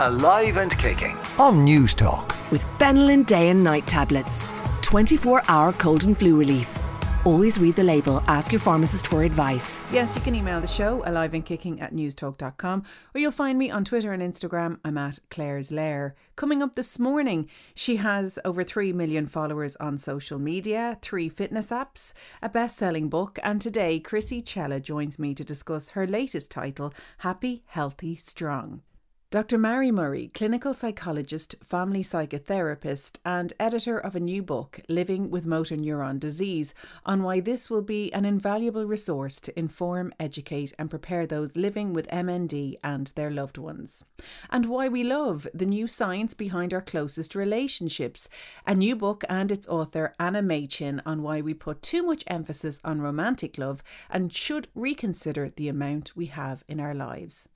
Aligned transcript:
Alive 0.00 0.58
and 0.58 0.78
kicking 0.78 1.16
on 1.40 1.64
News 1.64 1.92
Talk. 1.92 2.28
with 2.52 2.64
Benylin 2.78 3.26
Day 3.26 3.48
and 3.48 3.64
Night 3.64 3.84
tablets. 3.88 4.46
24 4.82 5.42
hour 5.48 5.72
cold 5.72 6.04
and 6.04 6.16
flu 6.16 6.38
relief. 6.38 6.78
Always 7.26 7.58
read 7.58 7.74
the 7.74 7.82
label, 7.82 8.22
ask 8.28 8.52
your 8.52 8.60
pharmacist 8.60 9.08
for 9.08 9.24
advice. 9.24 9.82
Yes, 9.92 10.14
you 10.14 10.22
can 10.22 10.36
email 10.36 10.60
the 10.60 10.68
show 10.68 11.02
alive 11.04 11.34
and 11.34 11.44
kicking 11.44 11.80
at 11.80 11.92
newstalk.com 11.92 12.84
or 13.12 13.20
you'll 13.20 13.32
find 13.32 13.58
me 13.58 13.72
on 13.72 13.84
Twitter 13.84 14.12
and 14.12 14.22
Instagram. 14.22 14.78
I'm 14.84 14.96
at 14.96 15.18
Claire's 15.30 15.72
Lair. 15.72 16.14
Coming 16.36 16.62
up 16.62 16.76
this 16.76 17.00
morning, 17.00 17.48
she 17.74 17.96
has 17.96 18.38
over 18.44 18.62
3 18.62 18.92
million 18.92 19.26
followers 19.26 19.74
on 19.80 19.98
social 19.98 20.38
media, 20.38 20.96
three 21.02 21.28
fitness 21.28 21.72
apps, 21.72 22.12
a 22.40 22.48
best 22.48 22.76
selling 22.76 23.08
book, 23.08 23.40
and 23.42 23.60
today 23.60 23.98
Krissy 24.00 24.44
Cela 24.44 24.78
joins 24.78 25.18
me 25.18 25.34
to 25.34 25.42
discuss 25.42 25.90
her 25.90 26.06
latest 26.06 26.52
title, 26.52 26.94
Happy, 27.18 27.64
Healthy, 27.66 28.14
Strong. 28.14 28.82
Dr. 29.30 29.58
Mary 29.58 29.90
Murray, 29.90 30.30
clinical 30.32 30.72
psychologist, 30.72 31.54
family 31.62 32.02
psychotherapist, 32.02 33.18
and 33.26 33.52
editor 33.60 33.98
of 33.98 34.16
a 34.16 34.20
new 34.20 34.42
book, 34.42 34.80
Living 34.88 35.28
with 35.28 35.44
Motor 35.44 35.76
Neuron 35.76 36.18
Disease, 36.18 36.72
on 37.04 37.22
why 37.22 37.40
this 37.40 37.68
will 37.68 37.82
be 37.82 38.10
an 38.14 38.24
invaluable 38.24 38.86
resource 38.86 39.38
to 39.42 39.58
inform, 39.58 40.14
educate, 40.18 40.72
and 40.78 40.88
prepare 40.88 41.26
those 41.26 41.56
living 41.56 41.92
with 41.92 42.08
MND 42.08 42.78
and 42.82 43.08
their 43.08 43.30
loved 43.30 43.58
ones. 43.58 44.02
And 44.48 44.64
why 44.64 44.88
we 44.88 45.04
love 45.04 45.46
the 45.52 45.66
new 45.66 45.86
science 45.86 46.32
behind 46.32 46.72
our 46.72 46.80
closest 46.80 47.34
relationships, 47.34 48.30
a 48.66 48.74
new 48.74 48.96
book 48.96 49.24
and 49.28 49.52
its 49.52 49.68
author, 49.68 50.14
Anna 50.18 50.40
Machin, 50.40 51.02
on 51.04 51.22
why 51.22 51.42
we 51.42 51.52
put 51.52 51.82
too 51.82 52.02
much 52.02 52.24
emphasis 52.28 52.80
on 52.82 53.02
romantic 53.02 53.58
love 53.58 53.82
and 54.08 54.32
should 54.32 54.68
reconsider 54.74 55.52
the 55.54 55.68
amount 55.68 56.16
we 56.16 56.26
have 56.26 56.64
in 56.66 56.80
our 56.80 56.94
lives. 56.94 57.46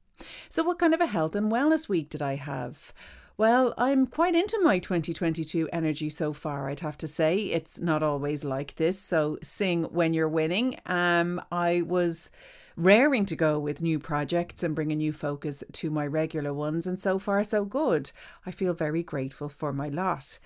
So, 0.49 0.63
what 0.63 0.79
kind 0.79 0.95
of 0.95 1.01
a 1.01 1.07
health 1.07 1.35
and 1.35 1.51
wellness 1.51 1.89
week 1.89 2.09
did 2.09 2.23
I 2.23 2.37
have? 2.37 2.93
Well, 3.39 3.75
I'm 3.79 4.07
quite 4.07 4.35
into 4.35 4.61
my 4.63 4.79
2022 4.79 5.69
energy 5.73 6.11
so 6.11 6.33
far, 6.33 6.69
I'd 6.69 6.81
have 6.81 6.99
to 6.99 7.09
say. 7.09 7.39
It's 7.39 7.81
not 7.81 8.03
always 8.03 8.45
like 8.45 8.77
this. 8.77 9.01
So, 9.01 9.39
sing 9.43 9.85
when 9.85 10.15
you're 10.15 10.29
winning. 10.29 10.79
Um, 10.87 11.43
I 11.51 11.83
was 11.83 12.31
raring 12.77 13.27
to 13.27 13.37
go 13.37 13.59
with 13.59 13.83
new 13.83 13.99
projects 13.99 14.63
and 14.63 14.75
bring 14.75 14.93
a 14.93 14.97
new 14.97 15.13
focus 15.13 15.63
to 15.73 15.91
my 15.91 16.07
regular 16.07 16.53
ones, 16.53 16.87
and 16.87 17.01
so 17.01 17.19
far, 17.19 17.43
so 17.45 17.65
good. 17.65 18.13
I 18.47 18.51
feel 18.51 18.75
very 18.75 19.03
grateful 19.03 19.49
for 19.49 19.73
my 19.73 19.89
lot. 19.89 20.39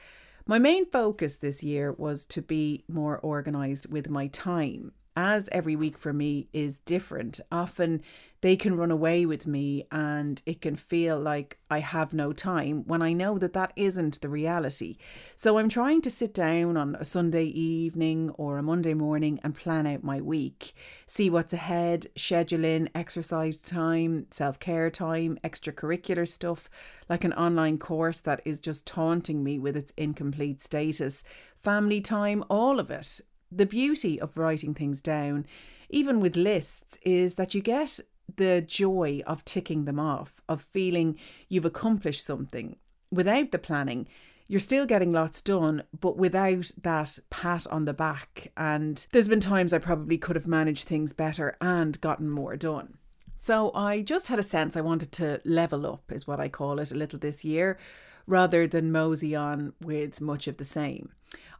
My 0.46 0.58
main 0.58 0.86
focus 0.86 1.36
this 1.36 1.64
year 1.64 1.92
was 1.92 2.24
to 2.26 2.40
be 2.40 2.84
more 2.88 3.22
organised 3.24 3.90
with 3.90 4.08
my 4.08 4.28
time. 4.28 4.92
As 5.18 5.48
every 5.50 5.76
week 5.76 5.96
for 5.96 6.12
me 6.12 6.48
is 6.52 6.80
different, 6.80 7.40
often 7.50 8.02
they 8.42 8.54
can 8.54 8.76
run 8.76 8.90
away 8.90 9.24
with 9.24 9.46
me 9.46 9.86
and 9.90 10.42
it 10.44 10.60
can 10.60 10.76
feel 10.76 11.18
like 11.18 11.58
I 11.70 11.78
have 11.78 12.12
no 12.12 12.34
time 12.34 12.84
when 12.86 13.00
I 13.00 13.14
know 13.14 13.38
that 13.38 13.54
that 13.54 13.72
isn't 13.76 14.20
the 14.20 14.28
reality. 14.28 14.98
So 15.34 15.56
I'm 15.56 15.70
trying 15.70 16.02
to 16.02 16.10
sit 16.10 16.34
down 16.34 16.76
on 16.76 16.96
a 16.96 17.04
Sunday 17.06 17.46
evening 17.46 18.28
or 18.34 18.58
a 18.58 18.62
Monday 18.62 18.92
morning 18.92 19.40
and 19.42 19.54
plan 19.54 19.86
out 19.86 20.04
my 20.04 20.20
week, 20.20 20.74
see 21.06 21.30
what's 21.30 21.54
ahead, 21.54 22.08
schedule 22.14 22.66
in 22.66 22.90
exercise 22.94 23.62
time, 23.62 24.26
self 24.30 24.58
care 24.58 24.90
time, 24.90 25.38
extracurricular 25.42 26.28
stuff, 26.28 26.68
like 27.08 27.24
an 27.24 27.32
online 27.32 27.78
course 27.78 28.20
that 28.20 28.42
is 28.44 28.60
just 28.60 28.86
taunting 28.86 29.42
me 29.42 29.58
with 29.58 29.78
its 29.78 29.94
incomplete 29.96 30.60
status, 30.60 31.24
family 31.56 32.02
time, 32.02 32.44
all 32.50 32.78
of 32.78 32.90
it. 32.90 33.22
The 33.50 33.66
beauty 33.66 34.20
of 34.20 34.36
writing 34.36 34.74
things 34.74 35.00
down, 35.00 35.46
even 35.88 36.20
with 36.20 36.36
lists, 36.36 36.98
is 37.02 37.36
that 37.36 37.54
you 37.54 37.60
get 37.60 38.00
the 38.36 38.60
joy 38.60 39.22
of 39.26 39.44
ticking 39.44 39.84
them 39.84 40.00
off, 40.00 40.40
of 40.48 40.60
feeling 40.60 41.16
you've 41.48 41.64
accomplished 41.64 42.24
something. 42.24 42.76
Without 43.10 43.52
the 43.52 43.58
planning, 43.58 44.08
you're 44.48 44.60
still 44.60 44.86
getting 44.86 45.12
lots 45.12 45.40
done, 45.40 45.82
but 45.98 46.16
without 46.16 46.70
that 46.82 47.18
pat 47.30 47.66
on 47.68 47.84
the 47.84 47.94
back. 47.94 48.52
And 48.56 49.06
there's 49.12 49.28
been 49.28 49.40
times 49.40 49.72
I 49.72 49.78
probably 49.78 50.18
could 50.18 50.36
have 50.36 50.46
managed 50.46 50.88
things 50.88 51.12
better 51.12 51.56
and 51.60 52.00
gotten 52.00 52.30
more 52.30 52.56
done. 52.56 52.98
So 53.38 53.72
I 53.74 54.02
just 54.02 54.28
had 54.28 54.38
a 54.38 54.44
sense 54.44 54.76
I 54.76 54.80
wanted 54.80 55.12
to 55.12 55.40
level 55.44 55.86
up, 55.86 56.10
is 56.10 56.26
what 56.26 56.40
I 56.40 56.48
call 56.48 56.78
it, 56.80 56.90
a 56.90 56.96
little 56.96 57.18
this 57.18 57.44
year, 57.44 57.78
rather 58.26 58.66
than 58.66 58.92
mosey 58.92 59.36
on 59.36 59.72
with 59.80 60.20
much 60.20 60.48
of 60.48 60.56
the 60.56 60.64
same. 60.64 61.10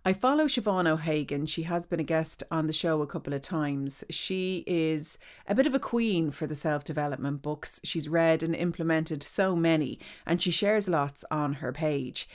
I 0.06 0.12
follow 0.12 0.44
Siobhan 0.44 0.87
O'Hagan. 0.87 1.47
She 1.47 1.65
has 1.65 1.84
been 1.84 1.99
a 1.99 2.05
guest 2.05 2.44
on 2.49 2.69
the 2.69 2.72
show 2.72 3.03
a 3.03 3.09
couple 3.09 3.34
of 3.34 3.43
times. 3.43 4.05
She 4.09 4.62
is 4.65 5.19
a 5.49 5.55
bit 5.56 5.67
of 5.67 5.75
a 5.75 5.81
queen 5.81 6.31
for 6.31 6.47
the 6.47 6.55
self 6.55 6.84
development 6.84 7.43
books. 7.43 7.81
She's 7.83 8.09
read 8.09 8.45
and 8.45 8.55
implemented 8.55 9.25
so 9.25 9.56
many, 9.56 9.99
and 10.25 10.41
she 10.41 10.53
shares 10.53 10.89
lots 10.89 11.25
on 11.28 11.55
her 11.55 11.72
page. 11.72 12.28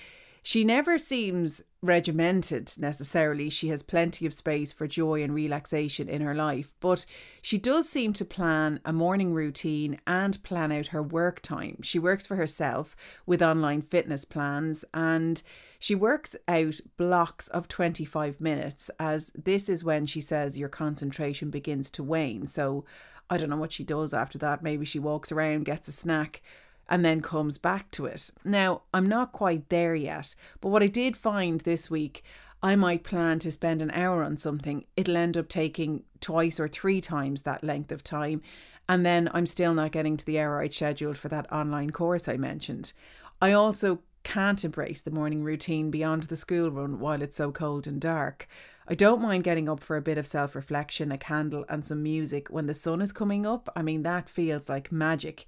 She 0.44 0.66
never 0.66 0.98
seems 0.98 1.62
regimented 1.82 2.74
necessarily. 2.78 3.50
She 3.50 3.70
has 3.70 3.84
plenty 3.84 4.26
of 4.26 4.34
space 4.34 4.74
for 4.74 4.86
joy 4.86 5.24
and 5.24 5.34
relaxation 5.34 6.10
in 6.10 6.22
her 6.24 6.36
life, 6.36 6.74
but 6.82 7.06
she 7.42 7.58
does 7.58 7.88
seem 7.88 8.12
to 8.14 8.26
plan 8.26 8.82
a 8.84 8.92
morning 8.92 9.34
routine 9.34 9.98
and 10.06 10.44
plan 10.44 10.74
out 10.74 10.88
her 10.88 11.02
work 11.02 11.42
time. 11.42 11.78
She 11.84 12.00
works 12.00 12.28
for 12.28 12.36
herself 12.36 12.98
with 13.26 13.42
online 13.42 13.82
fitness 13.82 14.26
plans 14.26 14.84
and 14.94 15.42
she 15.82 15.96
works 15.96 16.36
out 16.48 16.76
blocks 16.96 17.48
of 17.48 17.68
25 17.68 18.40
minutes, 18.40 18.92
as 19.00 19.32
this 19.34 19.68
is 19.68 19.84
when 19.84 20.06
she 20.06 20.22
says 20.22 20.60
your 20.60 20.70
concentration 20.70 21.50
begins 21.50 21.90
to 21.90 22.04
wane. 22.04 22.46
So 22.46 22.86
I 23.32 23.38
don't 23.38 23.50
know 23.50 23.58
what 23.58 23.72
she 23.72 23.84
does 23.84 24.14
after 24.14 24.38
that. 24.38 24.62
Maybe 24.62 24.86
she 24.86 25.00
walks 25.00 25.32
around, 25.32 25.66
gets 25.66 25.88
a 25.88 25.92
snack 25.92 26.44
and 26.88 27.04
then 27.04 27.20
comes 27.20 27.58
back 27.58 27.90
to 27.92 28.06
it. 28.06 28.30
Now, 28.46 28.84
I'm 28.94 29.10
not 29.10 29.32
quite 29.32 29.70
there 29.70 29.96
yet, 29.96 30.36
but 30.60 30.70
what 30.70 30.84
I 30.84 30.88
did 30.88 31.18
find 31.18 31.62
this 31.62 31.90
week, 31.90 32.24
I 32.62 32.76
might 32.76 33.04
plan 33.04 33.40
to 33.40 33.52
spend 33.52 33.82
an 33.82 33.90
hour 33.90 34.24
on 34.24 34.38
something. 34.38 34.86
It'll 34.96 35.18
end 35.18 35.36
up 35.36 35.50
taking 35.50 36.04
twice 36.20 36.60
or 36.60 36.68
three 36.68 37.02
times 37.02 37.42
that 37.42 37.64
length 37.64 37.92
of 37.92 38.04
time. 38.04 38.44
And 38.88 39.04
then 39.04 39.32
I'm 39.34 39.48
still 39.48 39.74
not 39.74 39.94
getting 39.94 40.16
to 40.16 40.26
the 40.28 40.40
hour 40.40 40.62
I'd 40.62 40.76
scheduled 40.76 41.18
for 41.18 41.30
that 41.30 41.52
online 41.52 41.90
course 41.90 42.28
I 42.28 42.38
mentioned. 42.38 42.94
I 43.42 43.54
also 43.54 44.02
can't 44.24 44.64
embrace 44.64 45.02
the 45.02 45.12
morning 45.12 45.44
routine 45.44 45.92
beyond 45.92 46.24
the 46.24 46.36
school 46.36 46.72
run 46.72 47.00
while 47.00 47.22
it's 47.22 47.38
so 47.38 47.52
cold 47.52 47.88
and 47.88 48.00
dark. 48.00 48.48
I 48.88 48.96
don't 48.96 49.22
mind 49.22 49.44
getting 49.44 49.70
up 49.70 49.82
for 49.82 49.96
a 49.96 50.02
bit 50.02 50.18
of 50.18 50.28
self 50.28 50.56
reflection, 50.56 51.12
a 51.12 51.18
candle, 51.18 51.66
and 51.70 51.86
some 51.86 52.04
music 52.04 52.50
when 52.50 52.68
the 52.68 52.74
sun 52.74 53.02
is 53.02 53.12
coming 53.12 53.46
up. 53.46 53.70
I 53.76 53.82
mean, 53.82 54.04
that 54.04 54.30
feels 54.30 54.68
like 54.68 54.92
magic 54.92 55.46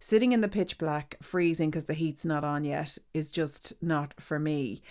sitting 0.00 0.32
in 0.32 0.40
the 0.40 0.48
pitch 0.48 0.78
black, 0.78 1.16
freezing 1.20 1.70
because 1.70 1.86
the 1.86 1.94
heat's 1.94 2.24
not 2.24 2.44
on 2.44 2.64
yet, 2.64 2.98
is 3.12 3.32
just 3.32 3.72
not 3.82 4.14
for 4.20 4.38
me. 4.38 4.82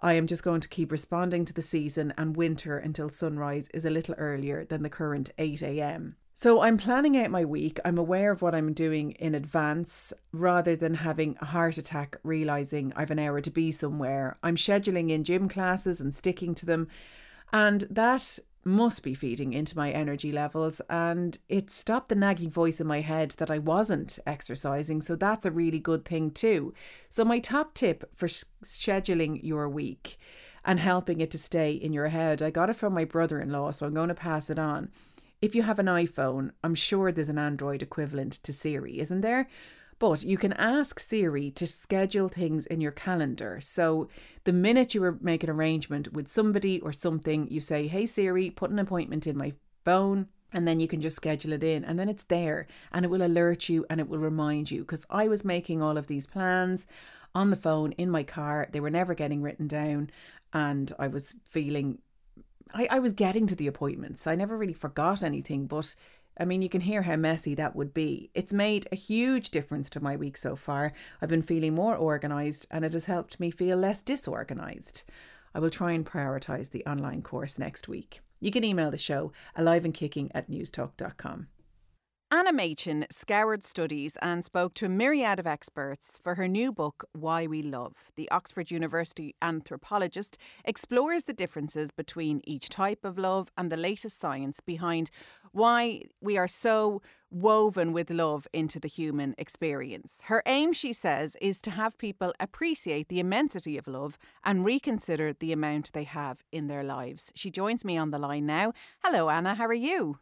I 0.00 0.14
am 0.14 0.26
just 0.26 0.42
going 0.42 0.60
to 0.60 0.68
keep 0.68 0.92
responding 0.92 1.44
to 1.46 1.54
the 1.54 1.62
season 1.62 2.12
and 2.18 2.36
winter 2.36 2.76
until 2.76 3.08
sunrise 3.08 3.68
is 3.68 3.84
a 3.84 3.90
little 3.90 4.14
earlier 4.18 4.64
than 4.64 4.82
the 4.82 4.90
current 4.90 5.30
8 5.38 5.62
am. 5.62 6.16
So 6.36 6.62
I'm 6.62 6.78
planning 6.78 7.16
out 7.16 7.30
my 7.30 7.44
week. 7.44 7.78
I'm 7.84 7.96
aware 7.96 8.32
of 8.32 8.42
what 8.42 8.56
I'm 8.56 8.72
doing 8.72 9.12
in 9.12 9.36
advance 9.36 10.12
rather 10.32 10.74
than 10.74 10.94
having 10.94 11.36
a 11.40 11.44
heart 11.44 11.78
attack 11.78 12.16
realizing 12.24 12.92
I've 12.96 13.12
an 13.12 13.20
hour 13.20 13.40
to 13.40 13.50
be 13.52 13.70
somewhere. 13.70 14.36
I'm 14.42 14.56
scheduling 14.56 15.10
in 15.10 15.22
gym 15.22 15.48
classes 15.48 16.00
and 16.00 16.12
sticking 16.12 16.52
to 16.56 16.66
them. 16.66 16.88
And 17.52 17.82
that 17.88 18.40
must 18.64 19.04
be 19.04 19.14
feeding 19.14 19.52
into 19.52 19.76
my 19.76 19.92
energy 19.92 20.32
levels 20.32 20.80
and 20.90 21.38
it 21.48 21.70
stopped 21.70 22.08
the 22.08 22.16
nagging 22.16 22.50
voice 22.50 22.80
in 22.80 22.86
my 22.88 23.00
head 23.00 23.30
that 23.32 23.50
I 23.50 23.58
wasn't 23.58 24.18
exercising 24.26 25.02
so 25.02 25.14
that's 25.14 25.46
a 25.46 25.52
really 25.52 25.78
good 25.78 26.04
thing 26.04 26.32
too. 26.32 26.74
So 27.10 27.24
my 27.24 27.38
top 27.38 27.74
tip 27.74 28.10
for 28.16 28.26
scheduling 28.26 29.38
your 29.42 29.68
week 29.68 30.18
and 30.64 30.80
helping 30.80 31.20
it 31.20 31.30
to 31.32 31.38
stay 31.38 31.72
in 31.72 31.92
your 31.92 32.08
head 32.08 32.42
I 32.42 32.50
got 32.50 32.70
it 32.70 32.76
from 32.76 32.94
my 32.94 33.04
brother-in-law 33.04 33.72
so 33.72 33.86
I'm 33.86 33.94
going 33.94 34.08
to 34.08 34.14
pass 34.14 34.50
it 34.50 34.58
on. 34.58 34.90
If 35.44 35.54
you 35.54 35.60
have 35.60 35.78
an 35.78 35.88
iPhone, 35.88 36.52
I'm 36.62 36.74
sure 36.74 37.12
there's 37.12 37.28
an 37.28 37.36
Android 37.36 37.82
equivalent 37.82 38.32
to 38.44 38.50
Siri, 38.50 38.98
isn't 38.98 39.20
there? 39.20 39.46
But 39.98 40.24
you 40.24 40.38
can 40.38 40.54
ask 40.54 40.98
Siri 40.98 41.50
to 41.50 41.66
schedule 41.66 42.30
things 42.30 42.64
in 42.64 42.80
your 42.80 42.92
calendar. 42.92 43.58
So 43.60 44.08
the 44.44 44.54
minute 44.54 44.94
you 44.94 45.18
make 45.20 45.44
an 45.44 45.50
arrangement 45.50 46.14
with 46.14 46.28
somebody 46.28 46.80
or 46.80 46.94
something, 46.94 47.46
you 47.50 47.60
say, 47.60 47.88
Hey 47.88 48.06
Siri, 48.06 48.48
put 48.48 48.70
an 48.70 48.78
appointment 48.78 49.26
in 49.26 49.36
my 49.36 49.52
phone. 49.84 50.28
And 50.54 50.66
then 50.66 50.80
you 50.80 50.88
can 50.88 51.02
just 51.02 51.16
schedule 51.16 51.52
it 51.52 51.62
in, 51.62 51.84
and 51.84 51.98
then 51.98 52.08
it's 52.08 52.24
there, 52.24 52.66
and 52.90 53.04
it 53.04 53.10
will 53.10 53.26
alert 53.26 53.68
you 53.68 53.84
and 53.90 54.00
it 54.00 54.08
will 54.08 54.20
remind 54.20 54.70
you. 54.70 54.80
Because 54.80 55.04
I 55.10 55.28
was 55.28 55.44
making 55.44 55.82
all 55.82 55.98
of 55.98 56.06
these 56.06 56.26
plans 56.26 56.86
on 57.34 57.50
the 57.50 57.56
phone 57.56 57.92
in 57.92 58.08
my 58.08 58.22
car, 58.22 58.68
they 58.72 58.80
were 58.80 58.88
never 58.88 59.12
getting 59.12 59.42
written 59.42 59.68
down, 59.68 60.08
and 60.54 60.90
I 60.98 61.08
was 61.08 61.34
feeling 61.44 61.98
I, 62.72 62.88
I 62.90 62.98
was 62.98 63.14
getting 63.14 63.46
to 63.46 63.54
the 63.54 63.66
appointments. 63.66 64.26
I 64.26 64.34
never 64.34 64.56
really 64.56 64.72
forgot 64.72 65.22
anything, 65.22 65.66
but 65.66 65.94
I 66.38 66.44
mean, 66.44 66.62
you 66.62 66.68
can 66.68 66.80
hear 66.80 67.02
how 67.02 67.16
messy 67.16 67.54
that 67.54 67.76
would 67.76 67.94
be. 67.94 68.30
It's 68.34 68.52
made 68.52 68.88
a 68.90 68.96
huge 68.96 69.50
difference 69.50 69.88
to 69.90 70.02
my 70.02 70.16
week 70.16 70.36
so 70.36 70.56
far. 70.56 70.92
I've 71.22 71.28
been 71.28 71.42
feeling 71.42 71.74
more 71.74 71.96
organised 71.96 72.66
and 72.70 72.84
it 72.84 72.92
has 72.92 73.04
helped 73.04 73.38
me 73.38 73.50
feel 73.50 73.76
less 73.78 74.02
disorganised. 74.02 75.04
I 75.54 75.60
will 75.60 75.70
try 75.70 75.92
and 75.92 76.04
prioritise 76.04 76.70
the 76.70 76.84
online 76.84 77.22
course 77.22 77.58
next 77.58 77.86
week. 77.86 78.20
You 78.40 78.50
can 78.50 78.64
email 78.64 78.90
the 78.90 78.98
show 78.98 79.32
alive 79.54 79.84
and 79.84 79.94
kicking 79.94 80.30
at 80.34 80.50
newstalk.com. 80.50 81.46
Anna 82.34 82.52
Machin 82.52 83.06
scoured 83.10 83.62
studies 83.62 84.18
and 84.20 84.44
spoke 84.44 84.74
to 84.74 84.86
a 84.86 84.88
myriad 84.88 85.38
of 85.38 85.46
experts 85.46 86.18
for 86.20 86.34
her 86.34 86.48
new 86.48 86.72
book, 86.72 87.04
Why 87.12 87.46
We 87.46 87.62
Love. 87.62 88.10
The 88.16 88.28
Oxford 88.32 88.72
University 88.72 89.36
anthropologist 89.40 90.36
explores 90.64 91.22
the 91.22 91.32
differences 91.32 91.92
between 91.92 92.40
each 92.42 92.68
type 92.68 93.04
of 93.04 93.18
love 93.18 93.52
and 93.56 93.70
the 93.70 93.76
latest 93.76 94.18
science 94.18 94.58
behind 94.58 95.12
why 95.52 96.02
we 96.20 96.36
are 96.36 96.48
so 96.48 97.02
woven 97.30 97.92
with 97.92 98.10
love 98.10 98.48
into 98.52 98.80
the 98.80 98.88
human 98.88 99.36
experience. 99.38 100.22
Her 100.24 100.42
aim, 100.44 100.72
she 100.72 100.92
says, 100.92 101.36
is 101.40 101.60
to 101.60 101.70
have 101.70 101.98
people 101.98 102.34
appreciate 102.40 103.06
the 103.06 103.20
immensity 103.20 103.78
of 103.78 103.86
love 103.86 104.18
and 104.42 104.64
reconsider 104.64 105.34
the 105.34 105.52
amount 105.52 105.92
they 105.92 106.02
have 106.02 106.42
in 106.50 106.66
their 106.66 106.82
lives. 106.82 107.30
She 107.36 107.52
joins 107.52 107.84
me 107.84 107.96
on 107.96 108.10
the 108.10 108.18
line 108.18 108.44
now. 108.44 108.72
Hello, 109.04 109.30
Anna. 109.30 109.54
How 109.54 109.66
are 109.66 109.72
you? 109.72 110.18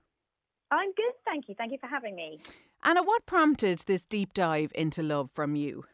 I'm 0.72 0.92
good, 0.94 1.12
thank 1.26 1.48
you. 1.48 1.54
Thank 1.54 1.72
you 1.72 1.78
for 1.78 1.86
having 1.86 2.16
me. 2.16 2.40
Anna, 2.82 3.02
what 3.02 3.26
prompted 3.26 3.80
this 3.80 4.06
deep 4.06 4.32
dive 4.32 4.72
into 4.74 5.02
love 5.02 5.30
from 5.30 5.54
you? 5.54 5.84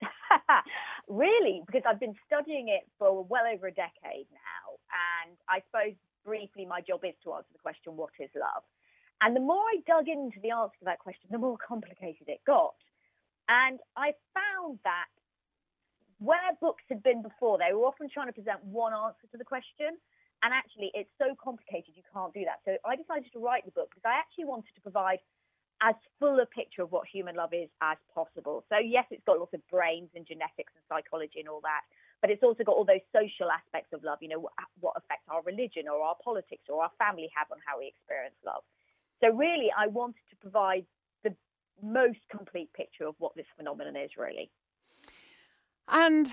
really, 1.08 1.62
because 1.66 1.82
I've 1.86 2.00
been 2.00 2.16
studying 2.26 2.68
it 2.68 2.88
for 2.98 3.22
well 3.24 3.44
over 3.44 3.66
a 3.66 3.70
decade 3.70 4.26
now. 4.32 4.80
And 5.28 5.36
I 5.50 5.60
suppose 5.68 5.94
briefly, 6.24 6.64
my 6.64 6.80
job 6.80 7.00
is 7.04 7.12
to 7.24 7.34
answer 7.34 7.52
the 7.52 7.58
question, 7.58 7.94
what 7.94 8.10
is 8.18 8.30
love? 8.34 8.64
And 9.20 9.36
the 9.36 9.40
more 9.40 9.60
I 9.60 9.84
dug 9.86 10.08
into 10.08 10.40
the 10.40 10.50
answer 10.50 10.80
to 10.80 10.86
that 10.86 10.98
question, 10.98 11.28
the 11.30 11.38
more 11.38 11.58
complicated 11.60 12.26
it 12.28 12.40
got. 12.46 12.74
And 13.50 13.80
I 13.96 14.14
found 14.32 14.78
that 14.84 15.12
where 16.20 16.56
books 16.58 16.84
had 16.88 17.02
been 17.02 17.20
before, 17.20 17.58
they 17.58 17.74
were 17.74 17.84
often 17.84 18.08
trying 18.08 18.28
to 18.28 18.32
present 18.32 18.64
one 18.64 18.94
answer 18.94 19.28
to 19.32 19.36
the 19.36 19.44
question. 19.44 20.00
And 20.42 20.54
actually, 20.54 20.90
it's 20.94 21.10
so 21.18 21.36
complicated, 21.36 21.92
you 21.94 22.02
can't 22.12 22.32
do 22.32 22.44
that. 22.48 22.64
So 22.64 22.76
I 22.84 22.96
decided 22.96 23.28
to 23.32 23.38
write 23.38 23.64
the 23.64 23.76
book 23.76 23.92
because 23.92 24.08
I 24.08 24.16
actually 24.16 24.48
wanted 24.48 24.72
to 24.74 24.80
provide 24.80 25.20
as 25.82 25.94
full 26.18 26.40
a 26.40 26.46
picture 26.46 26.82
of 26.82 26.92
what 26.92 27.08
human 27.08 27.36
love 27.36 27.52
is 27.52 27.68
as 27.80 27.96
possible. 28.14 28.64
So, 28.68 28.76
yes, 28.76 29.04
it's 29.10 29.24
got 29.24 29.38
lots 29.38 29.54
of 29.54 29.66
brains 29.68 30.08
and 30.14 30.26
genetics 30.26 30.72
and 30.76 30.84
psychology 30.88 31.40
and 31.40 31.48
all 31.48 31.60
that, 31.62 31.80
but 32.20 32.30
it's 32.30 32.42
also 32.42 32.64
got 32.64 32.76
all 32.76 32.84
those 32.84 33.04
social 33.12 33.50
aspects 33.50 33.92
of 33.92 34.04
love, 34.04 34.18
you 34.20 34.28
know, 34.28 34.48
what, 34.80 34.94
affects 34.96 35.24
our 35.28 35.42
religion 35.42 35.88
or 35.88 36.00
our 36.00 36.16
politics 36.22 36.64
or 36.68 36.82
our 36.82 36.92
family 36.98 37.30
have 37.34 37.48
on 37.50 37.58
how 37.64 37.78
we 37.78 37.88
experience 37.88 38.36
love. 38.44 38.62
So, 39.24 39.32
really, 39.32 39.68
I 39.76 39.88
wanted 39.88 40.24
to 40.30 40.36
provide 40.36 40.84
the 41.24 41.34
most 41.82 42.20
complete 42.30 42.72
picture 42.72 43.06
of 43.06 43.14
what 43.18 43.34
this 43.34 43.48
phenomenon 43.56 43.96
is, 43.96 44.10
really. 44.16 44.50
And 45.88 46.30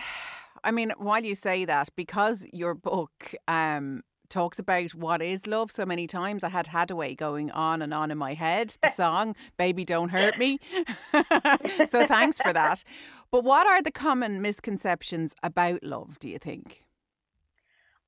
I 0.63 0.71
mean, 0.71 0.91
while 0.97 1.23
you 1.23 1.35
say 1.35 1.65
that, 1.65 1.89
because 1.95 2.45
your 2.51 2.73
book 2.73 3.35
um, 3.47 4.03
talks 4.29 4.59
about 4.59 4.93
what 4.93 5.21
is 5.21 5.47
love 5.47 5.71
so 5.71 5.85
many 5.85 6.07
times, 6.07 6.43
I 6.43 6.49
had 6.49 6.67
Haddaway 6.67 7.15
going 7.15 7.51
on 7.51 7.81
and 7.81 7.93
on 7.93 8.11
in 8.11 8.17
my 8.17 8.33
head, 8.33 8.75
the 8.81 8.89
song 8.95 9.35
Baby 9.57 9.85
Don't 9.85 10.09
Hurt 10.09 10.37
Me. 10.39 10.59
so 11.87 12.05
thanks 12.07 12.39
for 12.39 12.53
that. 12.53 12.83
But 13.31 13.43
what 13.43 13.67
are 13.67 13.81
the 13.81 13.91
common 13.91 14.41
misconceptions 14.41 15.35
about 15.43 15.83
love, 15.83 16.17
do 16.19 16.29
you 16.29 16.39
think? 16.39 16.83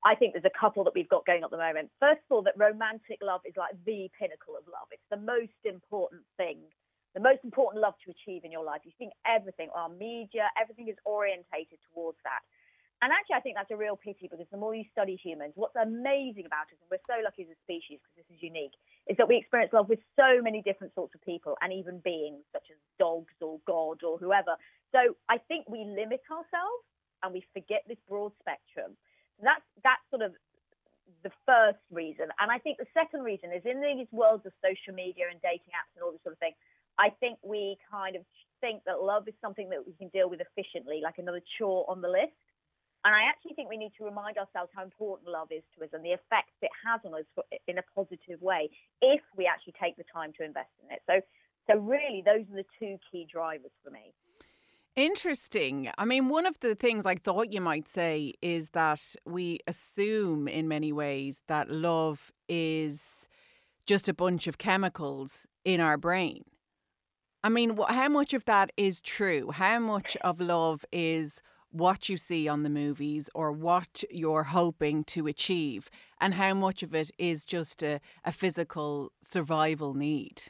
I 0.04 0.14
think 0.14 0.32
there's 0.32 0.46
a 0.46 0.58
couple 0.58 0.82
that 0.84 0.94
we've 0.94 1.08
got 1.08 1.26
going 1.26 1.44
at 1.44 1.50
the 1.50 1.58
moment. 1.58 1.90
First 2.00 2.20
of 2.30 2.34
all, 2.34 2.42
that 2.44 2.54
romantic 2.56 3.18
love 3.22 3.42
is 3.44 3.54
like 3.56 3.72
the 3.84 4.08
pinnacle 4.18 4.56
of 4.58 4.64
love. 4.66 4.88
It's 4.90 5.02
the 5.10 5.18
most 5.18 5.52
important 5.64 6.22
thing 6.38 6.56
the 7.14 7.20
most 7.20 7.42
important 7.42 7.82
love 7.82 7.94
to 8.06 8.10
achieve 8.10 8.44
in 8.44 8.52
your 8.52 8.64
life. 8.64 8.82
You 8.84 8.92
think 8.98 9.12
everything, 9.26 9.68
our 9.74 9.88
media, 9.88 10.46
everything 10.60 10.88
is 10.88 10.96
orientated 11.04 11.78
towards 11.90 12.18
that. 12.22 12.42
And 13.00 13.08
actually, 13.16 13.40
I 13.40 13.40
think 13.40 13.56
that's 13.56 13.72
a 13.72 13.80
real 13.80 13.96
pity 13.96 14.28
because 14.28 14.44
the 14.52 14.60
more 14.60 14.76
you 14.76 14.84
study 14.92 15.16
humans, 15.16 15.56
what's 15.56 15.74
amazing 15.74 16.44
about 16.44 16.68
us, 16.68 16.76
and 16.76 16.88
we're 16.92 17.08
so 17.08 17.16
lucky 17.24 17.48
as 17.48 17.56
a 17.56 17.58
species 17.64 17.96
because 17.96 18.20
this 18.20 18.28
is 18.28 18.44
unique, 18.44 18.76
is 19.08 19.16
that 19.16 19.24
we 19.24 19.40
experience 19.40 19.72
love 19.72 19.88
with 19.88 20.04
so 20.20 20.44
many 20.44 20.60
different 20.60 20.92
sorts 20.92 21.16
of 21.16 21.24
people 21.24 21.56
and 21.64 21.72
even 21.72 22.04
beings 22.04 22.44
such 22.52 22.68
as 22.68 22.76
dogs 23.00 23.32
or 23.40 23.56
God 23.64 24.04
or 24.04 24.20
whoever. 24.20 24.52
So 24.92 25.16
I 25.32 25.40
think 25.48 25.64
we 25.64 25.88
limit 25.88 26.20
ourselves 26.28 26.84
and 27.24 27.32
we 27.32 27.40
forget 27.56 27.88
this 27.88 28.00
broad 28.04 28.36
spectrum. 28.36 29.00
That's 29.40 29.64
that's 29.80 30.04
sort 30.12 30.20
of 30.20 30.36
the 31.24 31.32
first 31.48 31.80
reason. 31.90 32.28
And 32.36 32.52
I 32.52 32.60
think 32.60 32.76
the 32.76 32.90
second 32.92 33.24
reason 33.24 33.48
is 33.48 33.64
in 33.64 33.80
these 33.80 34.08
worlds 34.12 34.44
of 34.44 34.52
social 34.60 34.92
media 34.92 35.32
and 35.32 35.40
dating 35.40 35.72
apps 35.72 35.92
and 35.96 36.04
all 36.04 36.12
this 36.12 36.22
sort 36.22 36.36
of 36.36 36.40
thing, 36.40 36.52
I 37.00 37.08
think 37.18 37.38
we 37.42 37.78
kind 37.90 38.14
of 38.14 38.22
think 38.60 38.84
that 38.84 39.00
love 39.00 39.26
is 39.26 39.34
something 39.40 39.70
that 39.70 39.86
we 39.86 39.94
can 39.94 40.08
deal 40.08 40.28
with 40.28 40.40
efficiently, 40.40 41.00
like 41.02 41.16
another 41.16 41.40
chore 41.56 41.88
on 41.88 42.02
the 42.02 42.08
list. 42.08 42.36
And 43.04 43.14
I 43.14 43.22
actually 43.30 43.54
think 43.54 43.70
we 43.70 43.78
need 43.78 43.92
to 43.96 44.04
remind 44.04 44.36
ourselves 44.36 44.70
how 44.76 44.84
important 44.84 45.30
love 45.30 45.48
is 45.50 45.62
to 45.78 45.84
us 45.84 45.90
and 45.94 46.04
the 46.04 46.10
effects 46.10 46.52
it 46.60 46.70
has 46.84 47.00
on 47.06 47.14
us 47.14 47.24
in 47.66 47.78
a 47.78 47.82
positive 47.96 48.42
way 48.42 48.68
if 49.00 49.22
we 49.34 49.46
actually 49.46 49.72
take 49.82 49.96
the 49.96 50.04
time 50.12 50.32
to 50.36 50.44
invest 50.44 50.68
in 50.84 50.92
it. 50.92 51.00
So, 51.06 51.22
so 51.70 51.78
really, 51.80 52.22
those 52.24 52.44
are 52.52 52.56
the 52.56 52.68
two 52.78 52.98
key 53.10 53.26
drivers 53.32 53.72
for 53.82 53.90
me. 53.90 54.12
Interesting. 54.96 55.90
I 55.96 56.04
mean, 56.04 56.28
one 56.28 56.44
of 56.44 56.60
the 56.60 56.74
things 56.74 57.06
I 57.06 57.14
thought 57.14 57.54
you 57.54 57.62
might 57.62 57.88
say 57.88 58.34
is 58.42 58.70
that 58.70 59.00
we 59.24 59.60
assume 59.66 60.46
in 60.46 60.68
many 60.68 60.92
ways 60.92 61.40
that 61.46 61.70
love 61.70 62.32
is 62.48 63.26
just 63.86 64.10
a 64.10 64.14
bunch 64.14 64.46
of 64.46 64.58
chemicals 64.58 65.46
in 65.64 65.80
our 65.80 65.96
brain. 65.96 66.44
I 67.42 67.48
mean, 67.48 67.78
how 67.88 68.08
much 68.08 68.34
of 68.34 68.44
that 68.44 68.70
is 68.76 69.00
true? 69.00 69.50
How 69.50 69.78
much 69.78 70.16
of 70.18 70.40
love 70.40 70.84
is 70.92 71.42
what 71.70 72.08
you 72.08 72.18
see 72.18 72.48
on 72.48 72.64
the 72.64 72.70
movies 72.70 73.30
or 73.34 73.50
what 73.50 74.04
you're 74.10 74.42
hoping 74.42 75.04
to 75.04 75.26
achieve? 75.26 75.90
And 76.20 76.34
how 76.34 76.52
much 76.52 76.82
of 76.82 76.94
it 76.94 77.10
is 77.18 77.46
just 77.46 77.82
a, 77.82 78.00
a 78.24 78.32
physical 78.32 79.12
survival 79.22 79.94
need? 79.94 80.42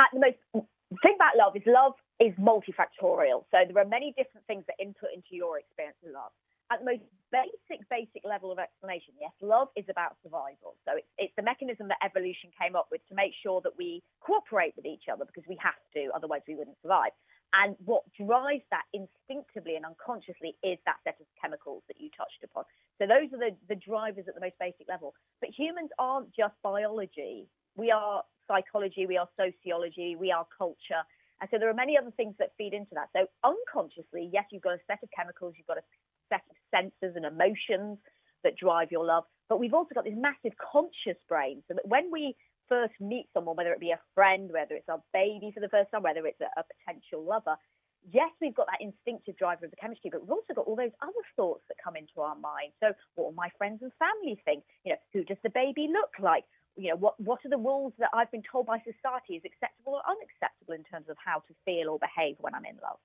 At 0.00 0.08
the 0.12 0.20
most, 0.20 0.66
thing 1.02 1.16
about 1.16 1.36
love 1.36 1.56
is 1.56 1.62
love 1.66 1.94
is 2.20 2.32
multifactorial. 2.38 3.44
So 3.50 3.58
there 3.66 3.82
are 3.82 3.88
many 3.88 4.14
different 4.16 4.46
things 4.46 4.62
that 4.68 4.76
input 4.78 5.10
into 5.12 5.30
your 5.32 5.58
experience 5.58 5.96
of 6.06 6.12
love 6.12 6.30
at 6.70 6.80
the 6.80 6.86
most 6.86 7.02
basic, 7.32 7.80
basic 7.88 8.22
level 8.28 8.52
of 8.52 8.58
explanation, 8.60 9.16
yes, 9.18 9.32
love 9.40 9.68
is 9.74 9.88
about 9.88 10.20
survival. 10.22 10.76
So 10.84 11.00
it's, 11.00 11.08
it's 11.18 11.34
the 11.36 11.42
mechanism 11.42 11.88
that 11.88 11.98
evolution 12.04 12.52
came 12.60 12.76
up 12.76 12.88
with 12.92 13.00
to 13.08 13.14
make 13.16 13.32
sure 13.42 13.60
that 13.64 13.72
we 13.76 14.02
cooperate 14.20 14.76
with 14.76 14.86
each 14.86 15.08
other 15.10 15.24
because 15.24 15.48
we 15.48 15.56
have 15.58 15.80
to, 15.96 16.12
otherwise 16.14 16.44
we 16.46 16.54
wouldn't 16.54 16.76
survive. 16.82 17.16
And 17.52 17.76
what 17.84 18.04
drives 18.16 18.64
that 18.70 18.88
instinctively 18.92 19.76
and 19.76 19.84
unconsciously 19.84 20.56
is 20.64 20.78
that 20.86 20.96
set 21.04 21.20
of 21.20 21.26
chemicals 21.40 21.82
that 21.88 22.00
you 22.00 22.08
touched 22.16 22.40
upon. 22.44 22.64
So 22.96 23.04
those 23.04 23.28
are 23.32 23.40
the, 23.40 23.52
the 23.68 23.76
drivers 23.76 24.24
at 24.28 24.34
the 24.34 24.40
most 24.40 24.56
basic 24.60 24.88
level. 24.88 25.12
But 25.40 25.50
humans 25.52 25.90
aren't 25.98 26.32
just 26.32 26.54
biology. 26.62 27.48
We 27.76 27.90
are 27.90 28.24
psychology, 28.48 29.04
we 29.06 29.16
are 29.16 29.28
sociology, 29.36 30.16
we 30.16 30.32
are 30.32 30.46
culture. 30.56 31.04
And 31.40 31.48
so 31.50 31.58
there 31.58 31.68
are 31.68 31.74
many 31.74 31.98
other 31.98 32.12
things 32.16 32.34
that 32.38 32.52
feed 32.56 32.72
into 32.72 32.94
that. 32.94 33.08
So 33.12 33.26
unconsciously, 33.44 34.30
yes, 34.32 34.44
you've 34.50 34.62
got 34.62 34.74
a 34.74 34.84
set 34.86 35.02
of 35.02 35.08
chemicals, 35.16 35.54
you've 35.56 35.66
got 35.66 35.78
a 35.78 35.86
set 36.28 36.42
of 36.50 36.56
senses 36.70 37.16
and 37.16 37.24
emotions 37.24 37.98
that 38.44 38.56
drive 38.56 38.90
your 38.90 39.04
love. 39.04 39.24
But 39.48 39.60
we've 39.60 39.74
also 39.74 39.94
got 39.94 40.04
this 40.04 40.16
massive 40.16 40.56
conscious 40.58 41.20
brain 41.28 41.62
so 41.68 41.74
that 41.74 41.86
when 41.86 42.10
we 42.10 42.34
first 42.68 42.94
meet 43.00 43.28
someone, 43.34 43.56
whether 43.56 43.72
it 43.72 43.80
be 43.80 43.90
a 43.90 44.00
friend, 44.14 44.50
whether 44.52 44.74
it's 44.74 44.88
our 44.88 45.02
baby 45.12 45.50
for 45.52 45.60
the 45.60 45.68
first 45.68 45.90
time, 45.90 46.02
whether 46.02 46.26
it's 46.26 46.40
a, 46.40 46.48
a 46.58 46.64
potential 46.64 47.22
lover, 47.22 47.56
yes, 48.10 48.30
we've 48.40 48.54
got 48.54 48.66
that 48.66 48.80
instinctive 48.80 49.36
driver 49.36 49.64
of 49.64 49.70
the 49.70 49.76
chemistry, 49.76 50.10
but 50.10 50.22
we've 50.22 50.30
also 50.30 50.54
got 50.54 50.66
all 50.66 50.76
those 50.76 50.94
other 51.02 51.24
thoughts 51.36 51.62
that 51.68 51.76
come 51.82 51.96
into 51.96 52.20
our 52.20 52.34
mind. 52.34 52.72
So, 52.80 52.92
what 53.14 53.26
will 53.26 53.38
my 53.38 53.50
friends 53.58 53.80
and 53.82 53.92
family 53.98 54.40
think? 54.44 54.64
You 54.84 54.92
know, 54.94 55.00
who 55.12 55.24
does 55.24 55.38
the 55.42 55.50
baby 55.50 55.88
look 55.92 56.10
like? 56.18 56.44
You 56.76 56.90
know, 56.90 56.96
what 56.96 57.20
what 57.20 57.44
are 57.44 57.50
the 57.50 57.60
rules 57.60 57.92
that 57.98 58.08
I've 58.14 58.30
been 58.30 58.42
told 58.50 58.66
by 58.66 58.78
society 58.78 59.36
is 59.36 59.42
acceptable 59.44 60.00
or 60.00 60.02
unacceptable 60.08 60.74
in 60.74 60.84
terms 60.88 61.06
of 61.08 61.16
how 61.22 61.44
to 61.46 61.52
feel 61.64 61.90
or 61.90 61.98
behave 61.98 62.36
when 62.40 62.54
I'm 62.54 62.64
in 62.64 62.80
love? 62.82 62.98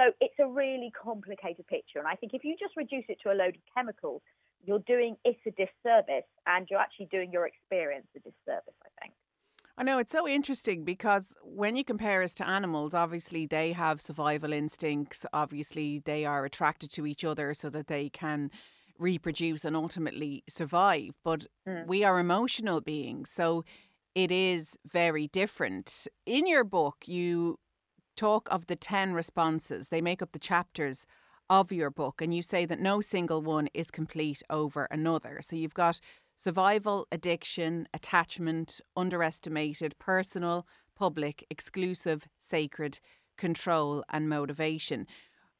So 0.00 0.12
it's 0.20 0.34
a 0.40 0.46
really 0.46 0.90
complicated 0.90 1.66
picture. 1.66 1.98
And 1.98 2.08
I 2.08 2.14
think 2.14 2.32
if 2.32 2.42
you 2.42 2.56
just 2.58 2.74
reduce 2.76 3.04
it 3.08 3.18
to 3.22 3.32
a 3.32 3.34
load 3.34 3.56
of 3.56 3.62
chemicals, 3.74 4.22
you're 4.64 4.78
doing 4.86 5.16
it 5.24 5.36
a 5.46 5.50
disservice 5.50 6.28
and 6.46 6.66
you're 6.70 6.80
actually 6.80 7.08
doing 7.10 7.30
your 7.30 7.46
experience 7.46 8.06
a 8.16 8.20
disservice, 8.20 8.74
I 8.82 8.88
think. 9.00 9.12
I 9.76 9.82
know 9.82 9.98
it's 9.98 10.12
so 10.12 10.26
interesting 10.26 10.84
because 10.84 11.36
when 11.42 11.76
you 11.76 11.84
compare 11.84 12.22
us 12.22 12.32
to 12.34 12.48
animals, 12.48 12.94
obviously 12.94 13.46
they 13.46 13.72
have 13.72 14.00
survival 14.00 14.52
instincts. 14.52 15.26
Obviously, 15.32 15.98
they 15.98 16.24
are 16.24 16.44
attracted 16.44 16.90
to 16.92 17.06
each 17.06 17.24
other 17.24 17.52
so 17.54 17.68
that 17.70 17.86
they 17.86 18.08
can 18.08 18.50
reproduce 18.98 19.64
and 19.64 19.76
ultimately 19.76 20.44
survive. 20.48 21.12
But 21.24 21.46
mm. 21.66 21.86
we 21.86 22.04
are 22.04 22.18
emotional 22.18 22.80
beings. 22.80 23.30
So 23.30 23.64
it 24.14 24.30
is 24.30 24.78
very 24.90 25.28
different. 25.28 26.06
In 26.26 26.46
your 26.46 26.64
book, 26.64 27.04
you 27.06 27.58
talk 28.16 28.48
of 28.50 28.66
the 28.66 28.76
10 28.76 29.12
responses. 29.12 29.88
They 29.88 30.00
make 30.00 30.22
up 30.22 30.32
the 30.32 30.38
chapters 30.38 31.06
of 31.48 31.72
your 31.72 31.90
book, 31.90 32.22
and 32.22 32.32
you 32.32 32.42
say 32.42 32.64
that 32.64 32.80
no 32.80 33.00
single 33.00 33.42
one 33.42 33.68
is 33.74 33.90
complete 33.90 34.42
over 34.48 34.86
another. 34.90 35.40
So 35.42 35.56
you've 35.56 35.74
got 35.74 36.00
survival, 36.36 37.06
addiction, 37.10 37.88
attachment, 37.92 38.80
underestimated, 38.96 39.98
personal, 39.98 40.66
public, 40.96 41.44
exclusive, 41.50 42.28
sacred, 42.38 43.00
control, 43.36 44.04
and 44.10 44.28
motivation. 44.28 45.06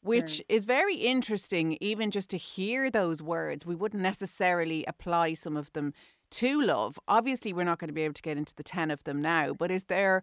Which 0.02 0.38
mm. 0.38 0.42
is 0.48 0.64
very 0.64 0.94
interesting, 0.94 1.76
even 1.80 2.10
just 2.10 2.30
to 2.30 2.38
hear 2.38 2.90
those 2.90 3.22
words. 3.22 3.66
We 3.66 3.74
wouldn't 3.74 4.02
necessarily 4.02 4.84
apply 4.86 5.34
some 5.34 5.56
of 5.56 5.72
them 5.72 5.92
to 6.30 6.62
love. 6.62 6.98
Obviously, 7.08 7.52
we're 7.52 7.64
not 7.64 7.78
going 7.78 7.88
to 7.88 7.94
be 7.94 8.02
able 8.02 8.14
to 8.14 8.22
get 8.22 8.38
into 8.38 8.54
the 8.54 8.62
10 8.62 8.90
of 8.90 9.04
them 9.04 9.20
now, 9.20 9.52
but 9.52 9.70
is 9.70 9.84
there 9.84 10.22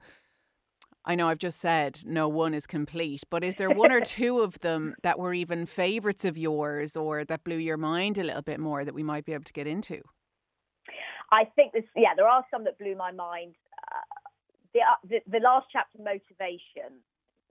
I 1.07 1.15
know 1.15 1.29
I've 1.29 1.37
just 1.37 1.61
said 1.61 2.01
no 2.05 2.27
one 2.27 2.53
is 2.53 2.67
complete, 2.67 3.23
but 3.29 3.41
is 3.41 3.55
there 3.55 3.69
one 3.69 3.93
or 3.93 4.01
two 4.17 4.41
of 4.41 4.59
them 4.59 4.93
that 5.03 5.17
were 5.17 5.33
even 5.33 5.65
favourites 5.65 6.25
of 6.25 6.37
yours 6.37 6.97
or 6.97 7.23
that 7.23 7.45
blew 7.45 7.55
your 7.55 7.77
mind 7.77 8.17
a 8.17 8.23
little 8.23 8.41
bit 8.41 8.59
more 8.59 8.83
that 8.83 8.93
we 8.93 9.03
might 9.03 9.23
be 9.23 9.31
able 9.31 9.45
to 9.45 9.53
get 9.53 9.67
into? 9.67 10.01
I 11.31 11.45
think 11.55 11.71
this, 11.71 11.85
yeah, 11.95 12.13
there 12.15 12.27
are 12.27 12.43
some 12.51 12.65
that 12.65 12.77
blew 12.77 12.95
my 12.97 13.13
mind. 13.13 13.55
Uh, 13.87 14.19
the, 14.73 14.79
uh, 14.81 14.99
the, 15.09 15.19
the 15.31 15.39
last 15.39 15.67
chapter, 15.71 15.97
motivation, 15.97 16.99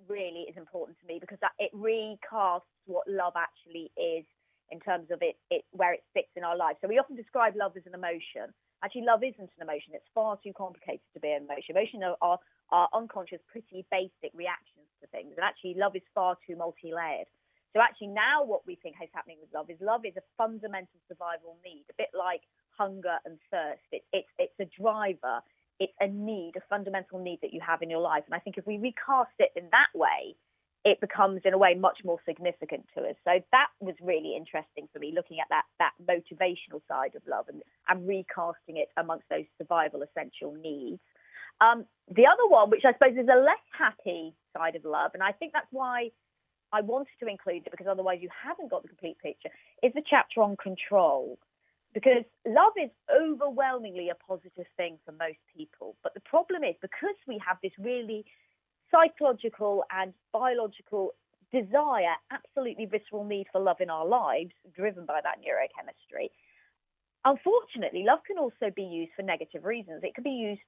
really 0.06 0.44
is 0.44 0.56
important 0.58 0.98
to 1.00 1.06
me 1.06 1.16
because 1.18 1.38
that, 1.40 1.52
it 1.58 1.72
recasts 1.74 2.68
what 2.84 3.08
love 3.08 3.32
actually 3.36 3.90
is 3.96 4.24
in 4.70 4.80
terms 4.80 5.08
of 5.10 5.18
it, 5.22 5.36
it 5.50 5.64
where 5.72 5.94
it 5.94 6.04
fits 6.12 6.28
in 6.36 6.44
our 6.44 6.56
lives. 6.56 6.76
So 6.82 6.88
we 6.88 6.98
often 6.98 7.16
describe 7.16 7.54
love 7.56 7.72
as 7.76 7.84
an 7.86 7.94
emotion. 7.94 8.52
Actually, 8.84 9.08
love 9.08 9.22
isn't 9.24 9.48
an 9.56 9.62
emotion. 9.62 9.94
It's 9.94 10.04
far 10.14 10.36
too 10.44 10.52
complicated 10.52 11.00
to 11.14 11.20
be 11.20 11.32
an 11.32 11.44
emotion. 11.48 11.76
Emotion 11.76 12.02
are, 12.02 12.16
are, 12.20 12.38
are 12.70 12.88
unconscious, 12.94 13.40
pretty 13.50 13.86
basic 13.90 14.32
reactions 14.34 14.88
to 15.00 15.06
things. 15.08 15.34
And 15.36 15.44
actually, 15.44 15.74
love 15.76 15.96
is 15.96 16.06
far 16.14 16.36
too 16.46 16.56
multi 16.56 16.92
layered. 16.92 17.28
So, 17.72 17.82
actually, 17.82 18.08
now 18.08 18.44
what 18.44 18.66
we 18.66 18.76
think 18.76 18.96
is 19.02 19.10
happening 19.12 19.36
with 19.40 19.52
love 19.52 19.68
is 19.68 19.76
love 19.80 20.04
is 20.04 20.16
a 20.16 20.24
fundamental 20.36 20.98
survival 21.08 21.58
need, 21.64 21.84
a 21.90 21.96
bit 21.98 22.10
like 22.16 22.42
hunger 22.76 23.18
and 23.24 23.38
thirst. 23.50 23.84
It, 23.92 24.02
it, 24.12 24.24
it's 24.38 24.58
a 24.60 24.68
driver, 24.80 25.40
it's 25.78 25.92
a 26.00 26.08
need, 26.08 26.52
a 26.56 26.64
fundamental 26.68 27.18
need 27.18 27.40
that 27.42 27.52
you 27.52 27.60
have 27.60 27.82
in 27.82 27.90
your 27.90 28.00
life. 28.00 28.24
And 28.26 28.34
I 28.34 28.38
think 28.38 28.56
if 28.56 28.66
we 28.66 28.78
recast 28.78 29.36
it 29.38 29.50
in 29.56 29.68
that 29.72 29.92
way, 29.94 30.36
it 30.86 31.00
becomes 31.00 31.40
in 31.44 31.52
a 31.52 31.58
way 31.58 31.74
much 31.74 31.98
more 32.04 32.18
significant 32.24 32.86
to 32.96 33.02
us. 33.02 33.16
So 33.24 33.32
that 33.50 33.68
was 33.80 33.96
really 34.00 34.36
interesting 34.36 34.88
for 34.92 35.00
me, 35.00 35.12
looking 35.14 35.38
at 35.40 35.48
that 35.50 35.66
that 35.80 35.92
motivational 36.00 36.80
side 36.86 37.16
of 37.16 37.22
love 37.26 37.46
and, 37.48 37.60
and 37.88 38.06
recasting 38.06 38.76
it 38.76 38.88
amongst 38.96 39.28
those 39.28 39.44
survival 39.58 40.02
essential 40.02 40.54
needs. 40.54 41.00
Um, 41.60 41.86
the 42.08 42.26
other 42.26 42.46
one, 42.48 42.70
which 42.70 42.84
I 42.84 42.92
suppose 42.92 43.16
is 43.16 43.28
a 43.28 43.38
less 43.38 43.62
happy 43.76 44.34
side 44.56 44.76
of 44.76 44.84
love, 44.84 45.12
and 45.14 45.22
I 45.22 45.32
think 45.32 45.52
that's 45.52 45.70
why 45.70 46.10
I 46.72 46.80
wanted 46.82 47.14
to 47.20 47.26
include 47.26 47.62
it 47.66 47.70
because 47.70 47.86
otherwise 47.88 48.18
you 48.20 48.28
haven't 48.30 48.70
got 48.70 48.82
the 48.82 48.88
complete 48.88 49.18
picture, 49.18 49.50
is 49.82 49.92
the 49.94 50.02
chapter 50.08 50.42
on 50.42 50.56
control. 50.56 51.38
Because 51.94 52.24
love 52.46 52.74
is 52.76 52.90
overwhelmingly 53.08 54.10
a 54.10 54.14
positive 54.14 54.66
thing 54.76 54.98
for 55.06 55.12
most 55.12 55.38
people. 55.56 55.96
But 56.02 56.12
the 56.12 56.20
problem 56.20 56.62
is 56.62 56.74
because 56.82 57.16
we 57.26 57.40
have 57.46 57.56
this 57.62 57.72
really 57.78 58.26
psychological 58.90 59.82
and 59.90 60.12
biological 60.32 61.14
desire, 61.52 62.14
absolutely 62.30 62.86
visceral 62.86 63.24
need 63.24 63.46
for 63.50 63.60
love 63.60 63.80
in 63.80 63.88
our 63.88 64.06
lives, 64.06 64.52
driven 64.74 65.06
by 65.06 65.20
that 65.22 65.38
neurochemistry. 65.40 66.28
Unfortunately, 67.24 68.04
love 68.04 68.20
can 68.26 68.38
also 68.38 68.70
be 68.74 68.82
used 68.82 69.12
for 69.16 69.22
negative 69.22 69.64
reasons. 69.64 70.02
It 70.04 70.14
can 70.14 70.24
be 70.24 70.30
used 70.30 70.60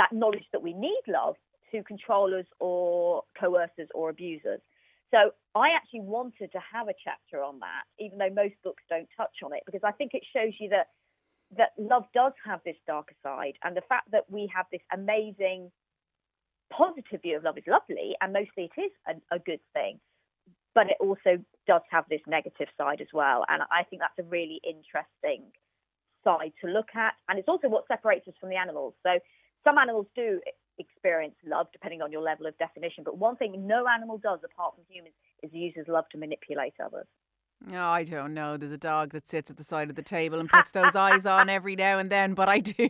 that 0.00 0.12
knowledge 0.12 0.48
that 0.52 0.62
we 0.62 0.72
need 0.72 1.04
love 1.06 1.36
to 1.72 1.82
control 1.84 2.34
us 2.34 2.48
or 2.58 3.22
coerce 3.38 3.76
us 3.78 3.90
or 3.94 4.08
abuse 4.08 4.40
us. 4.54 4.60
So 5.12 5.18
I 5.54 5.70
actually 5.76 6.04
wanted 6.16 6.48
to 6.52 6.60
have 6.72 6.88
a 6.88 6.94
chapter 7.04 7.42
on 7.42 7.58
that, 7.60 7.84
even 7.98 8.16
though 8.18 8.30
most 8.42 8.54
books 8.64 8.82
don't 8.88 9.08
touch 9.16 9.36
on 9.44 9.52
it, 9.52 9.62
because 9.66 9.84
I 9.84 9.92
think 9.92 10.12
it 10.14 10.24
shows 10.34 10.54
you 10.58 10.68
that 10.70 10.86
that 11.58 11.72
love 11.78 12.04
does 12.14 12.32
have 12.46 12.60
this 12.64 12.76
darker 12.86 13.16
side, 13.22 13.54
and 13.64 13.76
the 13.76 13.88
fact 13.92 14.10
that 14.12 14.24
we 14.30 14.48
have 14.54 14.66
this 14.70 14.86
amazing 14.92 15.70
positive 16.72 17.20
view 17.22 17.36
of 17.36 17.42
love 17.42 17.58
is 17.58 17.64
lovely, 17.66 18.14
and 18.20 18.32
mostly 18.32 18.70
it 18.70 18.80
is 18.80 18.92
a, 19.10 19.36
a 19.36 19.38
good 19.40 19.60
thing, 19.74 19.98
but 20.76 20.86
it 20.86 20.96
also 21.00 21.42
does 21.66 21.82
have 21.90 22.04
this 22.08 22.20
negative 22.28 22.68
side 22.78 23.00
as 23.00 23.12
well, 23.12 23.44
and 23.48 23.62
I 23.70 23.82
think 23.82 24.00
that's 24.00 24.24
a 24.24 24.30
really 24.30 24.60
interesting 24.62 25.42
side 26.22 26.52
to 26.62 26.70
look 26.70 26.90
at, 26.94 27.14
and 27.28 27.38
it's 27.38 27.48
also 27.48 27.68
what 27.68 27.88
separates 27.88 28.28
us 28.28 28.34
from 28.38 28.50
the 28.50 28.56
animals. 28.56 28.94
So 29.02 29.18
some 29.64 29.78
animals 29.78 30.06
do 30.14 30.40
experience 30.78 31.34
love 31.46 31.66
depending 31.72 32.02
on 32.02 32.10
your 32.10 32.22
level 32.22 32.46
of 32.46 32.56
definition. 32.58 33.04
But 33.04 33.18
one 33.18 33.36
thing 33.36 33.66
no 33.66 33.84
animal 33.86 34.18
does 34.18 34.40
apart 34.44 34.74
from 34.74 34.84
humans 34.88 35.14
is 35.42 35.50
uses 35.52 35.86
love 35.88 36.04
to 36.12 36.18
manipulate 36.18 36.74
others. 36.84 37.06
No, 37.68 37.88
oh, 37.88 37.92
I 37.92 38.04
don't 38.04 38.32
know. 38.32 38.56
There's 38.56 38.72
a 38.72 38.78
dog 38.78 39.12
that 39.12 39.28
sits 39.28 39.50
at 39.50 39.58
the 39.58 39.64
side 39.64 39.90
of 39.90 39.94
the 39.94 40.02
table 40.02 40.40
and 40.40 40.48
puts 40.48 40.70
those 40.70 40.96
eyes 40.96 41.26
on 41.26 41.50
every 41.50 41.76
now 41.76 41.98
and 41.98 42.08
then, 42.08 42.32
but 42.32 42.48
I 42.48 42.58
do. 42.58 42.88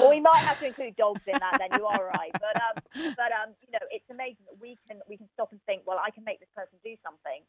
well, 0.00 0.10
we 0.10 0.18
might 0.18 0.42
have 0.42 0.58
to 0.58 0.66
include 0.66 0.96
dogs 0.96 1.22
in 1.28 1.38
that. 1.38 1.58
Then 1.60 1.78
you 1.78 1.86
are 1.86 2.10
right, 2.18 2.32
but 2.32 2.56
um, 2.58 3.14
but 3.14 3.30
um, 3.30 3.54
you 3.62 3.70
know, 3.70 3.86
it's 3.92 4.10
amazing 4.10 4.42
that 4.50 4.60
we 4.60 4.76
can 4.88 4.98
we 5.08 5.16
can 5.16 5.28
stop 5.34 5.52
and 5.52 5.62
think. 5.62 5.82
Well, 5.86 6.00
I 6.04 6.10
can 6.10 6.24
make 6.24 6.40
this 6.40 6.50
person 6.56 6.74
do 6.82 6.96
something, 7.06 7.46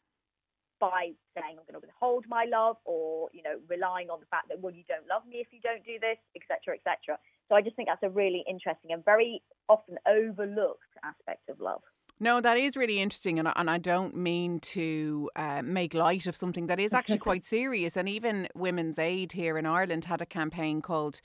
by 0.82 1.14
saying 1.38 1.54
I'm 1.54 1.62
going 1.62 1.78
to 1.78 1.86
withhold 1.86 2.26
my 2.26 2.42
love 2.42 2.74
or 2.82 3.30
you 3.30 3.46
know 3.46 3.62
relying 3.70 4.10
on 4.10 4.18
the 4.18 4.26
fact 4.26 4.50
that 4.50 4.58
well 4.58 4.74
you 4.74 4.82
don't 4.90 5.06
love 5.06 5.22
me 5.30 5.38
if 5.38 5.46
you 5.54 5.62
don't 5.62 5.86
do 5.86 6.02
this 6.02 6.18
etc 6.34 6.74
etc 6.74 7.22
so 7.52 7.56
I 7.56 7.60
just 7.60 7.76
think 7.76 7.88
that's 7.88 8.02
a 8.02 8.08
really 8.08 8.42
interesting 8.48 8.92
and 8.92 9.04
very 9.04 9.42
often 9.68 9.98
overlooked 10.06 10.80
aspect 11.04 11.50
of 11.50 11.60
love 11.60 11.82
no, 12.20 12.40
that 12.40 12.56
is 12.56 12.76
really 12.76 13.00
interesting, 13.00 13.40
and 13.40 13.48
and 13.56 13.68
I 13.68 13.78
don't 13.78 14.14
mean 14.14 14.60
to 14.60 15.28
uh, 15.34 15.60
make 15.64 15.92
light 15.92 16.28
of 16.28 16.36
something 16.36 16.68
that 16.68 16.78
is 16.78 16.92
actually 16.92 17.18
quite 17.30 17.44
serious. 17.44 17.96
And 17.96 18.08
even 18.08 18.46
Women's 18.54 18.96
Aid 18.96 19.32
here 19.32 19.58
in 19.58 19.66
Ireland 19.66 20.04
had 20.04 20.22
a 20.22 20.26
campaign 20.26 20.82
called 20.82 21.20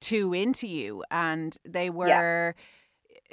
"Too 0.00 0.32
Into 0.32 0.66
You," 0.66 1.04
and 1.10 1.54
they 1.66 1.90
were. 1.90 2.54
Yeah 2.56 2.62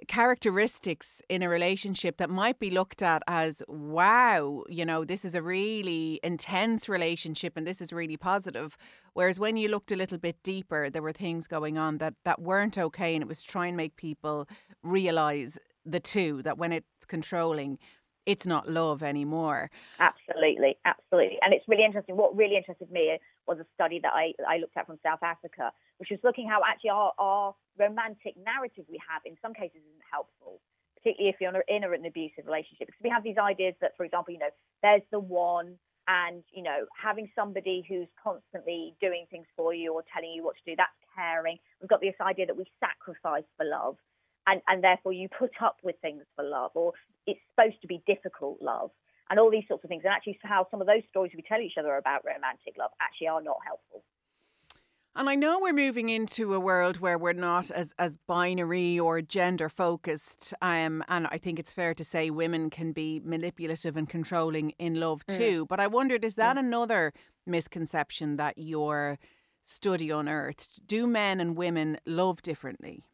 characteristics 0.07 1.21
in 1.29 1.41
a 1.41 1.49
relationship 1.49 2.17
that 2.17 2.29
might 2.29 2.59
be 2.59 2.69
looked 2.69 3.01
at 3.01 3.23
as 3.27 3.63
wow 3.67 4.63
you 4.67 4.85
know 4.85 5.05
this 5.05 5.23
is 5.23 5.35
a 5.35 5.41
really 5.41 6.19
intense 6.23 6.89
relationship 6.89 7.53
and 7.55 7.65
this 7.65 7.81
is 7.81 7.93
really 7.93 8.17
positive 8.17 8.77
whereas 9.13 9.39
when 9.39 9.55
you 9.55 9.69
looked 9.69 9.91
a 9.91 9.95
little 9.95 10.17
bit 10.17 10.35
deeper 10.43 10.89
there 10.89 11.01
were 11.01 11.13
things 11.13 11.47
going 11.47 11.77
on 11.77 11.97
that 11.97 12.13
that 12.25 12.41
weren't 12.41 12.77
okay 12.77 13.15
and 13.15 13.21
it 13.21 13.27
was 13.27 13.41
trying 13.41 13.73
to 13.73 13.77
make 13.77 13.95
people 13.95 14.47
realize 14.83 15.57
the 15.85 15.99
two 15.99 16.41
that 16.41 16.57
when 16.57 16.73
it's 16.73 17.05
controlling 17.07 17.77
it's 18.25 18.47
not 18.47 18.67
love 18.67 19.03
anymore. 19.03 19.69
Absolutely, 19.99 20.77
absolutely. 20.85 21.37
And 21.41 21.53
it's 21.53 21.65
really 21.67 21.85
interesting. 21.85 22.17
What 22.17 22.35
really 22.35 22.57
interested 22.57 22.91
me 22.91 23.17
was 23.47 23.59
a 23.59 23.65
study 23.73 23.99
that 24.03 24.13
I, 24.13 24.33
I 24.47 24.57
looked 24.57 24.77
at 24.77 24.87
from 24.87 24.99
South 25.03 25.23
Africa, 25.23 25.71
which 25.97 26.09
was 26.09 26.19
looking 26.23 26.47
how 26.47 26.61
actually 26.65 26.91
our, 26.91 27.13
our 27.17 27.55
romantic 27.77 28.35
narrative 28.37 28.85
we 28.89 28.99
have 29.07 29.21
in 29.25 29.37
some 29.41 29.53
cases 29.53 29.81
isn't 29.81 30.07
helpful, 30.11 30.61
particularly 30.97 31.29
if 31.29 31.39
you're 31.39 31.53
in 31.67 31.83
an 31.83 32.05
abusive 32.05 32.45
relationship. 32.45 32.87
Because 32.87 33.03
we 33.03 33.09
have 33.09 33.23
these 33.23 33.37
ideas 33.37 33.75
that, 33.81 33.95
for 33.97 34.05
example, 34.05 34.33
you 34.33 34.39
know, 34.39 34.53
there's 34.81 35.05
the 35.11 35.19
one, 35.19 35.77
and 36.07 36.43
you 36.53 36.61
know, 36.61 36.85
having 36.93 37.29
somebody 37.35 37.83
who's 37.87 38.07
constantly 38.21 38.95
doing 39.01 39.25
things 39.31 39.47
for 39.57 39.73
you 39.73 39.93
or 39.93 40.03
telling 40.13 40.31
you 40.31 40.43
what 40.43 40.55
to 40.57 40.63
do, 40.65 40.75
that's 40.77 40.91
caring. 41.15 41.57
We've 41.81 41.89
got 41.89 42.01
this 42.01 42.15
idea 42.21 42.45
that 42.45 42.57
we 42.57 42.65
sacrifice 42.79 43.47
for 43.57 43.65
love 43.65 43.97
and, 44.47 44.61
and 44.67 44.83
therefore 44.83 45.13
you 45.13 45.27
put 45.29 45.51
up 45.61 45.77
with 45.83 45.95
things 46.01 46.23
for 46.35 46.43
love, 46.43 46.71
or 46.75 46.93
it's 47.25 47.39
supposed 47.49 47.81
to 47.81 47.87
be 47.87 48.01
difficult 48.05 48.57
love, 48.61 48.91
and 49.29 49.39
all 49.39 49.49
these 49.51 49.67
sorts 49.67 49.83
of 49.83 49.89
things. 49.89 50.03
And 50.03 50.13
actually, 50.13 50.39
how 50.43 50.67
some 50.71 50.81
of 50.81 50.87
those 50.87 51.03
stories 51.09 51.31
we 51.35 51.41
tell 51.41 51.61
each 51.61 51.77
other 51.79 51.95
about 51.95 52.23
romantic 52.25 52.75
love 52.77 52.91
actually 53.01 53.27
are 53.27 53.41
not 53.41 53.57
helpful. 53.65 54.03
And 55.17 55.29
I 55.29 55.35
know 55.35 55.59
we're 55.61 55.71
moving 55.71 56.09
into 56.09 56.53
a 56.53 56.59
world 56.59 56.99
where 56.99 57.17
we're 57.17 57.31
not 57.31 57.71
as, 57.71 57.93
as 57.97 58.17
binary 58.27 58.99
or 58.99 59.21
gender 59.21 59.69
focused. 59.69 60.53
Um, 60.61 61.05
and 61.07 61.25
I 61.27 61.37
think 61.37 61.57
it's 61.57 61.71
fair 61.71 61.93
to 61.93 62.03
say 62.03 62.29
women 62.29 62.69
can 62.69 62.91
be 62.91 63.21
manipulative 63.23 63.95
and 63.95 64.09
controlling 64.09 64.71
in 64.71 64.99
love 64.99 65.25
mm. 65.25 65.37
too. 65.37 65.63
Mm. 65.63 65.67
But 65.69 65.79
I 65.79 65.87
wondered, 65.87 66.25
is 66.25 66.35
that 66.35 66.57
mm. 66.57 66.59
another 66.59 67.13
misconception 67.47 68.35
that 68.35 68.57
your 68.57 69.17
study 69.63 70.09
unearthed? 70.09 70.85
Do 70.85 71.07
men 71.07 71.39
and 71.39 71.55
women 71.55 71.97
love 72.05 72.41
differently? 72.41 73.05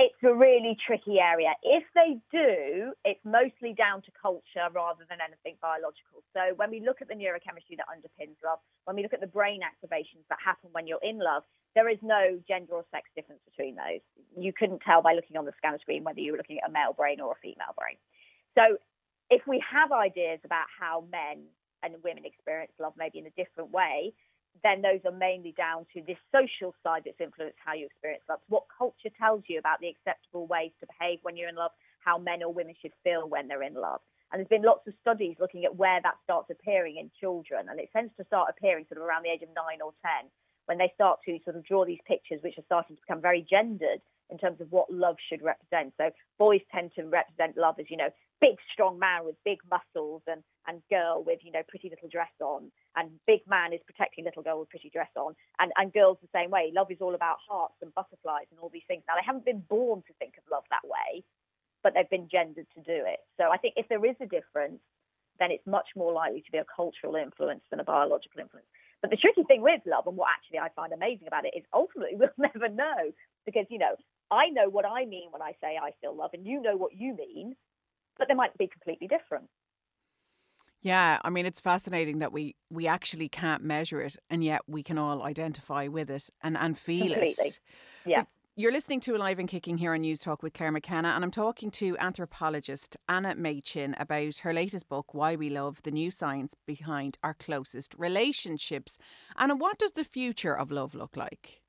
It's 0.00 0.16
a 0.24 0.32
really 0.32 0.80
tricky 0.80 1.20
area. 1.20 1.52
If 1.62 1.84
they 1.92 2.16
do, 2.32 2.96
it's 3.04 3.20
mostly 3.20 3.76
down 3.76 4.00
to 4.08 4.10
culture 4.16 4.64
rather 4.72 5.04
than 5.04 5.20
anything 5.20 5.60
biological. 5.60 6.24
So 6.32 6.56
when 6.56 6.72
we 6.72 6.80
look 6.80 7.04
at 7.04 7.08
the 7.12 7.14
neurochemistry 7.14 7.76
that 7.76 7.84
underpins 7.84 8.40
love, 8.40 8.64
when 8.88 8.96
we 8.96 9.02
look 9.02 9.12
at 9.12 9.20
the 9.20 9.28
brain 9.28 9.60
activations 9.60 10.24
that 10.32 10.40
happen 10.42 10.70
when 10.72 10.86
you're 10.86 11.04
in 11.04 11.20
love, 11.20 11.44
there 11.76 11.86
is 11.92 11.98
no 12.00 12.40
gender 12.48 12.80
or 12.80 12.84
sex 12.90 13.12
difference 13.14 13.44
between 13.44 13.76
those. 13.76 14.00
You 14.40 14.54
couldn't 14.56 14.80
tell 14.80 15.02
by 15.02 15.12
looking 15.12 15.36
on 15.36 15.44
the 15.44 15.52
scanner 15.58 15.78
screen 15.78 16.02
whether 16.02 16.20
you 16.20 16.32
were 16.32 16.38
looking 16.38 16.58
at 16.64 16.70
a 16.70 16.72
male 16.72 16.96
brain 16.96 17.20
or 17.20 17.36
a 17.36 17.40
female 17.44 17.76
brain. 17.76 18.00
So 18.56 18.80
if 19.28 19.44
we 19.46 19.62
have 19.68 19.92
ideas 19.92 20.40
about 20.48 20.66
how 20.72 21.04
men 21.12 21.44
and 21.84 21.92
women 22.02 22.24
experience 22.24 22.72
love 22.80 22.94
maybe 22.96 23.18
in 23.18 23.26
a 23.26 23.36
different 23.36 23.70
way, 23.70 24.14
then 24.62 24.82
those 24.82 25.00
are 25.04 25.16
mainly 25.16 25.52
down 25.56 25.86
to 25.94 26.02
this 26.06 26.18
social 26.32 26.74
side 26.82 27.02
that's 27.04 27.20
influenced 27.20 27.58
how 27.64 27.74
you 27.74 27.86
experience 27.86 28.22
love. 28.28 28.40
What 28.48 28.64
culture 28.76 29.10
tells 29.18 29.42
you 29.48 29.58
about 29.58 29.80
the 29.80 29.88
acceptable 29.88 30.46
ways 30.46 30.72
to 30.80 30.86
behave 30.86 31.20
when 31.22 31.36
you're 31.36 31.48
in 31.48 31.56
love, 31.56 31.70
how 32.00 32.18
men 32.18 32.42
or 32.42 32.52
women 32.52 32.74
should 32.80 32.92
feel 33.04 33.28
when 33.28 33.48
they're 33.48 33.62
in 33.62 33.74
love. 33.74 34.00
And 34.32 34.38
there's 34.38 34.48
been 34.48 34.62
lots 34.62 34.86
of 34.86 34.94
studies 35.00 35.36
looking 35.40 35.64
at 35.64 35.74
where 35.74 36.00
that 36.02 36.14
starts 36.22 36.50
appearing 36.50 36.96
in 36.98 37.10
children. 37.18 37.68
And 37.68 37.80
it 37.80 37.90
tends 37.92 38.12
to 38.16 38.24
start 38.26 38.50
appearing 38.50 38.86
sort 38.88 39.00
of 39.00 39.06
around 39.06 39.24
the 39.24 39.30
age 39.30 39.42
of 39.42 39.48
nine 39.56 39.82
or 39.82 39.92
10 40.02 40.30
when 40.66 40.78
they 40.78 40.92
start 40.94 41.18
to 41.26 41.38
sort 41.44 41.56
of 41.56 41.64
draw 41.64 41.84
these 41.84 41.98
pictures, 42.06 42.40
which 42.42 42.58
are 42.58 42.66
starting 42.66 42.94
to 42.96 43.02
become 43.02 43.20
very 43.20 43.44
gendered 43.48 44.00
in 44.30 44.38
terms 44.38 44.60
of 44.60 44.70
what 44.70 44.90
love 44.92 45.16
should 45.28 45.42
represent. 45.42 45.92
So 45.98 46.10
boys 46.38 46.60
tend 46.72 46.92
to 46.94 47.02
represent 47.02 47.56
love 47.56 47.80
as, 47.80 47.86
you 47.90 47.96
know, 47.96 48.10
big, 48.40 48.56
strong 48.72 48.98
man 48.98 49.24
with 49.24 49.36
big 49.44 49.58
muscles 49.70 50.22
and, 50.26 50.42
and 50.66 50.82
girl 50.90 51.22
with, 51.24 51.40
you 51.42 51.52
know, 51.52 51.62
pretty 51.68 51.88
little 51.90 52.08
dress 52.08 52.32
on. 52.40 52.72
And 52.96 53.10
big 53.26 53.40
man 53.48 53.72
is 53.72 53.80
protecting 53.86 54.24
little 54.24 54.42
girl 54.42 54.60
with 54.60 54.70
pretty 54.70 54.90
dress 54.90 55.10
on. 55.16 55.36
And, 55.58 55.72
and 55.76 55.92
girls 55.92 56.18
the 56.22 56.32
same 56.34 56.50
way. 56.50 56.72
Love 56.74 56.90
is 56.90 57.00
all 57.00 57.14
about 57.14 57.36
hearts 57.46 57.76
and 57.82 57.94
butterflies 57.94 58.48
and 58.50 58.58
all 58.60 58.70
these 58.72 58.88
things. 58.88 59.02
Now, 59.06 59.14
they 59.14 59.26
haven't 59.26 59.44
been 59.44 59.62
born 59.68 60.02
to 60.06 60.14
think 60.18 60.34
of 60.38 60.44
love 60.50 60.64
that 60.70 60.84
way, 60.84 61.22
but 61.82 61.92
they've 61.94 62.10
been 62.10 62.28
gendered 62.30 62.66
to 62.74 62.80
do 62.80 63.04
it. 63.04 63.20
So 63.36 63.52
I 63.52 63.58
think 63.58 63.74
if 63.76 63.88
there 63.88 64.04
is 64.04 64.16
a 64.20 64.26
difference, 64.26 64.80
then 65.38 65.50
it's 65.50 65.66
much 65.66 65.88
more 65.96 66.12
likely 66.12 66.42
to 66.42 66.52
be 66.52 66.58
a 66.58 66.66
cultural 66.68 67.16
influence 67.16 67.62
than 67.70 67.80
a 67.80 67.84
biological 67.84 68.40
influence. 68.40 68.68
But 69.00 69.10
the 69.10 69.16
tricky 69.16 69.44
thing 69.44 69.62
with 69.62 69.80
love, 69.86 70.06
and 70.06 70.16
what 70.16 70.28
actually 70.28 70.58
I 70.58 70.68
find 70.76 70.92
amazing 70.92 71.26
about 71.26 71.46
it, 71.46 71.56
is 71.56 71.64
ultimately 71.72 72.16
we'll 72.20 72.36
never 72.36 72.68
know 72.68 73.12
because, 73.46 73.64
you 73.70 73.78
know, 73.78 73.96
I 74.30 74.50
know 74.50 74.68
what 74.68 74.84
I 74.84 75.06
mean 75.06 75.32
when 75.32 75.42
I 75.42 75.52
say 75.60 75.76
I 75.80 75.90
still 75.98 76.14
love, 76.14 76.30
and 76.34 76.46
you 76.46 76.62
know 76.62 76.76
what 76.76 76.94
you 76.94 77.16
mean 77.16 77.56
but 78.20 78.28
they 78.28 78.34
might 78.34 78.56
be 78.56 78.68
completely 78.68 79.08
different. 79.08 79.48
Yeah, 80.82 81.18
I 81.24 81.30
mean 81.30 81.44
it's 81.46 81.60
fascinating 81.60 82.20
that 82.20 82.32
we 82.32 82.54
we 82.70 82.86
actually 82.86 83.28
can't 83.28 83.62
measure 83.64 84.00
it 84.00 84.16
and 84.30 84.44
yet 84.44 84.62
we 84.68 84.82
can 84.82 84.96
all 84.96 85.22
identify 85.22 85.88
with 85.88 86.08
it 86.10 86.30
and 86.42 86.56
and 86.56 86.78
feel 86.78 87.08
Completely. 87.14 87.48
it. 87.48 87.60
Yeah. 88.06 88.24
You're 88.56 88.72
listening 88.72 89.00
to 89.00 89.16
Alive 89.16 89.38
and 89.38 89.48
Kicking 89.48 89.78
here 89.78 89.94
on 89.94 90.02
News 90.02 90.20
Talk 90.20 90.42
with 90.42 90.52
Claire 90.52 90.72
McKenna, 90.72 91.10
and 91.10 91.24
I'm 91.24 91.30
talking 91.30 91.70
to 91.70 91.96
anthropologist 91.98 92.94
Anna 93.08 93.34
Machin 93.34 93.94
about 93.98 94.38
her 94.38 94.52
latest 94.52 94.86
book, 94.88 95.14
Why 95.14 95.34
We 95.34 95.48
Love 95.48 95.82
the 95.82 95.90
New 95.90 96.10
Science 96.10 96.54
Behind 96.66 97.16
Our 97.22 97.32
Closest 97.32 97.94
Relationships. 97.96 98.98
Anna, 99.38 99.56
what 99.56 99.78
does 99.78 99.92
the 99.92 100.04
future 100.04 100.54
of 100.54 100.70
love 100.70 100.94
look 100.94 101.16
like? 101.16 101.59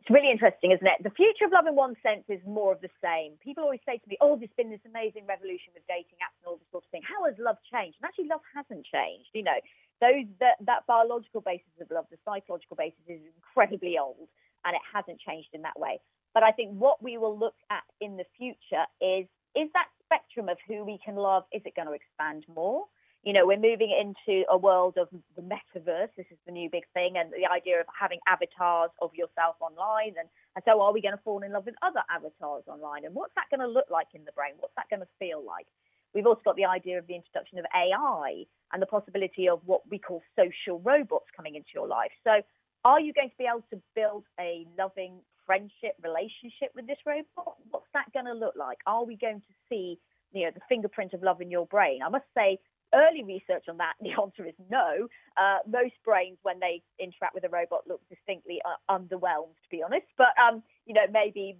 It's 0.00 0.08
really 0.08 0.32
interesting, 0.32 0.72
isn't 0.72 0.86
it? 0.86 0.96
The 1.04 1.12
future 1.12 1.44
of 1.44 1.52
love, 1.52 1.68
in 1.68 1.76
one 1.76 1.92
sense, 2.00 2.24
is 2.32 2.40
more 2.48 2.72
of 2.72 2.80
the 2.80 2.88
same. 3.04 3.36
People 3.44 3.64
always 3.64 3.84
say 3.84 3.98
to 4.00 4.08
me, 4.08 4.16
"Oh, 4.20 4.34
there's 4.34 4.52
been 4.56 4.70
this 4.70 4.80
amazing 4.86 5.26
revolution 5.26 5.76
with 5.76 5.86
dating 5.86 6.16
apps 6.24 6.40
and 6.40 6.48
all 6.48 6.56
this 6.56 6.70
sort 6.72 6.84
of 6.84 6.90
thing. 6.90 7.02
How 7.04 7.28
has 7.28 7.36
love 7.38 7.60
changed?" 7.68 7.98
And 8.00 8.08
actually, 8.08 8.32
love 8.32 8.40
hasn't 8.54 8.86
changed. 8.86 9.28
You 9.34 9.44
know, 9.44 9.60
those 10.00 10.24
that 10.40 10.56
that 10.64 10.86
biological 10.86 11.42
basis 11.42 11.68
of 11.80 11.90
love, 11.90 12.06
the 12.10 12.16
psychological 12.24 12.76
basis, 12.80 13.04
is 13.06 13.20
incredibly 13.36 13.98
old, 13.98 14.28
and 14.64 14.74
it 14.74 14.82
hasn't 14.90 15.20
changed 15.20 15.52
in 15.52 15.60
that 15.68 15.78
way. 15.78 16.00
But 16.32 16.44
I 16.44 16.52
think 16.52 16.72
what 16.80 17.02
we 17.02 17.18
will 17.18 17.36
look 17.36 17.56
at 17.68 17.84
in 18.00 18.16
the 18.16 18.24
future 18.38 18.86
is 19.02 19.28
is 19.54 19.68
that 19.74 19.88
spectrum 20.06 20.48
of 20.48 20.56
who 20.66 20.82
we 20.82 20.96
can 21.04 21.16
love. 21.16 21.44
Is 21.52 21.60
it 21.66 21.76
going 21.76 21.88
to 21.88 21.94
expand 21.94 22.46
more? 22.48 22.86
You 23.22 23.34
know, 23.34 23.46
we're 23.46 23.60
moving 23.60 23.92
into 23.92 24.44
a 24.48 24.56
world 24.56 24.96
of 24.96 25.08
the 25.36 25.42
metaverse. 25.42 26.08
This 26.16 26.26
is 26.30 26.38
the 26.46 26.52
new 26.52 26.70
big 26.70 26.84
thing, 26.94 27.14
and 27.16 27.30
the 27.30 27.50
idea 27.50 27.80
of 27.80 27.86
having 27.92 28.18
avatars 28.26 28.90
of 29.02 29.14
yourself 29.14 29.56
online. 29.60 30.14
And, 30.18 30.28
and 30.56 30.64
so, 30.64 30.80
are 30.80 30.92
we 30.92 31.02
going 31.02 31.16
to 31.16 31.22
fall 31.22 31.42
in 31.42 31.52
love 31.52 31.66
with 31.66 31.74
other 31.82 32.00
avatars 32.08 32.64
online? 32.66 33.04
And 33.04 33.14
what's 33.14 33.34
that 33.36 33.50
going 33.50 33.60
to 33.60 33.68
look 33.68 33.90
like 33.90 34.08
in 34.14 34.24
the 34.24 34.32
brain? 34.32 34.54
What's 34.58 34.74
that 34.76 34.88
going 34.88 35.00
to 35.00 35.12
feel 35.18 35.44
like? 35.44 35.66
We've 36.14 36.26
also 36.26 36.40
got 36.44 36.56
the 36.56 36.64
idea 36.64 36.98
of 36.98 37.06
the 37.06 37.14
introduction 37.14 37.58
of 37.58 37.66
AI 37.74 38.44
and 38.72 38.80
the 38.80 38.86
possibility 38.86 39.48
of 39.48 39.60
what 39.66 39.82
we 39.90 39.98
call 39.98 40.22
social 40.34 40.80
robots 40.80 41.26
coming 41.36 41.54
into 41.54 41.70
your 41.74 41.86
life. 41.86 42.12
So, 42.24 42.40
are 42.84 43.00
you 43.00 43.12
going 43.12 43.28
to 43.28 43.36
be 43.36 43.44
able 43.44 43.64
to 43.70 43.80
build 43.94 44.24
a 44.40 44.66
loving 44.78 45.20
friendship 45.44 45.92
relationship 46.02 46.72
with 46.74 46.86
this 46.86 46.98
robot? 47.04 47.56
What's 47.70 47.92
that 47.92 48.12
going 48.14 48.26
to 48.26 48.34
look 48.34 48.54
like? 48.56 48.78
Are 48.86 49.04
we 49.04 49.16
going 49.16 49.40
to 49.40 49.54
see, 49.68 49.98
you 50.32 50.44
know, 50.44 50.52
the 50.54 50.64
fingerprint 50.68 51.12
of 51.12 51.22
love 51.22 51.40
in 51.42 51.50
your 51.50 51.66
brain? 51.66 52.00
I 52.04 52.08
must 52.08 52.24
say, 52.34 52.58
early 52.94 53.22
research 53.24 53.64
on 53.68 53.78
that, 53.78 53.94
the 54.00 54.12
answer 54.20 54.46
is 54.46 54.54
no. 54.70 55.08
Uh, 55.36 55.58
most 55.66 55.94
brains, 56.04 56.38
when 56.42 56.60
they 56.60 56.82
interact 56.98 57.34
with 57.34 57.44
a 57.44 57.48
robot, 57.48 57.82
look 57.86 58.00
distinctly 58.08 58.60
uh, 58.64 58.78
underwhelmed, 58.90 59.56
to 59.62 59.68
be 59.70 59.82
honest. 59.82 60.06
But 60.16 60.34
um, 60.40 60.62
you 60.86 60.94
know, 60.94 61.06
maybe 61.10 61.56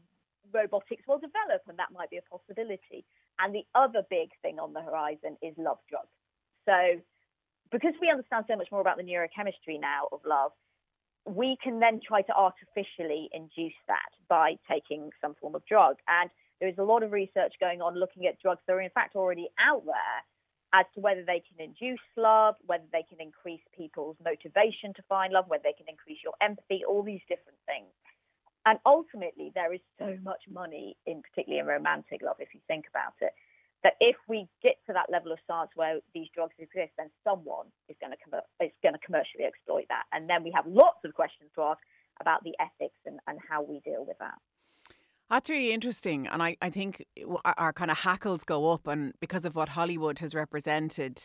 robotics 0.53 1.07
will 1.07 1.19
develop, 1.19 1.63
and 1.69 1.79
that 1.79 1.93
might 1.93 2.11
be 2.11 2.19
a 2.19 2.27
possibility. 2.31 3.05
And 3.39 3.55
the 3.55 3.65
other 3.75 4.03
big 4.11 4.31
thing 4.43 4.59
on 4.59 4.73
the 4.73 4.83
horizon 4.83 5.37
is 5.43 5.55
love 5.57 5.79
drugs. 5.89 6.13
So, 6.67 7.01
because 7.73 7.95
we 8.01 8.11
understand 8.11 8.45
so 8.49 8.57
much 8.57 8.69
more 8.71 8.81
about 8.81 8.99
the 8.99 9.05
neurochemistry 9.05 9.81
now 9.81 10.09
of 10.13 10.21
love, 10.27 10.53
we 11.25 11.57
can 11.63 11.81
then 11.81 12.01
try 12.07 12.23
to 12.23 12.35
artificially 12.35 13.31
induce 13.33 13.77
that 13.87 14.11
by 14.29 14.57
taking 14.71 15.11
some 15.21 15.35
form 15.41 15.55
of 15.55 15.65
drug. 15.67 15.97
And 16.09 16.31
there 16.59 16.69
is 16.69 16.77
a 16.79 16.83
lot 16.83 17.03
of 17.03 17.13
research 17.13 17.55
going 17.61 17.81
on 17.81 17.95
looking 17.95 18.27
at 18.27 18.41
drugs 18.41 18.61
that 18.67 18.73
are 18.73 18.81
in 18.81 18.91
fact 18.91 19.17
already 19.17 19.49
out 19.59 19.85
there 19.85 20.21
as 20.73 20.87
to 20.95 21.01
whether 21.01 21.25
they 21.25 21.43
can 21.43 21.59
induce 21.59 22.03
love, 22.17 22.55
whether 22.67 22.87
they 22.93 23.05
can 23.09 23.21
increase 23.21 23.61
people's 23.77 24.17
motivation 24.25 24.95
to 24.95 25.03
find 25.09 25.33
love, 25.33 25.45
whether 25.49 25.65
they 25.65 25.77
can 25.77 25.89
increase 25.89 26.19
your 26.23 26.35
empathy, 26.41 26.85
all 26.87 27.03
these 27.03 27.23
different 27.29 27.59
things. 27.67 27.91
And 28.67 28.79
ultimately, 28.85 29.51
there 29.55 29.73
is 29.73 29.81
so 29.99 30.17
much 30.23 30.43
money 30.51 30.97
in 31.07 31.23
particularly 31.23 31.61
in 31.61 31.67
romantic 31.67 32.21
love, 32.23 32.37
if 32.39 32.55
you 32.55 32.61
think 32.69 32.85
about 32.89 33.15
it, 33.21 33.33
that 33.83 33.95
if 34.01 34.17
we 34.29 34.47
get 34.63 34.77
to 34.87 34.93
that 34.93 35.09
level 35.11 35.33
of 35.33 35.39
science 35.47 35.71
where 35.75 36.01
these 36.15 36.29
drugs 36.35 36.55
exist, 36.59 36.93
then 36.99 37.09
someone 37.25 37.67
is 37.89 37.97
going 38.01 38.13
to 38.13 38.19
com- 38.21 38.45
is 38.61 38.73
going 38.83 38.93
to 38.93 39.01
commercially 39.01 39.45
exploit 39.45 39.87
that, 39.89 40.05
and 40.13 40.29
then 40.29 40.45
we 40.45 40.53
have 40.53 40.67
lots 40.67 41.01
of 41.05 41.15
questions 41.15 41.51
to 41.55 41.63
ask 41.63 41.81
about 42.21 42.45
the 42.45 42.53
ethics 42.61 43.01
and, 43.07 43.19
and 43.27 43.39
how 43.41 43.63
we 43.63 43.81
deal 43.81 44.05
with 44.05 44.19
that. 44.19 44.37
That's 45.31 45.49
really 45.49 45.73
interesting. 45.73 46.27
And 46.27 46.43
I, 46.43 46.57
I 46.61 46.71
think 46.71 47.05
our, 47.45 47.55
our 47.57 47.73
kind 47.73 47.91
of 47.91 47.99
hackles 47.99 48.43
go 48.43 48.73
up, 48.73 48.89
and 48.89 49.15
because 49.21 49.45
of 49.45 49.55
what 49.55 49.71
Hollywood 49.71 50.19
has 50.19 50.35
represented 50.35 51.23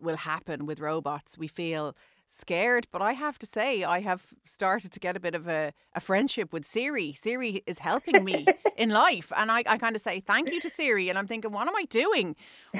will 0.00 0.16
happen 0.18 0.66
with 0.66 0.78
robots, 0.78 1.36
we 1.36 1.48
feel 1.48 1.96
scared. 2.26 2.86
But 2.92 3.02
I 3.02 3.12
have 3.12 3.38
to 3.40 3.46
say, 3.46 3.82
I 3.82 4.00
have 4.00 4.26
started 4.44 4.92
to 4.92 5.00
get 5.00 5.16
a 5.16 5.20
bit 5.20 5.34
of 5.34 5.48
a, 5.48 5.72
a 5.94 6.00
friendship 6.00 6.52
with 6.52 6.64
Siri. 6.64 7.12
Siri 7.12 7.62
is 7.66 7.80
helping 7.80 8.24
me 8.24 8.46
in 8.76 8.90
life. 8.90 9.32
And 9.36 9.50
I, 9.50 9.64
I 9.66 9.78
kind 9.78 9.96
of 9.96 10.02
say 10.02 10.20
thank 10.20 10.52
you 10.52 10.60
to 10.60 10.70
Siri. 10.70 11.08
And 11.08 11.18
I'm 11.18 11.26
thinking, 11.26 11.50
what 11.50 11.66
am 11.66 11.74
I 11.76 11.84
doing? 11.90 12.36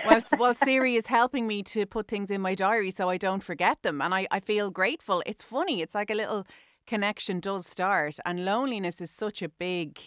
Well, 0.07 0.23
well, 0.39 0.55
Siri 0.55 0.95
is 0.95 1.09
helping 1.09 1.47
me 1.47 1.63
to 1.65 1.85
put 1.85 2.09
things 2.09 2.31
in 2.31 2.41
my 2.41 2.55
diary 2.55 2.91
so 2.91 3.09
I 3.11 3.17
don't 3.17 3.43
forget 3.43 3.83
them. 3.83 4.01
And 4.01 4.15
I, 4.15 4.27
I 4.31 4.41
feel 4.41 4.71
grateful. 4.71 5.23
It's 5.27 5.43
funny. 5.43 5.83
It's 5.83 5.95
like 5.95 6.11
a 6.11 6.15
little 6.15 6.47
connection 6.87 7.41
does 7.41 7.67
start. 7.67 8.17
And 8.25 8.45
loneliness 8.45 9.01
is 9.01 9.11
such 9.11 9.43
a 9.43 9.49
big 9.49 9.99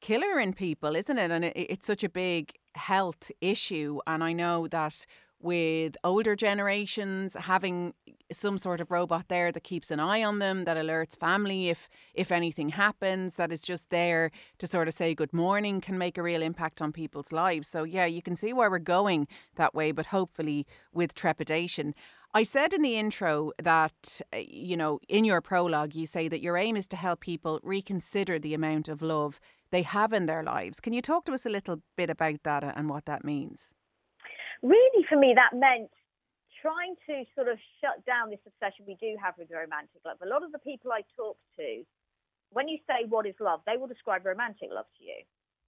killer 0.00 0.38
in 0.38 0.52
people, 0.52 0.96
isn't 0.96 1.18
it? 1.18 1.30
And 1.30 1.44
it, 1.44 1.52
it's 1.56 1.86
such 1.86 2.04
a 2.04 2.08
big 2.08 2.52
health 2.74 3.30
issue. 3.40 4.00
And 4.06 4.22
I 4.22 4.32
know 4.32 4.68
that 4.68 5.06
with 5.40 5.96
older 6.02 6.34
generations 6.34 7.34
having 7.34 7.92
some 8.32 8.58
sort 8.58 8.80
of 8.80 8.90
robot 8.90 9.26
there 9.28 9.52
that 9.52 9.62
keeps 9.62 9.90
an 9.90 10.00
eye 10.00 10.22
on 10.22 10.38
them 10.38 10.64
that 10.64 10.76
alerts 10.76 11.16
family 11.16 11.68
if 11.68 11.88
if 12.14 12.32
anything 12.32 12.70
happens 12.70 13.36
that 13.36 13.52
is 13.52 13.62
just 13.62 13.88
there 13.90 14.30
to 14.58 14.66
sort 14.66 14.88
of 14.88 14.94
say 14.94 15.14
good 15.14 15.32
morning 15.32 15.80
can 15.80 15.98
make 15.98 16.16
a 16.16 16.22
real 16.22 16.42
impact 16.42 16.80
on 16.80 16.90
people's 16.90 17.32
lives 17.32 17.68
so 17.68 17.84
yeah 17.84 18.06
you 18.06 18.22
can 18.22 18.34
see 18.34 18.52
where 18.52 18.70
we're 18.70 18.78
going 18.78 19.28
that 19.56 19.74
way 19.74 19.92
but 19.92 20.06
hopefully 20.06 20.66
with 20.92 21.14
trepidation 21.14 21.94
I 22.34 22.42
said 22.42 22.74
in 22.74 22.82
the 22.82 22.98
intro 22.98 23.52
that, 23.62 24.20
uh, 24.30 24.36
you 24.46 24.76
know, 24.76 25.00
in 25.08 25.24
your 25.24 25.40
prologue, 25.40 25.94
you 25.94 26.06
say 26.06 26.28
that 26.28 26.42
your 26.42 26.58
aim 26.58 26.76
is 26.76 26.86
to 26.88 26.96
help 26.96 27.20
people 27.20 27.60
reconsider 27.62 28.38
the 28.38 28.52
amount 28.52 28.88
of 28.88 29.00
love 29.00 29.40
they 29.70 29.82
have 29.82 30.12
in 30.12 30.26
their 30.26 30.42
lives. 30.42 30.80
Can 30.80 30.92
you 30.92 31.02
talk 31.02 31.24
to 31.26 31.32
us 31.32 31.46
a 31.46 31.50
little 31.50 31.82
bit 31.96 32.10
about 32.10 32.42
that 32.44 32.64
and 32.64 32.88
what 32.88 33.06
that 33.06 33.24
means? 33.24 33.72
Really, 34.62 35.04
for 35.08 35.18
me, 35.18 35.34
that 35.36 35.56
meant 35.56 35.90
trying 36.62 36.96
to 37.06 37.24
sort 37.34 37.48
of 37.48 37.58
shut 37.80 38.04
down 38.06 38.30
this 38.30 38.40
obsession 38.46 38.84
we 38.86 38.96
do 39.00 39.14
have 39.22 39.34
with 39.38 39.50
romantic 39.50 40.00
love. 40.04 40.16
A 40.22 40.26
lot 40.26 40.42
of 40.42 40.52
the 40.52 40.58
people 40.58 40.90
I 40.92 41.02
talk 41.16 41.36
to, 41.58 41.84
when 42.50 42.68
you 42.68 42.78
say 42.86 43.06
what 43.08 43.26
is 43.26 43.34
love, 43.40 43.60
they 43.66 43.76
will 43.76 43.86
describe 43.86 44.24
romantic 44.24 44.70
love 44.72 44.86
to 44.98 45.04
you. 45.04 45.20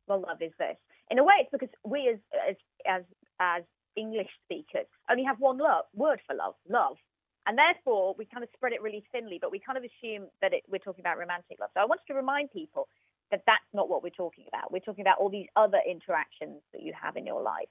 Well, 0.06 0.24
love 0.26 0.40
is 0.40 0.52
this. 0.58 0.76
In 1.10 1.18
a 1.18 1.24
way, 1.24 1.34
it's 1.40 1.52
because 1.52 1.68
we 1.84 2.08
as 2.08 2.18
as 2.48 2.56
as, 2.86 3.02
as 3.40 3.62
English 3.96 4.28
speakers 4.44 4.86
only 5.10 5.24
have 5.24 5.38
one 5.38 5.58
love, 5.58 5.84
word 5.94 6.20
for 6.26 6.34
love, 6.34 6.54
love. 6.68 6.96
And 7.46 7.56
therefore, 7.56 8.14
we 8.18 8.26
kind 8.26 8.44
of 8.44 8.50
spread 8.54 8.72
it 8.72 8.82
really 8.82 9.04
thinly, 9.10 9.38
but 9.40 9.50
we 9.50 9.58
kind 9.58 9.78
of 9.78 9.84
assume 9.84 10.28
that 10.42 10.52
it, 10.52 10.64
we're 10.68 10.84
talking 10.84 11.00
about 11.00 11.16
romantic 11.16 11.56
love. 11.60 11.70
So 11.72 11.80
I 11.80 11.86
wanted 11.86 12.04
to 12.08 12.14
remind 12.14 12.50
people 12.52 12.88
that 13.30 13.42
that's 13.46 13.70
not 13.72 13.88
what 13.88 14.02
we're 14.02 14.10
talking 14.10 14.44
about. 14.48 14.72
We're 14.72 14.80
talking 14.80 15.02
about 15.02 15.18
all 15.18 15.30
these 15.30 15.48
other 15.56 15.80
interactions 15.88 16.62
that 16.72 16.82
you 16.82 16.92
have 17.00 17.16
in 17.16 17.26
your 17.26 17.42
life. 17.42 17.68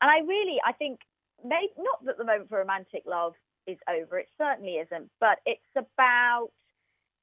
And 0.00 0.10
I 0.10 0.20
really, 0.26 0.58
I 0.66 0.72
think, 0.72 1.00
maybe, 1.44 1.72
not 1.78 2.04
that 2.04 2.18
the 2.18 2.24
moment 2.24 2.48
for 2.48 2.58
romantic 2.58 3.02
love 3.06 3.34
is 3.66 3.78
over, 3.88 4.18
it 4.18 4.28
certainly 4.38 4.74
isn't, 4.76 5.10
but 5.20 5.38
it's 5.46 5.60
about 5.76 6.48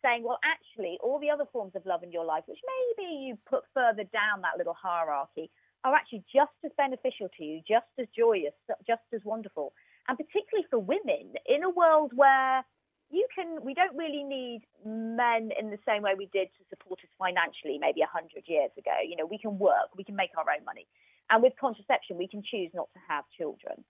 saying, 0.04 0.24
well, 0.24 0.40
actually, 0.46 0.98
all 1.02 1.20
the 1.20 1.30
other 1.30 1.46
forms 1.52 1.74
of 1.76 1.86
love 1.86 2.04
in 2.04 2.12
your 2.12 2.26
life, 2.26 2.44
which 2.46 2.60
maybe 2.98 3.10
you 3.10 3.38
put 3.50 3.64
further 3.74 4.04
down 4.14 4.42
that 4.42 4.58
little 4.58 4.76
hierarchy, 4.80 5.50
are 5.84 5.96
actually 5.96 6.24
just 6.34 6.54
as 6.66 6.72
beneficial 6.78 7.30
to 7.38 7.44
you, 7.44 7.62
just 7.68 7.88
as 8.00 8.08
joyous, 8.16 8.54
just 8.86 9.02
as 9.14 9.22
wonderful. 9.24 9.74
And 10.08 10.18
particularly 10.18 10.68
for 10.70 10.80
women, 10.80 11.34
in 11.48 11.64
a 11.64 11.70
world 11.70 12.12
where 12.16 12.64
you 13.10 13.28
can 13.34 13.64
we 13.64 13.74
don't 13.74 13.96
really 13.96 14.24
need 14.24 14.62
men 14.86 15.52
in 15.60 15.70
the 15.70 15.80
same 15.88 16.04
way 16.04 16.14
we 16.18 16.30
did 16.34 16.50
to 16.60 16.64
support 16.70 17.00
us 17.00 17.12
financially 17.18 17.78
maybe 17.80 18.02
100 18.02 18.44
years 18.48 18.72
ago. 18.78 18.96
You 19.08 19.16
know 19.16 19.26
we 19.26 19.38
can 19.38 19.58
work 19.58 19.96
we 19.96 20.04
can 20.04 20.16
make 20.16 20.32
our 20.38 20.46
own 20.48 20.66
money. 20.66 20.88
And 21.30 21.44
with 21.44 21.54
contraception 21.60 22.18
we 22.18 22.28
can 22.28 22.44
choose 22.44 22.72
not 22.74 22.90
to 22.94 23.00
have 23.08 23.24
children. 23.38 23.84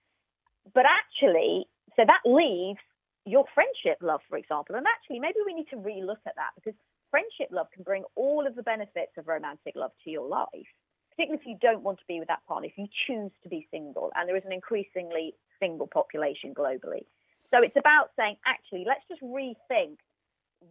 But 0.73 0.86
actually 0.86 1.65
so 1.95 2.06
that 2.06 2.21
leaves 2.25 2.82
your 3.25 3.45
friendship 3.53 3.97
love 4.01 4.21
for 4.30 4.38
example. 4.38 4.75
And 4.75 4.86
actually 4.86 5.19
maybe 5.19 5.41
we 5.45 5.53
need 5.53 5.69
to 5.71 5.77
relook 5.77 6.21
at 6.25 6.38
that 6.38 6.53
because 6.56 6.77
friendship 7.10 7.49
love 7.51 7.67
can 7.73 7.84
bring 7.84 8.03
all 8.15 8.45
of 8.45 8.56
the 8.56 8.63
benefits 8.63 9.17
of 9.17 9.27
romantic 9.27 9.73
love 9.75 9.91
to 10.03 10.10
your 10.10 10.27
life 10.27 10.69
particularly 11.17 11.41
if 11.41 11.47
you 11.47 11.58
don't 11.60 11.82
want 11.82 11.97
to 11.97 12.06
be 12.08 12.19
with 12.19 12.27
that 12.27 12.45
partner, 12.47 12.67
if 12.67 12.77
you 12.77 12.86
choose 13.08 13.32
to 13.41 13.49
be 13.49 13.67
single, 13.71 14.12
and 14.15 14.30
there 14.30 14.38
is 14.38 14.45
an 14.45 14.53
increasingly 14.53 15.34
single 15.60 15.88
population 15.88 16.53
globally. 16.53 17.06
So 17.53 17.60
it's 17.62 17.75
about 17.77 18.12
saying, 18.17 18.38
actually, 18.45 18.86
let's 18.88 19.05
just 19.07 19.21
rethink 19.21 19.97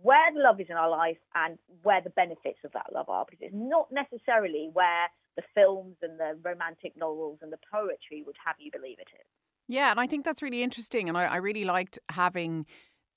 where 0.03 0.33
the 0.35 0.41
love 0.41 0.61
is 0.61 0.67
in 0.69 0.77
our 0.77 0.91
life 0.91 1.19
and 1.35 1.59
where 1.83 2.03
the 2.03 2.11
benefits 2.11 2.59
of 2.65 2.73
that 2.73 2.93
love 2.93 3.09
are, 3.09 3.25
because 3.29 3.41
it's 3.41 3.55
not 3.55 3.89
necessarily 3.93 4.69
where 4.73 5.09
the 5.37 5.43
films 5.55 5.97
and 6.03 6.19
the 6.19 6.39
romantic 6.43 6.93
novels 6.97 7.39
and 7.43 7.53
the 7.53 7.59
poetry 7.73 8.23
would 8.27 8.37
have 8.45 8.57
you 8.59 8.71
believe 8.71 8.99
it 8.99 9.09
is. 9.15 9.27
Yeah, 9.69 9.91
and 9.91 10.01
I 10.01 10.07
think 10.07 10.25
that's 10.25 10.43
really 10.43 10.63
interesting. 10.63 11.09
And 11.09 11.17
I, 11.17 11.25
I 11.25 11.37
really 11.37 11.65
liked 11.65 11.99
having 12.11 12.67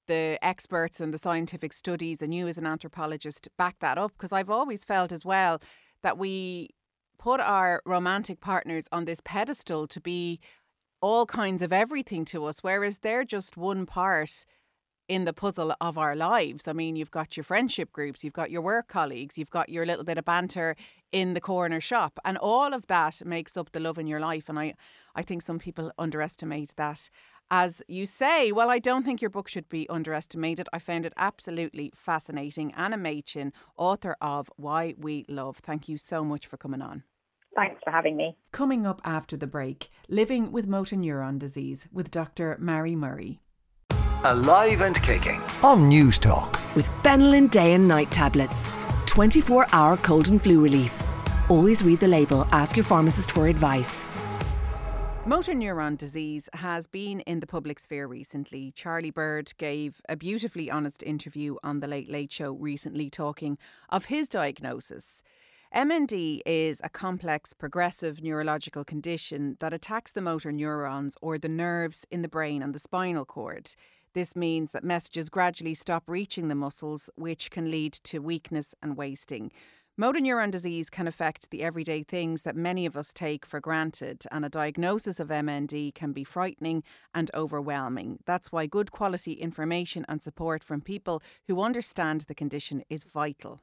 the 0.07 0.39
experts 0.41 0.99
and 0.99 1.13
the 1.13 1.19
scientific 1.19 1.71
studies 1.71 2.21
and 2.21 2.33
you 2.33 2.47
as 2.47 2.57
an 2.57 2.65
anthropologist 2.65 3.47
back 3.57 3.77
that 3.79 3.97
up 3.97 4.11
because 4.13 4.33
I've 4.33 4.49
always 4.49 4.83
felt 4.83 5.11
as 5.11 5.23
well 5.23 5.59
that 6.01 6.17
we 6.17 6.69
put 7.19 7.39
our 7.39 7.81
romantic 7.85 8.39
partners 8.39 8.85
on 8.91 9.05
this 9.05 9.21
pedestal 9.23 9.85
to 9.87 10.01
be 10.01 10.39
all 11.01 11.25
kinds 11.25 11.61
of 11.61 11.73
everything 11.73 12.25
to 12.25 12.45
us, 12.45 12.59
whereas 12.61 12.99
they're 12.99 13.25
just 13.25 13.57
one 13.57 13.85
part 13.85 14.45
in 15.09 15.25
the 15.25 15.33
puzzle 15.33 15.73
of 15.81 15.97
our 15.97 16.15
lives. 16.15 16.67
I 16.67 16.73
mean, 16.73 16.95
you've 16.95 17.11
got 17.11 17.35
your 17.35 17.43
friendship 17.43 17.91
groups, 17.91 18.23
you've 18.23 18.33
got 18.33 18.51
your 18.51 18.61
work 18.61 18.87
colleagues, 18.87 19.37
you've 19.37 19.49
got 19.49 19.69
your 19.69 19.85
little 19.85 20.05
bit 20.05 20.19
of 20.19 20.25
banter 20.25 20.75
in 21.11 21.33
the 21.33 21.41
corner 21.41 21.81
shop, 21.81 22.19
and 22.23 22.37
all 22.37 22.73
of 22.73 22.85
that 22.87 23.25
makes 23.25 23.57
up 23.57 23.71
the 23.71 23.79
love 23.79 23.97
in 23.97 24.05
your 24.05 24.19
life. 24.19 24.47
And 24.47 24.59
I, 24.59 24.75
I 25.15 25.23
think 25.23 25.41
some 25.41 25.57
people 25.57 25.91
underestimate 25.97 26.75
that. 26.77 27.09
As 27.51 27.81
you 27.87 28.05
say, 28.05 28.51
well, 28.51 28.69
I 28.69 28.77
don't 28.77 29.03
think 29.03 29.19
your 29.19 29.31
book 29.31 29.47
should 29.47 29.67
be 29.69 29.89
underestimated. 29.89 30.69
I 30.71 30.77
found 30.77 31.07
it 31.07 31.13
absolutely 31.17 31.91
fascinating. 31.95 32.71
Anna 32.75 32.97
Machin, 32.97 33.51
author 33.75 34.15
of 34.21 34.51
Why 34.55 34.93
We 34.95 35.25
Love. 35.27 35.57
Thank 35.57 35.89
you 35.89 35.97
so 35.97 36.23
much 36.23 36.45
for 36.45 36.57
coming 36.57 36.83
on. 36.83 37.03
Thanks 37.59 37.81
for 37.83 37.91
having 37.91 38.15
me. 38.15 38.37
Coming 38.53 38.87
up 38.87 39.01
after 39.03 39.35
the 39.35 39.45
break, 39.45 39.89
living 40.07 40.53
with 40.53 40.65
motor 40.65 40.95
neuron 40.95 41.37
disease 41.37 41.89
with 41.91 42.09
Dr. 42.09 42.55
Mary 42.57 42.95
Murray. 42.95 43.41
Alive 44.23 44.79
and 44.79 44.95
kicking 45.01 45.41
on 45.61 45.89
News 45.89 46.17
Talk 46.17 46.53
With 46.73 46.87
Benylin 47.03 47.51
Day 47.51 47.73
and 47.73 47.85
Night 47.85 48.11
Tablets. 48.11 48.71
24 49.07 49.67
hour 49.73 49.97
cold 49.97 50.29
and 50.29 50.41
flu 50.41 50.63
relief. 50.63 51.03
Always 51.49 51.83
read 51.83 51.99
the 51.99 52.07
label, 52.07 52.47
ask 52.53 52.77
your 52.77 52.85
pharmacist 52.85 53.31
for 53.33 53.49
advice. 53.49 54.07
Motor 55.25 55.53
neuron 55.53 55.97
disease 55.97 56.47
has 56.53 56.87
been 56.87 57.19
in 57.21 57.41
the 57.41 57.45
public 57.45 57.77
sphere 57.77 58.07
recently. 58.07 58.71
Charlie 58.71 59.11
Bird 59.11 59.51
gave 59.57 60.01
a 60.07 60.15
beautifully 60.15 60.71
honest 60.71 61.03
interview 61.03 61.57
on 61.61 61.81
The 61.81 61.89
Late 61.89 62.09
Late 62.09 62.31
Show 62.31 62.53
recently 62.53 63.09
talking 63.09 63.57
of 63.89 64.05
his 64.05 64.29
diagnosis. 64.29 65.23
MND 65.75 66.41
is 66.47 66.81
a 66.83 66.89
complex 66.89 67.53
progressive 67.53 68.23
neurological 68.23 68.83
condition 68.83 69.55
that 69.59 69.71
attacks 69.71 70.11
the 70.11 70.21
motor 70.21 70.51
neurons 70.51 71.15
or 71.21 71.37
the 71.37 71.47
nerves 71.47 72.07
in 72.09 72.23
the 72.23 72.27
brain 72.27 72.63
and 72.63 72.73
the 72.73 72.79
spinal 72.79 73.23
cord. 73.23 73.75
This 74.15 74.35
means 74.35 74.71
that 74.71 74.83
messages 74.83 75.29
gradually 75.29 75.75
stop 75.75 76.05
reaching 76.07 76.47
the 76.47 76.55
muscles, 76.55 77.11
which 77.13 77.51
can 77.51 77.69
lead 77.69 77.93
to 77.93 78.17
weakness 78.17 78.73
and 78.81 78.97
wasting. 78.97 79.51
Motor 79.95 80.19
neuron 80.19 80.49
disease 80.49 80.89
can 80.89 81.07
affect 81.07 81.51
the 81.51 81.61
everyday 81.61 82.01
things 82.01 82.41
that 82.41 82.55
many 82.55 82.87
of 82.87 82.97
us 82.97 83.13
take 83.13 83.45
for 83.45 83.59
granted, 83.59 84.23
and 84.31 84.43
a 84.43 84.49
diagnosis 84.49 85.19
of 85.19 85.27
MND 85.27 85.93
can 85.93 86.13
be 86.13 86.23
frightening 86.23 86.81
and 87.13 87.29
overwhelming. 87.35 88.17
That's 88.25 88.51
why 88.51 88.65
good 88.65 88.91
quality 88.91 89.33
information 89.33 90.03
and 90.09 90.19
support 90.19 90.63
from 90.63 90.81
people 90.81 91.21
who 91.47 91.61
understand 91.61 92.21
the 92.21 92.33
condition 92.33 92.81
is 92.89 93.03
vital. 93.03 93.61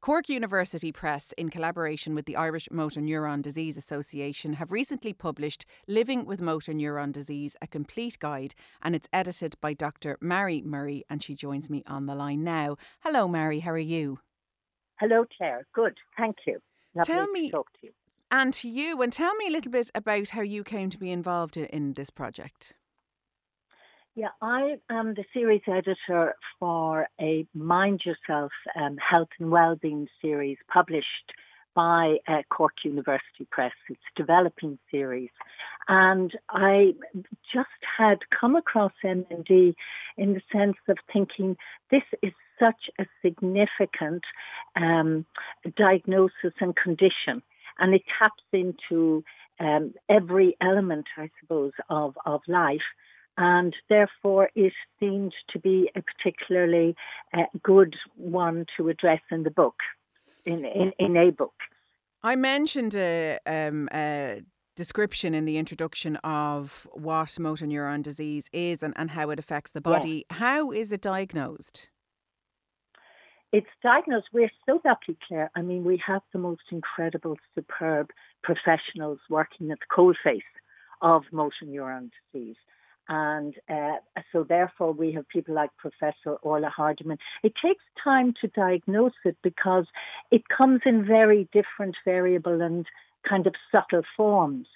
Cork 0.00 0.28
University 0.28 0.92
Press, 0.92 1.32
in 1.36 1.50
collaboration 1.50 2.14
with 2.14 2.26
the 2.26 2.36
Irish 2.36 2.68
Motor 2.70 3.00
Neuron 3.00 3.42
Disease 3.42 3.76
Association, 3.76 4.54
have 4.54 4.70
recently 4.70 5.12
published 5.12 5.66
Living 5.86 6.24
with 6.24 6.40
Motor 6.40 6.72
Neuron 6.72 7.12
Disease, 7.12 7.56
a 7.60 7.66
complete 7.66 8.18
guide, 8.18 8.54
and 8.80 8.94
it's 8.94 9.08
edited 9.12 9.56
by 9.60 9.74
Dr. 9.74 10.16
Mary 10.20 10.62
Murray, 10.62 11.04
and 11.10 11.22
she 11.22 11.34
joins 11.34 11.68
me 11.68 11.82
on 11.86 12.06
the 12.06 12.14
line 12.14 12.44
now. 12.44 12.76
Hello, 13.00 13.26
Mary, 13.26 13.60
how 13.60 13.72
are 13.72 13.78
you? 13.78 14.20
Hello, 15.00 15.24
Claire. 15.36 15.66
Good, 15.74 15.96
thank 16.16 16.36
you. 16.46 16.60
Lovely 16.94 17.14
tell 17.14 17.26
me, 17.28 17.50
to 17.50 17.56
talk 17.56 17.72
to 17.80 17.86
you. 17.86 17.92
And 18.30 18.54
to 18.54 18.68
you, 18.68 19.02
and 19.02 19.12
tell 19.12 19.34
me 19.34 19.48
a 19.48 19.50
little 19.50 19.72
bit 19.72 19.90
about 19.94 20.30
how 20.30 20.42
you 20.42 20.62
came 20.64 20.90
to 20.90 20.98
be 20.98 21.10
involved 21.10 21.56
in, 21.56 21.66
in 21.66 21.92
this 21.94 22.10
project. 22.10 22.74
Yeah, 24.18 24.30
I 24.42 24.78
am 24.90 25.14
the 25.14 25.22
series 25.32 25.60
editor 25.68 26.34
for 26.58 27.06
a 27.20 27.46
Mind 27.54 28.02
Yourself 28.04 28.50
um, 28.74 28.96
Health 28.96 29.28
and 29.38 29.52
Wellbeing 29.52 30.08
series 30.20 30.56
published 30.66 31.06
by 31.76 32.16
uh, 32.26 32.42
Cork 32.50 32.72
University 32.84 33.46
Press. 33.48 33.70
It's 33.88 34.00
a 34.16 34.20
developing 34.20 34.76
series. 34.90 35.30
And 35.86 36.32
I 36.50 36.94
just 37.54 37.68
had 37.96 38.18
come 38.40 38.56
across 38.56 38.90
MND 39.04 39.76
in 40.16 40.34
the 40.34 40.42
sense 40.50 40.78
of 40.88 40.98
thinking 41.12 41.56
this 41.92 42.02
is 42.20 42.32
such 42.58 42.90
a 42.98 43.06
significant 43.24 44.24
um, 44.74 45.26
diagnosis 45.76 46.54
and 46.60 46.74
condition. 46.74 47.40
And 47.78 47.94
it 47.94 48.02
taps 48.20 48.42
into 48.52 49.22
um, 49.60 49.94
every 50.08 50.56
element, 50.60 51.06
I 51.16 51.30
suppose, 51.40 51.70
of, 51.88 52.18
of 52.26 52.40
life. 52.48 52.80
And 53.40 53.72
therefore, 53.88 54.50
it 54.56 54.72
seemed 54.98 55.32
to 55.50 55.60
be 55.60 55.88
a 55.94 56.02
particularly 56.02 56.96
uh, 57.32 57.44
good 57.62 57.94
one 58.16 58.66
to 58.76 58.88
address 58.88 59.20
in 59.30 59.44
the 59.44 59.50
book, 59.50 59.76
in, 60.44 60.64
in, 60.64 60.92
in 60.98 61.16
a 61.16 61.30
book. 61.30 61.54
I 62.24 62.34
mentioned 62.34 62.96
a, 62.96 63.38
um, 63.46 63.88
a 63.92 64.42
description 64.74 65.34
in 65.34 65.44
the 65.44 65.56
introduction 65.56 66.16
of 66.16 66.88
what 66.92 67.38
motor 67.38 67.64
neuron 67.64 68.02
disease 68.02 68.50
is 68.52 68.82
and, 68.82 68.92
and 68.96 69.12
how 69.12 69.30
it 69.30 69.38
affects 69.38 69.70
the 69.70 69.80
body. 69.80 70.26
Yes. 70.28 70.38
How 70.40 70.72
is 70.72 70.90
it 70.90 71.00
diagnosed? 71.00 71.90
It's 73.52 73.68
diagnosed. 73.84 74.26
We're 74.32 74.50
so 74.66 74.80
lucky, 74.84 75.16
Claire. 75.26 75.50
I 75.54 75.62
mean, 75.62 75.84
we 75.84 76.02
have 76.04 76.22
the 76.32 76.40
most 76.40 76.62
incredible, 76.72 77.36
superb 77.54 78.10
professionals 78.42 79.20
working 79.30 79.70
at 79.70 79.78
the 79.78 79.94
coalface 79.96 80.40
of 81.02 81.22
motor 81.32 81.64
neuron 81.64 82.10
disease. 82.32 82.56
And 83.08 83.54
uh, 83.70 83.96
so, 84.32 84.44
therefore, 84.44 84.92
we 84.92 85.12
have 85.12 85.28
people 85.28 85.54
like 85.54 85.70
Professor 85.78 86.34
Orla 86.42 86.68
Hardiman. 86.68 87.18
It 87.42 87.54
takes 87.62 87.82
time 88.02 88.34
to 88.40 88.48
diagnose 88.48 89.12
it 89.24 89.36
because 89.42 89.86
it 90.30 90.42
comes 90.48 90.80
in 90.84 91.06
very 91.06 91.48
different, 91.52 91.96
variable, 92.04 92.60
and 92.60 92.86
kind 93.28 93.46
of 93.46 93.54
subtle 93.72 94.02
forms. 94.16 94.66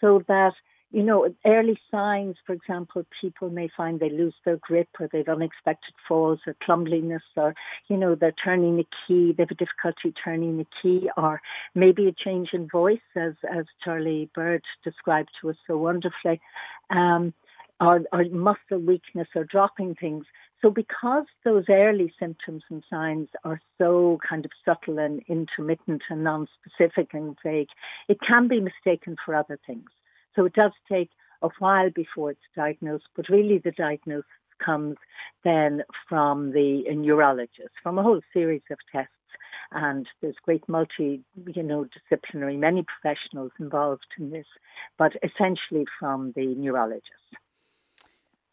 So 0.00 0.22
that 0.28 0.52
you 0.90 1.02
know, 1.02 1.28
early 1.44 1.78
signs, 1.90 2.36
for 2.46 2.54
example, 2.54 3.04
people 3.20 3.50
may 3.50 3.68
find 3.76 4.00
they 4.00 4.08
lose 4.08 4.34
their 4.44 4.56
grip 4.56 4.88
or 4.98 5.08
they've 5.12 5.28
unexpected 5.28 5.94
falls 6.06 6.40
or 6.46 6.56
clumsiness 6.62 7.22
or, 7.36 7.54
you 7.88 7.96
know, 7.96 8.14
they're 8.14 8.32
turning 8.32 8.76
the 8.76 8.86
key, 9.06 9.32
they 9.32 9.42
have 9.42 9.50
a 9.50 9.54
difficulty 9.54 10.14
turning 10.24 10.56
the 10.56 10.66
key 10.82 11.10
or 11.18 11.42
maybe 11.74 12.08
a 12.08 12.12
change 12.12 12.50
in 12.54 12.68
voice 12.68 12.98
as, 13.14 13.34
as 13.54 13.66
Charlie 13.84 14.30
Bird 14.34 14.62
described 14.82 15.28
to 15.42 15.50
us 15.50 15.56
so 15.66 15.76
wonderfully, 15.76 16.40
um, 16.88 17.34
or, 17.80 18.02
or 18.12 18.24
muscle 18.30 18.78
weakness 18.78 19.28
or 19.34 19.44
dropping 19.44 19.94
things. 19.94 20.24
So 20.60 20.70
because 20.70 21.26
those 21.44 21.64
early 21.68 22.12
symptoms 22.18 22.64
and 22.68 22.82
signs 22.90 23.28
are 23.44 23.60
so 23.78 24.18
kind 24.28 24.44
of 24.44 24.50
subtle 24.64 24.98
and 24.98 25.22
intermittent 25.28 26.02
and 26.10 26.24
non-specific 26.24 27.14
and 27.14 27.36
vague, 27.44 27.68
it 28.08 28.18
can 28.20 28.48
be 28.48 28.60
mistaken 28.60 29.16
for 29.24 29.34
other 29.34 29.58
things. 29.66 29.88
So 30.34 30.44
it 30.44 30.54
does 30.54 30.72
take 30.90 31.10
a 31.42 31.48
while 31.60 31.90
before 31.90 32.32
it's 32.32 32.40
diagnosed, 32.56 33.06
but 33.14 33.28
really 33.28 33.58
the 33.58 33.70
diagnosis 33.70 34.26
comes 34.64 34.96
then 35.44 35.84
from 36.08 36.50
the 36.50 36.82
neurologist, 36.90 37.70
from 37.82 37.98
a 37.98 38.02
whole 38.02 38.20
series 38.32 38.62
of 38.70 38.78
tests. 38.90 39.12
And 39.70 40.06
there's 40.20 40.34
great 40.42 40.66
multi, 40.68 41.20
you 41.54 41.62
know, 41.62 41.86
disciplinary, 42.10 42.56
many 42.56 42.84
professionals 42.84 43.52
involved 43.60 44.06
in 44.18 44.30
this, 44.30 44.46
but 44.96 45.12
essentially 45.22 45.84
from 46.00 46.32
the 46.34 46.54
neurologist. 46.56 47.36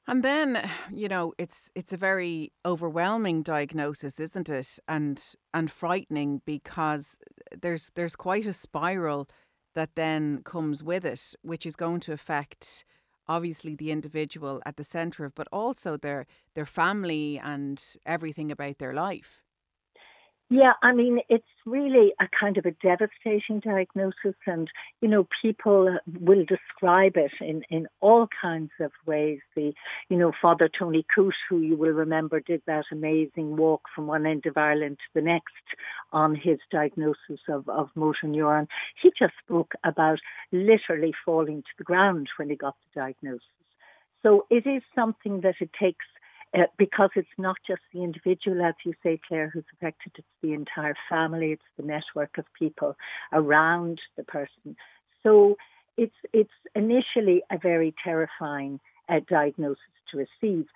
And 0.07 0.23
then, 0.23 0.69
you 0.93 1.07
know, 1.07 1.33
it's 1.37 1.71
it's 1.73 1.91
a 1.93 1.97
very 1.97 2.51
overwhelming 2.63 3.41
diagnosis, 3.41 4.19
isn't 4.19 4.49
it? 4.49 4.79
And 4.87 5.21
and 5.53 5.71
frightening 5.71 6.41
because 6.45 7.17
there's 7.59 7.91
there's 7.95 8.15
quite 8.15 8.45
a 8.45 8.53
spiral 8.53 9.27
that 9.73 9.95
then 9.95 10.41
comes 10.43 10.83
with 10.83 11.05
it, 11.05 11.33
which 11.41 11.65
is 11.65 11.75
going 11.75 12.01
to 12.01 12.13
affect 12.13 12.85
obviously 13.27 13.75
the 13.75 13.91
individual 13.91 14.61
at 14.65 14.77
the 14.77 14.83
centre 14.83 15.25
of, 15.25 15.33
but 15.33 15.47
also 15.51 15.97
their 15.97 16.27
their 16.53 16.67
family 16.67 17.39
and 17.43 17.81
everything 18.05 18.51
about 18.51 18.77
their 18.77 18.93
life. 18.93 19.44
Yeah, 20.49 20.73
I 20.83 20.93
mean, 20.93 21.21
it's 21.27 21.43
really 21.65 22.13
a 22.21 22.27
kind 22.39 22.57
of 22.59 22.67
a 22.67 22.71
devastating 22.71 23.61
diagnosis, 23.61 24.35
and 24.45 24.69
you 25.01 25.07
know, 25.07 25.27
people 25.41 25.97
will 26.21 26.45
describe 26.45 27.17
it 27.17 27.31
in, 27.41 27.63
in 27.71 27.87
all 27.99 28.27
kinds 28.43 28.69
of 28.79 28.91
ways. 29.07 29.39
The, 29.55 29.73
you 30.07 30.17
know, 30.17 30.31
Father 30.39 30.69
Tony 30.69 31.03
Coote, 31.15 31.33
who 31.49 31.61
you 31.61 31.75
will 31.75 31.93
remember 31.93 32.39
did 32.39 32.61
that 32.67 32.85
amazing 32.91 33.57
walk 33.57 33.81
from 33.95 34.05
one 34.05 34.27
end 34.27 34.45
of 34.45 34.55
Ireland 34.55 34.97
to 34.99 35.19
the 35.19 35.25
next 35.25 35.53
on 36.13 36.35
his 36.35 36.59
diagnosis 36.71 37.39
of, 37.49 37.67
of 37.67 37.89
motor 37.95 38.27
neuron, 38.27 38.67
he 39.01 39.11
just 39.17 39.33
spoke 39.43 39.73
about 39.83 40.19
literally 40.51 41.13
falling 41.25 41.63
to 41.63 41.73
the 41.79 41.83
ground 41.83 42.29
when 42.37 42.51
he 42.51 42.55
got 42.55 42.75
the 42.93 43.01
diagnosis. 43.01 43.41
So 44.21 44.45
it 44.51 44.67
is 44.67 44.83
something 44.93 45.41
that 45.41 45.55
it 45.59 45.71
takes 45.79 46.05
uh, 46.55 46.63
because 46.77 47.09
it's 47.15 47.27
not 47.37 47.57
just 47.67 47.81
the 47.93 48.03
individual, 48.03 48.63
as 48.63 48.75
you 48.85 48.93
say, 49.03 49.19
Claire, 49.27 49.49
who's 49.53 49.65
affected, 49.73 50.13
it's 50.17 50.27
the 50.41 50.53
entire 50.53 50.95
family, 51.09 51.51
it's 51.51 51.61
the 51.77 51.83
network 51.83 52.37
of 52.37 52.45
people 52.57 52.95
around 53.33 53.99
the 54.15 54.23
person. 54.23 54.75
So 55.23 55.57
it's, 55.97 56.15
it's 56.33 56.49
initially 56.73 57.43
a 57.51 57.57
very 57.57 57.93
terrifying 58.03 58.79
uh, 59.09 59.19
diagnosis 59.29 59.79
to 60.11 60.17
receive. 60.17 60.67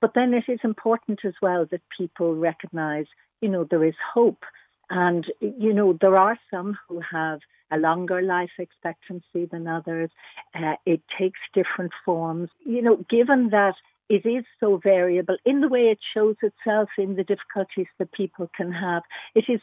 But 0.00 0.12
then 0.14 0.32
it 0.34 0.44
is 0.48 0.60
important 0.64 1.20
as 1.24 1.34
well 1.42 1.66
that 1.70 1.80
people 1.96 2.34
recognize, 2.34 3.06
you 3.40 3.48
know, 3.48 3.64
there 3.64 3.84
is 3.84 3.94
hope. 4.14 4.44
And, 4.88 5.26
you 5.40 5.72
know, 5.72 5.98
there 6.00 6.14
are 6.14 6.38
some 6.50 6.78
who 6.88 7.00
have 7.10 7.40
a 7.72 7.78
longer 7.78 8.22
life 8.22 8.50
expectancy 8.58 9.46
than 9.50 9.66
others. 9.66 10.10
Uh, 10.54 10.74
it 10.84 11.00
takes 11.18 11.40
different 11.52 11.92
forms. 12.04 12.48
You 12.64 12.82
know, 12.82 13.04
given 13.10 13.50
that 13.50 13.74
it 14.08 14.24
is 14.26 14.44
so 14.60 14.78
variable 14.82 15.36
in 15.44 15.60
the 15.60 15.68
way 15.68 15.86
it 15.88 15.98
shows 16.14 16.36
itself 16.42 16.88
in 16.98 17.16
the 17.16 17.24
difficulties 17.24 17.86
that 17.98 18.12
people 18.12 18.48
can 18.56 18.72
have. 18.72 19.02
It 19.34 19.46
is 19.48 19.60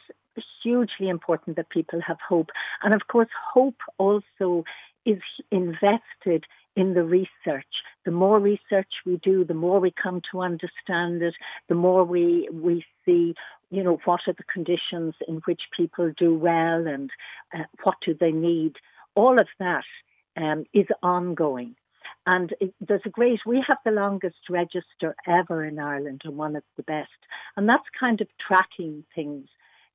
hugely 0.62 1.08
important 1.08 1.56
that 1.56 1.70
people 1.70 2.00
have 2.06 2.18
hope. 2.26 2.50
And 2.82 2.94
of 2.94 3.06
course, 3.08 3.28
hope 3.52 3.80
also 3.98 4.64
is 5.06 5.20
invested 5.50 6.44
in 6.76 6.94
the 6.94 7.04
research. 7.04 7.66
The 8.04 8.10
more 8.10 8.40
research 8.40 8.92
we 9.06 9.16
do, 9.22 9.44
the 9.44 9.54
more 9.54 9.80
we 9.80 9.92
come 9.92 10.20
to 10.32 10.40
understand 10.40 11.22
it, 11.22 11.34
the 11.68 11.74
more 11.74 12.04
we, 12.04 12.48
we 12.52 12.84
see, 13.04 13.34
you 13.70 13.82
know, 13.82 13.98
what 14.04 14.20
are 14.26 14.32
the 14.32 14.44
conditions 14.52 15.14
in 15.28 15.36
which 15.46 15.62
people 15.76 16.12
do 16.18 16.34
well 16.34 16.86
and 16.86 17.10
uh, 17.54 17.64
what 17.82 17.96
do 18.04 18.14
they 18.18 18.32
need. 18.32 18.76
All 19.14 19.40
of 19.40 19.46
that 19.58 19.84
um, 20.36 20.64
is 20.74 20.86
ongoing. 21.02 21.76
And 22.26 22.54
it, 22.60 22.74
there's 22.80 23.02
a 23.04 23.10
great, 23.10 23.40
we 23.44 23.62
have 23.68 23.78
the 23.84 23.90
longest 23.90 24.48
register 24.48 25.14
ever 25.26 25.64
in 25.64 25.78
Ireland 25.78 26.22
and 26.24 26.36
one 26.36 26.56
of 26.56 26.62
the 26.76 26.82
best. 26.82 27.10
And 27.56 27.68
that's 27.68 27.84
kind 27.98 28.20
of 28.20 28.28
tracking 28.46 29.04
things, 29.14 29.48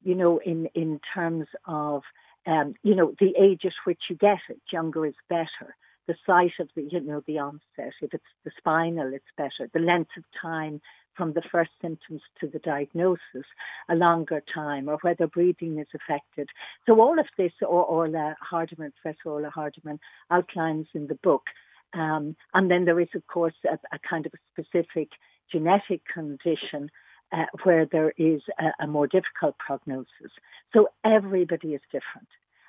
you 0.04 0.16
know, 0.16 0.40
in, 0.46 0.68
in 0.76 1.00
terms 1.14 1.48
of, 1.66 2.04
um, 2.46 2.76
you 2.84 2.96
know, 2.96 3.16
the 3.20 3.34
age 3.40 3.62
at 3.66 3.74
which 3.84 4.02
you 4.10 4.16
get 4.16 4.40
it. 4.48 4.62
Younger 4.72 5.06
is 5.08 5.16
better. 5.28 5.76
The 6.08 6.16
site 6.26 6.54
of 6.60 6.70
the, 6.76 6.84
you 6.84 7.00
know, 7.02 7.24
the 7.26 7.40
onset. 7.40 7.94
If 8.02 8.14
it's 8.14 8.24
the 8.44 8.52
spinal, 8.58 9.12
it's 9.14 9.26
better. 9.38 9.70
The 9.74 9.80
length 9.80 10.12
of 10.18 10.24
time 10.40 10.82
from 11.16 11.34
the 11.34 11.42
first 11.52 11.72
symptoms 11.82 12.22
to 12.40 12.48
the 12.48 12.60
diagnosis, 12.60 13.46
a 13.90 13.96
longer 13.96 14.42
time, 14.54 14.88
or 14.88 14.98
whether 15.02 15.28
breathing 15.28 15.78
is 15.78 15.88
affected. 15.94 16.48
So 16.88 17.02
all 17.02 17.20
of 17.20 17.26
this, 17.38 17.52
or 17.62 17.84
Orla 17.84 18.36
Hardiman, 18.40 18.94
Professor 19.02 19.30
Orla 19.30 19.50
Hardiman, 19.50 20.00
outlines 20.32 20.88
in 20.94 21.08
the 21.08 21.16
book 21.16 21.44
um, 21.94 22.36
and 22.54 22.70
then 22.70 22.86
there 22.86 23.00
is, 23.00 23.10
of 23.16 23.26
course, 23.28 23.54
a, 23.66 23.80
a 23.96 24.00
kind 24.08 24.26
of 24.26 24.34
a 24.34 24.62
specific 24.62 25.10
genetic 25.52 26.02
condition 26.14 26.90
uh, 27.32 27.46
where 27.64 27.86
there 27.86 28.14
is 28.18 28.42
a, 28.60 28.84
a, 28.84 28.88
more 28.88 29.08
difficult 29.08 29.58
prognosis. 29.58 30.32
So 30.74 30.90
everybody 31.04 31.74
is 31.74 31.82
different. 31.92 32.28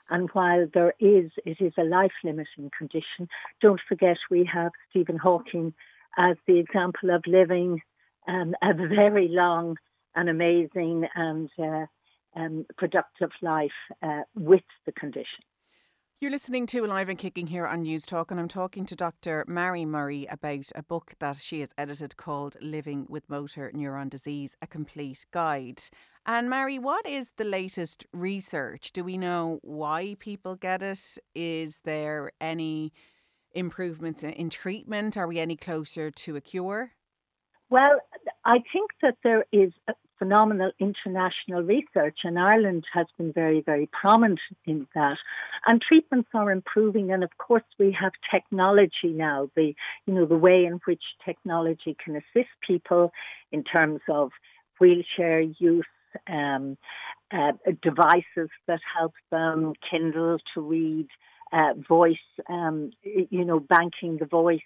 And 0.09 0.29
while 0.33 0.67
there 0.73 0.95
is, 0.99 1.31
it 1.47 1.61
is 1.61 1.73
a 1.79 1.85
life 1.85 2.13
limiting 2.25 2.71
condition, 2.77 3.29
don't 3.63 3.81
forget 3.89 4.17
we 4.31 4.49
have 4.53 4.73
Stephen 4.91 5.17
Hawking 5.17 5.73
as 6.19 6.37
the 6.47 6.59
example 6.59 7.11
of 7.11 7.23
living 7.27 7.81
um, 8.27 8.55
a 8.63 8.75
very 8.75 9.29
long 9.29 9.77
and 10.15 10.29
amazing 10.29 11.07
and 11.15 11.49
uh, 11.59 11.87
um, 12.35 12.67
productive 12.77 13.31
life 13.41 13.71
uh, 14.03 14.23
with 14.35 14.65
the 14.87 14.93
condition. 14.93 15.45
You're 16.23 16.31
listening 16.31 16.67
to 16.67 16.85
Alive 16.85 17.09
and 17.09 17.19
Kicking 17.19 17.47
here 17.47 17.67
on 17.67 17.81
News 17.81 18.05
Talk, 18.05 18.31
and 18.31 18.39
I'm 18.39 18.47
talking 18.47 18.85
to 18.85 18.95
Dr. 18.95 19.43
Mary 19.49 19.87
Murray 19.87 20.27
about 20.27 20.71
a 20.75 20.83
book 20.83 21.15
that 21.19 21.39
she 21.39 21.61
has 21.61 21.71
edited 21.79 22.19
called 22.19 22.59
Living 22.61 23.07
with 23.09 23.31
Motor 23.31 23.73
Neuron 23.75 24.11
Disease 24.11 24.55
A 24.61 24.67
Complete 24.67 25.25
Guide. 25.31 25.81
And, 26.27 26.51
Mary, 26.51 26.79
what 26.79 27.07
is 27.07 27.33
the 27.39 27.45
latest 27.45 28.05
research? 28.13 28.93
Do 28.93 29.03
we 29.03 29.17
know 29.17 29.61
why 29.63 30.15
people 30.19 30.57
get 30.57 30.83
it? 30.83 31.17
Is 31.35 31.81
there 31.85 32.33
any 32.39 32.93
improvements 33.53 34.23
in 34.23 34.51
treatment? 34.51 35.17
Are 35.17 35.27
we 35.27 35.39
any 35.39 35.57
closer 35.57 36.11
to 36.11 36.37
a 36.37 36.43
cure? 36.43 36.93
Well, 37.71 37.99
I 38.45 38.59
think 38.73 38.91
that 39.03 39.17
there 39.23 39.45
is 39.53 39.73
phenomenal 40.19 40.71
international 40.79 41.63
research, 41.63 42.19
and 42.25 42.39
Ireland 42.39 42.85
has 42.93 43.07
been 43.19 43.33
very, 43.33 43.63
very 43.63 43.89
prominent 43.93 44.41
in 44.67 44.87
that. 44.95 45.17
And 45.67 45.81
treatments 45.81 46.29
are 46.35 46.51
improving, 46.51 47.11
and 47.11 47.25
of 47.25 47.31
course, 47.39 47.65
we 47.79 47.97
have 48.01 48.13
technology 48.31 49.13
now. 49.13 49.51
The 49.57 49.75
you 50.07 50.15
know 50.15 50.27
the 50.27 50.37
way 50.37 50.65
in 50.65 50.81
which 50.85 51.03
technology 51.25 51.97
can 52.03 52.17
assist 52.17 52.51
people 52.67 53.13
in 53.53 53.65
terms 53.65 54.01
of 54.09 54.31
wheelchair 54.79 55.41
use. 55.41 55.87
Um, 56.29 56.77
uh, 57.33 57.53
devices 57.81 58.51
that 58.67 58.81
help 58.99 59.13
them, 59.31 59.75
Kindle 59.89 60.39
to 60.53 60.61
read, 60.61 61.07
uh, 61.53 61.75
voice, 61.89 62.17
um, 62.49 62.91
you 63.05 63.45
know, 63.45 63.61
banking 63.61 64.17
the 64.19 64.27
voice. 64.27 64.61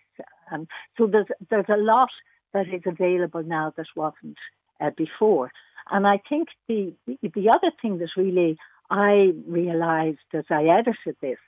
Um, 0.51 0.67
so 0.97 1.07
there's 1.07 1.27
there's 1.51 1.69
a 1.69 1.77
lot 1.77 2.09
that 2.55 2.69
is 2.69 2.83
available 2.87 3.43
now 3.43 3.75
that 3.77 3.87
wasn't 3.95 4.38
uh, 4.81 4.90
before. 4.97 5.53
And 5.90 6.07
I 6.07 6.21
think 6.29 6.49
the 6.69 6.95
the 7.07 7.51
other 7.55 7.71
thing 7.83 7.99
that 7.99 8.11
really 8.17 8.57
I 8.90 9.33
realized 9.47 10.19
as 10.33 10.45
I 10.51 10.64
edited 10.64 11.17
this 11.21 11.38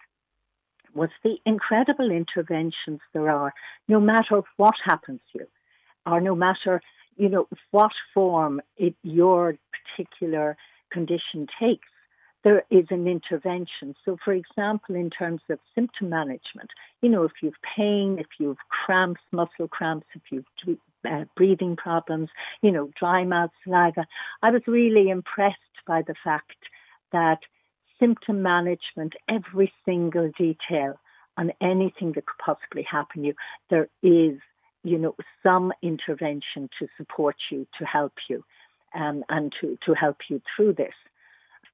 was 0.95 1.11
the 1.23 1.37
incredible 1.45 2.11
interventions 2.11 3.01
there 3.12 3.31
are, 3.31 3.53
no 3.87 4.01
matter 4.01 4.42
what 4.57 4.75
happens 4.85 5.21
to 5.33 5.40
you, 5.40 5.47
or 6.07 6.21
no 6.21 6.35
matter 6.35 6.83
you 7.16 7.29
know 7.29 7.49
what 7.71 7.92
form 8.12 8.61
it, 8.77 8.95
your 9.03 9.57
particular 9.97 10.57
condition 10.90 11.47
takes. 11.61 11.88
There 12.45 12.62
is 12.71 12.87
an 12.90 13.09
intervention. 13.09 13.97
So, 14.05 14.16
for 14.25 14.33
example, 14.33 14.95
in 14.95 15.11
terms 15.11 15.40
of 15.51 15.59
symptom 15.75 16.11
management, 16.11 16.71
you 17.03 17.09
know, 17.09 17.25
if 17.25 17.33
you've 17.42 17.61
pain, 17.77 18.19
if 18.21 18.27
you've 18.38 18.59
cramps, 18.69 19.21
muscle 19.33 19.66
cramps, 19.66 20.07
if 20.14 20.23
you've 20.31 20.79
uh, 21.07 21.25
breathing 21.37 21.77
problems, 21.77 22.29
you 22.62 22.73
know, 22.73 22.90
dry 22.99 23.25
mouth, 23.25 23.51
saliva. 23.64 24.07
I 24.42 24.51
was 24.51 24.62
really 24.66 25.09
impressed 25.09 25.57
by 25.87 26.03
the 26.03 26.14
fact 26.25 26.57
that 27.12 27.38
symptom 27.99 28.42
management, 28.42 29.14
every 29.29 29.73
single 29.85 30.31
detail 30.37 30.99
on 31.37 31.53
anything 31.61 32.12
that 32.12 32.27
could 32.27 32.38
possibly 32.45 32.83
happen 32.83 33.25
you, 33.25 33.35
there 33.71 33.88
is, 34.03 34.38
you 34.83 34.99
know, 34.99 35.14
some 35.42 35.73
intervention 35.83 36.69
to 36.79 36.87
support 36.97 37.37
you, 37.51 37.66
to 37.79 37.85
help 37.85 38.12
you, 38.29 38.45
um, 38.95 39.25
and 39.29 39.53
to, 39.61 39.79
to 39.85 39.95
help 39.95 40.16
you 40.29 40.40
through 40.55 40.75
this. 40.75 40.95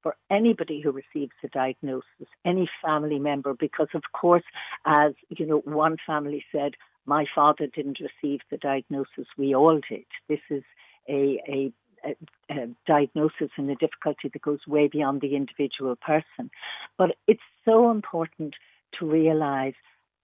For 0.01 0.15
anybody 0.29 0.81
who 0.81 0.91
receives 0.91 1.31
a 1.43 1.47
diagnosis, 1.47 2.27
any 2.43 2.69
family 2.83 3.19
member, 3.19 3.53
because 3.53 3.87
of 3.93 4.03
course, 4.11 4.43
as 4.85 5.13
you 5.29 5.45
know, 5.45 5.59
one 5.59 5.95
family 6.05 6.43
said, 6.51 6.73
my 7.05 7.25
father 7.33 7.67
didn't 7.67 7.99
receive 7.99 8.41
the 8.49 8.57
diagnosis, 8.57 9.27
we 9.37 9.53
all 9.55 9.79
did. 9.89 10.05
This 10.27 10.39
is 10.49 10.63
a, 11.09 11.41
a, 11.47 11.73
a, 12.05 12.15
a 12.49 12.67
diagnosis 12.87 13.49
and 13.57 13.69
a 13.69 13.75
difficulty 13.75 14.29
that 14.31 14.41
goes 14.41 14.59
way 14.67 14.87
beyond 14.87 15.21
the 15.21 15.35
individual 15.35 15.95
person. 15.95 16.49
But 16.97 17.15
it's 17.27 17.41
so 17.65 17.91
important 17.91 18.55
to 18.99 19.05
realize 19.05 19.73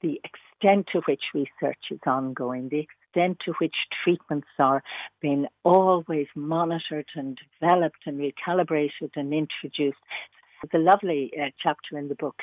the 0.01 0.21
extent 0.23 0.87
to 0.93 1.01
which 1.07 1.23
research 1.33 1.83
is 1.91 1.99
ongoing, 2.05 2.69
the 2.69 2.79
extent 2.79 3.37
to 3.45 3.53
which 3.59 3.75
treatments 4.03 4.47
are 4.57 4.83
being 5.21 5.47
always 5.63 6.27
monitored 6.35 7.07
and 7.15 7.37
developed 7.59 7.99
and 8.05 8.19
recalibrated 8.19 9.11
and 9.15 9.33
introduced. 9.33 9.97
There's 10.61 10.81
a 10.81 10.85
lovely 10.85 11.31
uh, 11.39 11.49
chapter 11.61 11.97
in 11.97 12.07
the 12.07 12.15
book 12.15 12.35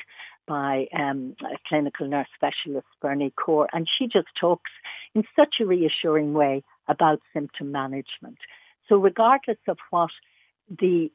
by 0.47 0.87
um, 0.97 1.35
a 1.41 1.57
clinical 1.67 2.07
nurse 2.07 2.27
specialist, 2.35 2.87
Bernie 3.01 3.33
Corr, 3.37 3.67
and 3.73 3.87
she 3.97 4.05
just 4.05 4.27
talks 4.39 4.71
in 5.13 5.23
such 5.39 5.55
a 5.61 5.65
reassuring 5.65 6.33
way 6.33 6.63
about 6.87 7.21
symptom 7.33 7.71
management. 7.71 8.37
So, 8.87 8.95
regardless 8.97 9.57
of 9.67 9.77
what 9.89 10.09
the 10.69 11.11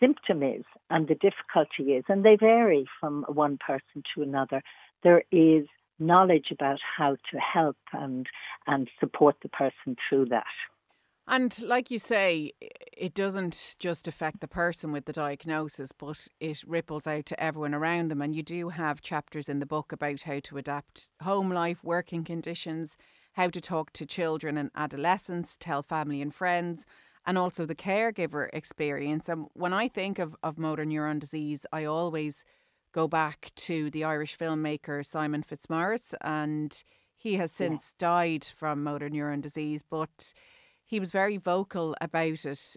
symptom 0.00 0.42
is 0.42 0.64
and 0.90 1.08
the 1.08 1.14
difficulty 1.14 1.94
is, 1.94 2.04
and 2.08 2.24
they 2.24 2.36
vary 2.36 2.86
from 3.00 3.24
one 3.28 3.58
person 3.58 4.02
to 4.14 4.22
another, 4.22 4.62
there 5.02 5.22
is 5.30 5.66
knowledge 5.98 6.46
about 6.52 6.78
how 6.96 7.16
to 7.30 7.38
help 7.38 7.76
and 7.92 8.26
and 8.66 8.88
support 9.00 9.36
the 9.42 9.48
person 9.48 9.96
through 10.08 10.26
that. 10.26 10.44
And 11.30 11.60
like 11.62 11.90
you 11.90 11.98
say, 11.98 12.52
it 12.96 13.12
doesn't 13.12 13.76
just 13.78 14.08
affect 14.08 14.40
the 14.40 14.48
person 14.48 14.92
with 14.92 15.04
the 15.04 15.12
diagnosis, 15.12 15.92
but 15.92 16.26
it 16.40 16.64
ripples 16.66 17.06
out 17.06 17.26
to 17.26 17.40
everyone 17.40 17.74
around 17.74 18.08
them. 18.08 18.22
And 18.22 18.34
you 18.34 18.42
do 18.42 18.70
have 18.70 19.02
chapters 19.02 19.46
in 19.46 19.58
the 19.58 19.66
book 19.66 19.92
about 19.92 20.22
how 20.22 20.40
to 20.44 20.56
adapt 20.56 21.10
home 21.22 21.52
life, 21.52 21.84
working 21.84 22.24
conditions, 22.24 22.96
how 23.34 23.48
to 23.50 23.60
talk 23.60 23.92
to 23.92 24.06
children 24.06 24.56
and 24.56 24.70
adolescents, 24.74 25.58
tell 25.58 25.82
family 25.82 26.22
and 26.22 26.34
friends, 26.34 26.86
and 27.26 27.36
also 27.36 27.66
the 27.66 27.74
caregiver 27.74 28.48
experience. 28.54 29.28
And 29.28 29.48
when 29.52 29.74
I 29.74 29.86
think 29.86 30.18
of, 30.18 30.34
of 30.42 30.56
motor 30.56 30.86
neuron 30.86 31.20
disease, 31.20 31.66
I 31.70 31.84
always 31.84 32.42
go 32.92 33.06
back 33.06 33.52
to 33.54 33.90
the 33.90 34.02
Irish 34.02 34.36
filmmaker 34.36 35.04
Simon 35.04 35.42
Fitzmaurice, 35.42 36.14
and 36.22 36.82
he 37.18 37.34
has 37.34 37.52
since 37.52 37.92
yeah. 37.92 38.06
died 38.08 38.46
from 38.56 38.82
motor 38.82 39.10
neuron 39.10 39.42
disease, 39.42 39.84
but 39.88 40.32
he 40.88 40.98
was 40.98 41.12
very 41.12 41.36
vocal 41.36 41.94
about 42.00 42.44
it 42.44 42.76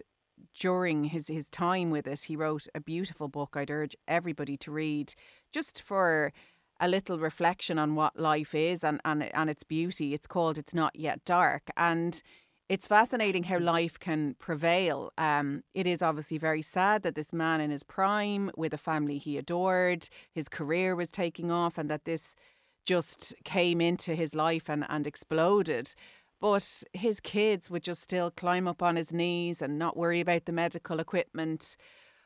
during 0.58 1.04
his, 1.04 1.28
his 1.28 1.48
time 1.48 1.90
with 1.90 2.06
it. 2.06 2.24
He 2.24 2.36
wrote 2.36 2.66
a 2.74 2.80
beautiful 2.80 3.28
book 3.28 3.56
I'd 3.56 3.70
urge 3.70 3.96
everybody 4.06 4.56
to 4.58 4.70
read 4.70 5.14
just 5.52 5.80
for 5.80 6.32
a 6.78 6.88
little 6.88 7.18
reflection 7.18 7.78
on 7.78 7.94
what 7.94 8.18
life 8.18 8.54
is 8.54 8.84
and, 8.84 9.00
and, 9.04 9.34
and 9.34 9.48
its 9.48 9.62
beauty. 9.64 10.14
It's 10.14 10.26
called 10.26 10.58
It's 10.58 10.74
Not 10.74 10.94
Yet 10.94 11.24
Dark. 11.24 11.70
And 11.76 12.20
it's 12.68 12.86
fascinating 12.86 13.44
how 13.44 13.58
life 13.58 13.98
can 13.98 14.34
prevail. 14.38 15.12
Um, 15.16 15.62
it 15.74 15.86
is 15.86 16.02
obviously 16.02 16.38
very 16.38 16.62
sad 16.62 17.02
that 17.02 17.14
this 17.14 17.32
man 17.32 17.60
in 17.60 17.70
his 17.70 17.82
prime, 17.82 18.50
with 18.56 18.74
a 18.74 18.78
family 18.78 19.18
he 19.18 19.38
adored, 19.38 20.08
his 20.34 20.48
career 20.48 20.96
was 20.96 21.10
taking 21.10 21.50
off, 21.50 21.78
and 21.78 21.90
that 21.90 22.04
this 22.04 22.34
just 22.84 23.34
came 23.44 23.80
into 23.80 24.14
his 24.14 24.34
life 24.34 24.68
and, 24.68 24.84
and 24.88 25.06
exploded. 25.06 25.94
But 26.42 26.82
his 26.92 27.20
kids 27.20 27.70
would 27.70 27.84
just 27.84 28.02
still 28.02 28.32
climb 28.32 28.66
up 28.66 28.82
on 28.82 28.96
his 28.96 29.12
knees 29.12 29.62
and 29.62 29.78
not 29.78 29.96
worry 29.96 30.18
about 30.18 30.44
the 30.44 30.50
medical 30.50 30.98
equipment. 30.98 31.76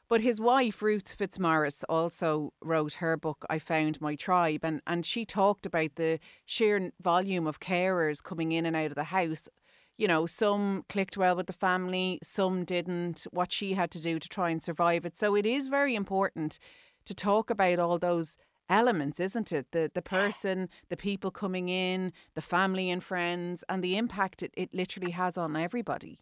But 0.09 0.23
his 0.23 0.41
wife, 0.41 0.81
Ruth 0.81 1.13
Fitzmaurice, 1.13 1.85
also 1.87 2.55
wrote 2.63 2.95
her 2.95 3.19
book, 3.19 3.45
I 3.51 3.59
Found 3.59 4.01
My 4.01 4.15
Tribe, 4.15 4.61
and, 4.65 4.81
and 4.87 5.05
she 5.05 5.27
talked 5.27 5.67
about 5.67 5.97
the 5.97 6.19
sheer 6.47 6.93
volume 6.99 7.47
of 7.47 7.61
carers 7.61 8.23
coming 8.23 8.53
in 8.53 8.65
and 8.65 8.75
out 8.75 8.87
of 8.87 8.95
the 8.95 9.05
house. 9.05 9.51
You 9.99 10.09
know, 10.09 10.25
some 10.25 10.87
clicked 10.89 11.19
well 11.19 11.37
with 11.37 11.47
the 11.47 11.53
family, 11.53 12.19
some 12.23 12.65
didn't, 12.65 13.27
what 13.33 13.53
she 13.53 13.75
had 13.75 13.91
to 13.91 14.01
do 14.01 14.19
to 14.19 14.29
try 14.31 14.49
and 14.49 14.63
survive 14.63 15.05
it. 15.05 15.19
So 15.19 15.35
it 15.35 15.45
is 15.45 15.69
very 15.69 15.95
important 15.95 16.59
to 17.05 17.15
talk 17.15 17.51
about 17.51 17.79
all 17.79 17.99
those 17.99 18.39
elements, 18.69 19.21
isn't 19.21 19.53
it? 19.53 19.73
The 19.73 19.91
the 19.93 20.03
person, 20.03 20.69
the 20.89 20.97
people 20.97 21.31
coming 21.31 21.69
in, 21.69 22.13
the 22.35 22.43
family 22.43 22.91
and 22.91 23.03
friends, 23.03 23.65
and 23.69 23.83
the 23.83 23.97
impact 23.97 24.43
it, 24.43 24.53
it 24.57 24.75
literally 24.75 25.13
has 25.13 25.37
on 25.39 25.57
everybody. 25.57 26.19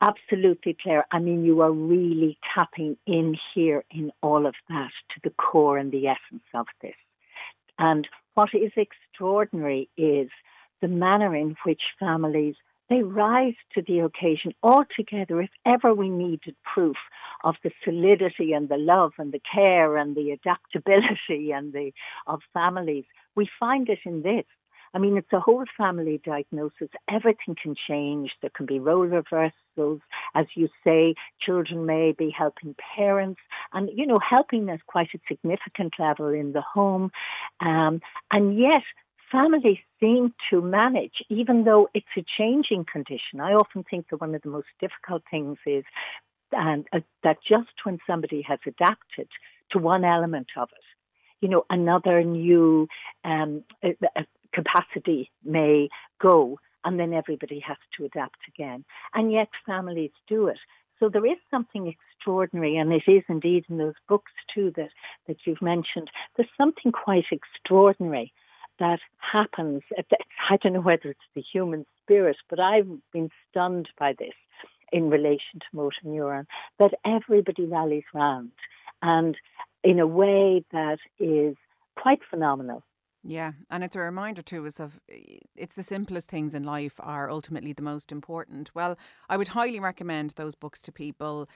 Absolutely, 0.00 0.76
Claire. 0.80 1.06
I 1.10 1.18
mean, 1.18 1.44
you 1.44 1.60
are 1.60 1.72
really 1.72 2.38
tapping 2.54 2.96
in 3.06 3.36
here 3.54 3.84
in 3.90 4.12
all 4.22 4.46
of 4.46 4.54
that 4.68 4.92
to 5.10 5.20
the 5.24 5.30
core 5.30 5.76
and 5.76 5.90
the 5.90 6.06
essence 6.06 6.44
of 6.54 6.66
this. 6.80 6.94
And 7.78 8.06
what 8.34 8.50
is 8.54 8.70
extraordinary 8.76 9.88
is 9.96 10.28
the 10.80 10.88
manner 10.88 11.34
in 11.34 11.56
which 11.64 11.82
families 11.98 12.54
they 12.88 13.02
rise 13.02 13.54
to 13.74 13.82
the 13.82 14.00
occasion 14.00 14.54
altogether 14.62 15.40
if 15.42 15.50
ever 15.66 15.94
we 15.94 16.08
needed 16.08 16.56
proof 16.62 16.96
of 17.44 17.56
the 17.62 17.70
solidity 17.84 18.52
and 18.52 18.68
the 18.68 18.78
love 18.78 19.12
and 19.18 19.32
the 19.32 19.40
care 19.52 19.96
and 19.96 20.16
the 20.16 20.30
adaptability 20.30 21.52
and 21.54 21.72
the 21.72 21.92
of 22.26 22.40
families. 22.52 23.04
We 23.36 23.48
find 23.58 23.88
it 23.88 24.00
in 24.04 24.22
this. 24.22 24.44
I 24.94 24.98
mean, 24.98 25.16
it's 25.18 25.32
a 25.32 25.40
whole 25.40 25.64
family 25.76 26.20
diagnosis. 26.24 26.88
Everything 27.10 27.54
can 27.62 27.74
change. 27.88 28.30
There 28.40 28.50
can 28.54 28.66
be 28.66 28.78
role 28.78 29.06
reversals. 29.06 30.00
As 30.34 30.46
you 30.54 30.68
say, 30.82 31.14
children 31.40 31.84
may 31.84 32.12
be 32.16 32.34
helping 32.36 32.74
parents 32.96 33.40
and, 33.72 33.90
you 33.94 34.06
know, 34.06 34.18
helping 34.26 34.70
at 34.70 34.86
quite 34.86 35.10
a 35.14 35.18
significant 35.28 35.94
level 35.98 36.28
in 36.28 36.52
the 36.52 36.62
home. 36.62 37.10
Um, 37.60 38.00
and 38.30 38.58
yet, 38.58 38.82
families 39.30 39.78
seem 40.00 40.34
to 40.50 40.60
manage, 40.60 41.22
even 41.28 41.64
though 41.64 41.88
it's 41.94 42.06
a 42.16 42.24
changing 42.38 42.84
condition. 42.90 43.40
I 43.40 43.52
often 43.52 43.84
think 43.88 44.06
that 44.10 44.20
one 44.20 44.34
of 44.34 44.42
the 44.42 44.48
most 44.48 44.68
difficult 44.80 45.22
things 45.30 45.58
is 45.66 45.84
and, 46.52 46.86
uh, 46.92 47.00
that 47.24 47.38
just 47.46 47.72
when 47.84 47.98
somebody 48.06 48.42
has 48.42 48.58
adapted 48.66 49.28
to 49.70 49.78
one 49.78 50.04
element 50.04 50.48
of 50.56 50.68
it, 50.72 50.84
you 51.40 51.48
know, 51.48 51.64
another 51.70 52.24
new 52.24 52.88
um, 53.24 53.62
capacity 54.52 55.30
may 55.44 55.88
go, 56.20 56.58
and 56.84 56.98
then 56.98 57.12
everybody 57.12 57.60
has 57.60 57.76
to 57.96 58.04
adapt 58.04 58.38
again. 58.48 58.84
And 59.14 59.30
yet, 59.30 59.48
families 59.66 60.10
do 60.26 60.48
it. 60.48 60.58
So 60.98 61.08
there 61.08 61.26
is 61.26 61.38
something 61.50 61.86
extraordinary, 61.86 62.76
and 62.76 62.92
it 62.92 63.04
is 63.06 63.22
indeed 63.28 63.66
in 63.68 63.78
those 63.78 63.94
books 64.08 64.32
too 64.52 64.72
that, 64.76 64.90
that 65.26 65.36
you've 65.44 65.62
mentioned. 65.62 66.10
There's 66.36 66.48
something 66.56 66.90
quite 66.90 67.26
extraordinary 67.30 68.32
that 68.78 69.00
happens. 69.18 69.82
I 70.50 70.56
don't 70.56 70.72
know 70.72 70.80
whether 70.80 71.10
it's 71.10 71.20
the 71.34 71.42
human 71.52 71.84
spirit, 72.02 72.36
but 72.48 72.60
I've 72.60 72.88
been 73.12 73.30
stunned 73.50 73.88
by 73.98 74.14
this 74.18 74.34
in 74.92 75.10
relation 75.10 75.60
to 75.60 75.66
motor 75.72 75.96
neuron, 76.04 76.46
that 76.78 76.94
everybody 77.04 77.66
rallies 77.66 78.04
round 78.14 78.52
and 79.02 79.36
in 79.84 79.98
a 79.98 80.06
way 80.06 80.64
that 80.72 80.98
is 81.18 81.56
quite 81.96 82.20
phenomenal. 82.28 82.82
Yeah, 83.22 83.52
and 83.68 83.84
it's 83.84 83.96
a 83.96 84.00
reminder 84.00 84.42
to 84.42 84.66
us 84.66 84.80
of 84.80 85.00
it's 85.54 85.74
the 85.74 85.82
simplest 85.82 86.28
things 86.28 86.54
in 86.54 86.62
life 86.62 86.94
are 87.00 87.28
ultimately 87.28 87.72
the 87.72 87.82
most 87.82 88.12
important. 88.12 88.70
Well, 88.74 88.96
I 89.28 89.36
would 89.36 89.48
highly 89.48 89.80
recommend 89.80 90.30
those 90.30 90.54
books 90.54 90.80
to 90.82 90.92
people 90.92 91.48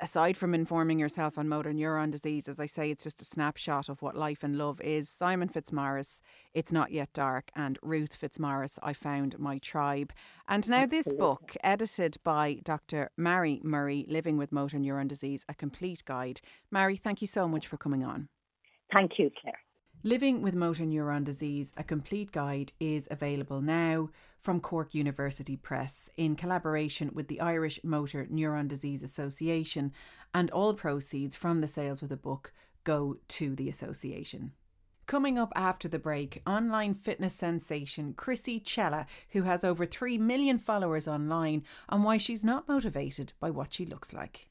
aside 0.00 0.36
from 0.36 0.54
informing 0.54 0.98
yourself 0.98 1.38
on 1.38 1.48
motor 1.48 1.72
neuron 1.72 2.10
disease, 2.10 2.48
as 2.48 2.60
I 2.60 2.66
say, 2.66 2.90
it's 2.90 3.04
just 3.04 3.20
a 3.20 3.24
snapshot 3.24 3.88
of 3.88 4.02
what 4.02 4.16
life 4.16 4.42
and 4.42 4.56
love 4.56 4.80
is. 4.80 5.08
Simon 5.08 5.48
Fitzmaurice, 5.48 6.22
It's 6.54 6.72
Not 6.72 6.92
Yet 6.92 7.12
Dark, 7.12 7.50
and 7.54 7.78
Ruth 7.82 8.14
Fitzmaurice, 8.14 8.78
I 8.82 8.92
Found 8.92 9.38
My 9.38 9.58
Tribe. 9.58 10.12
And 10.48 10.68
now 10.68 10.86
this 10.86 11.12
book, 11.12 11.56
edited 11.62 12.16
by 12.24 12.60
Dr. 12.62 13.10
Mary 13.16 13.60
Murray, 13.62 14.06
Living 14.08 14.36
with 14.36 14.52
Motor 14.52 14.78
Neuron 14.78 15.08
Disease, 15.08 15.44
a 15.48 15.54
complete 15.54 16.04
guide. 16.04 16.40
Mary, 16.70 16.96
thank 16.96 17.20
you 17.20 17.26
so 17.26 17.48
much 17.48 17.66
for 17.66 17.76
coming 17.76 18.04
on. 18.04 18.28
Thank 18.92 19.12
you, 19.18 19.30
Claire. 19.40 19.58
Living 20.04 20.42
with 20.42 20.56
Motor 20.56 20.82
Neuron 20.82 21.22
Disease, 21.22 21.72
a 21.76 21.84
complete 21.84 22.32
guide, 22.32 22.72
is 22.80 23.06
available 23.08 23.60
now 23.60 24.10
from 24.40 24.60
Cork 24.60 24.96
University 24.96 25.56
Press 25.56 26.10
in 26.16 26.34
collaboration 26.34 27.12
with 27.14 27.28
the 27.28 27.40
Irish 27.40 27.78
Motor 27.84 28.26
Neuron 28.26 28.66
Disease 28.66 29.04
Association, 29.04 29.92
and 30.34 30.50
all 30.50 30.74
proceeds 30.74 31.36
from 31.36 31.60
the 31.60 31.68
sales 31.68 32.02
of 32.02 32.08
the 32.08 32.16
book 32.16 32.52
go 32.82 33.18
to 33.28 33.54
the 33.54 33.68
association. 33.68 34.50
Coming 35.06 35.38
up 35.38 35.52
after 35.54 35.86
the 35.86 36.00
break, 36.00 36.42
online 36.48 36.94
fitness 36.94 37.34
sensation 37.34 38.12
Krissy 38.12 38.60
Cela, 38.60 39.06
who 39.30 39.42
has 39.42 39.62
over 39.62 39.86
3 39.86 40.18
million 40.18 40.58
followers 40.58 41.06
online, 41.06 41.62
on 41.88 42.02
why 42.02 42.16
she's 42.16 42.44
not 42.44 42.66
motivated 42.66 43.34
by 43.38 43.50
what 43.50 43.72
she 43.72 43.86
looks 43.86 44.12
like. 44.12 44.48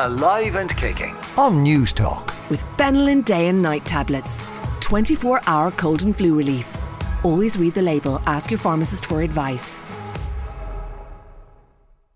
Alive 0.00 0.56
and 0.56 0.76
kicking 0.76 1.14
on 1.36 1.64
Newstalk. 1.64 2.39
With 2.50 2.64
Benylin 2.76 3.24
Day 3.24 3.46
and 3.46 3.62
Night 3.62 3.84
Tablets. 3.86 4.44
24 4.80 5.40
hour 5.46 5.70
cold 5.70 6.02
and 6.02 6.16
flu 6.16 6.36
relief. 6.36 6.76
Always 7.22 7.56
read 7.56 7.74
the 7.74 7.82
label, 7.82 8.20
ask 8.26 8.50
your 8.50 8.58
pharmacist 8.58 9.06
for 9.06 9.22
advice. 9.22 9.80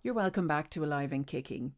You're 0.03 0.13
welcome 0.13 0.49
back 0.49 0.71
to 0.71 0.85
Alive 0.85 1.13
and 1.13 1.25
Kicking. 1.25 1.75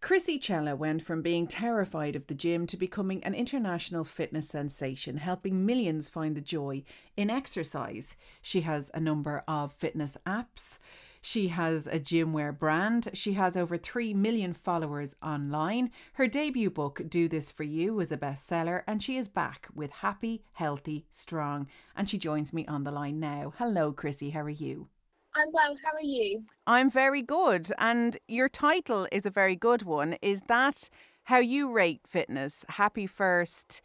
Krissy 0.00 0.40
Cela 0.40 0.76
went 0.76 1.02
from 1.02 1.20
being 1.20 1.48
terrified 1.48 2.14
of 2.14 2.28
the 2.28 2.34
gym 2.34 2.68
to 2.68 2.76
becoming 2.76 3.24
an 3.24 3.34
international 3.34 4.04
fitness 4.04 4.48
sensation, 4.48 5.16
helping 5.16 5.66
millions 5.66 6.08
find 6.08 6.36
the 6.36 6.40
joy 6.40 6.84
in 7.16 7.28
exercise. 7.28 8.14
She 8.40 8.60
has 8.60 8.88
a 8.94 9.00
number 9.00 9.42
of 9.48 9.72
fitness 9.72 10.16
apps. 10.24 10.78
She 11.26 11.48
has 11.48 11.88
a 11.88 11.98
gymwear 11.98 12.56
brand. 12.56 13.08
She 13.12 13.32
has 13.32 13.56
over 13.56 13.76
3 13.76 14.14
million 14.14 14.52
followers 14.52 15.16
online. 15.20 15.90
Her 16.12 16.28
debut 16.28 16.70
book, 16.70 17.02
Do 17.08 17.26
This 17.26 17.50
For 17.50 17.64
You, 17.64 17.94
was 17.94 18.12
a 18.12 18.16
bestseller, 18.16 18.84
and 18.86 19.02
she 19.02 19.16
is 19.16 19.26
back 19.26 19.66
with 19.74 19.90
Happy, 19.90 20.44
Healthy, 20.52 21.04
Strong. 21.10 21.66
And 21.96 22.08
she 22.08 22.16
joins 22.16 22.52
me 22.52 22.64
on 22.66 22.84
the 22.84 22.92
line 22.92 23.18
now. 23.18 23.52
Hello, 23.58 23.92
Krissy. 23.92 24.34
How 24.34 24.42
are 24.42 24.48
you? 24.48 24.86
I'm 25.34 25.48
well. 25.52 25.74
How 25.84 25.96
are 25.96 26.00
you? 26.00 26.44
I'm 26.64 26.88
very 26.88 27.22
good. 27.22 27.72
And 27.76 28.16
your 28.28 28.48
title 28.48 29.08
is 29.10 29.26
a 29.26 29.30
very 29.30 29.56
good 29.56 29.82
one. 29.82 30.18
Is 30.22 30.42
that 30.42 30.88
how 31.24 31.38
you 31.38 31.72
rate 31.72 32.02
fitness? 32.06 32.64
Happy 32.68 33.08
first 33.08 33.82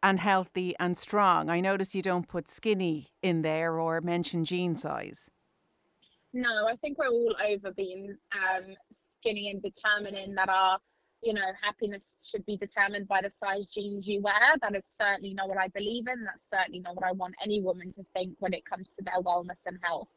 and 0.00 0.20
healthy 0.20 0.76
and 0.78 0.96
strong. 0.96 1.50
I 1.50 1.58
notice 1.58 1.96
you 1.96 2.02
don't 2.02 2.28
put 2.28 2.48
skinny 2.48 3.08
in 3.20 3.42
there 3.42 3.80
or 3.80 4.00
mention 4.00 4.44
jean 4.44 4.76
size. 4.76 5.28
No, 6.34 6.66
I 6.66 6.74
think 6.76 6.98
we're 6.98 7.08
all 7.08 7.36
over 7.48 7.70
being 7.70 8.16
um, 8.32 8.74
skinny 9.20 9.50
and 9.50 9.62
determining 9.62 10.34
that 10.34 10.48
our, 10.48 10.80
you 11.22 11.32
know, 11.32 11.46
happiness 11.62 12.16
should 12.28 12.44
be 12.44 12.56
determined 12.56 13.06
by 13.06 13.22
the 13.22 13.30
size 13.30 13.68
jeans 13.68 14.08
you 14.08 14.20
wear. 14.20 14.56
That 14.60 14.74
is 14.74 14.82
certainly 15.00 15.32
not 15.32 15.48
what 15.48 15.58
I 15.58 15.68
believe 15.68 16.08
in. 16.08 16.24
That's 16.24 16.42
certainly 16.52 16.80
not 16.80 16.96
what 16.96 17.04
I 17.04 17.12
want 17.12 17.36
any 17.42 17.62
woman 17.62 17.92
to 17.92 18.02
think 18.14 18.34
when 18.40 18.52
it 18.52 18.64
comes 18.64 18.90
to 18.90 19.04
their 19.04 19.22
wellness 19.22 19.60
and 19.64 19.78
health. 19.82 20.08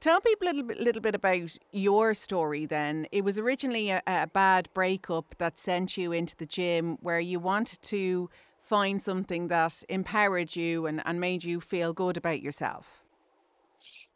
Tell 0.00 0.20
people 0.20 0.48
a 0.48 0.50
little 0.50 0.64
bit, 0.64 0.80
little 0.80 1.00
bit 1.00 1.14
about 1.14 1.56
your 1.70 2.14
story 2.14 2.66
then. 2.66 3.06
It 3.12 3.22
was 3.22 3.38
originally 3.38 3.90
a, 3.90 4.02
a 4.08 4.26
bad 4.26 4.68
breakup 4.74 5.36
that 5.38 5.56
sent 5.56 5.96
you 5.96 6.10
into 6.10 6.34
the 6.34 6.46
gym 6.46 6.98
where 7.00 7.20
you 7.20 7.38
wanted 7.38 7.80
to 7.82 8.28
find 8.60 9.00
something 9.00 9.46
that 9.46 9.84
empowered 9.88 10.56
you 10.56 10.86
and, 10.86 11.00
and 11.06 11.20
made 11.20 11.44
you 11.44 11.60
feel 11.60 11.92
good 11.92 12.16
about 12.16 12.42
yourself. 12.42 13.04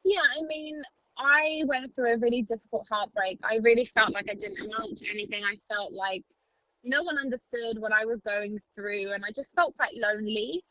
Yeah, 0.04 0.20
I 0.38 0.42
mean, 0.46 0.82
I 1.18 1.62
went 1.66 1.94
through 1.94 2.14
a 2.14 2.18
really 2.18 2.42
difficult 2.42 2.86
heartbreak. 2.90 3.38
I 3.42 3.56
really 3.56 3.84
felt 3.84 4.12
like 4.12 4.26
I 4.30 4.34
didn't 4.34 4.66
amount 4.66 4.98
to 4.98 5.10
anything. 5.10 5.42
I 5.44 5.58
felt 5.72 5.92
like 5.92 6.24
no 6.84 7.02
one 7.02 7.18
understood 7.18 7.78
what 7.78 7.92
I 7.92 8.04
was 8.04 8.20
going 8.20 8.58
through, 8.74 9.12
and 9.12 9.24
I 9.24 9.30
just 9.30 9.54
felt 9.54 9.76
quite 9.76 9.96
lonely 9.96 10.62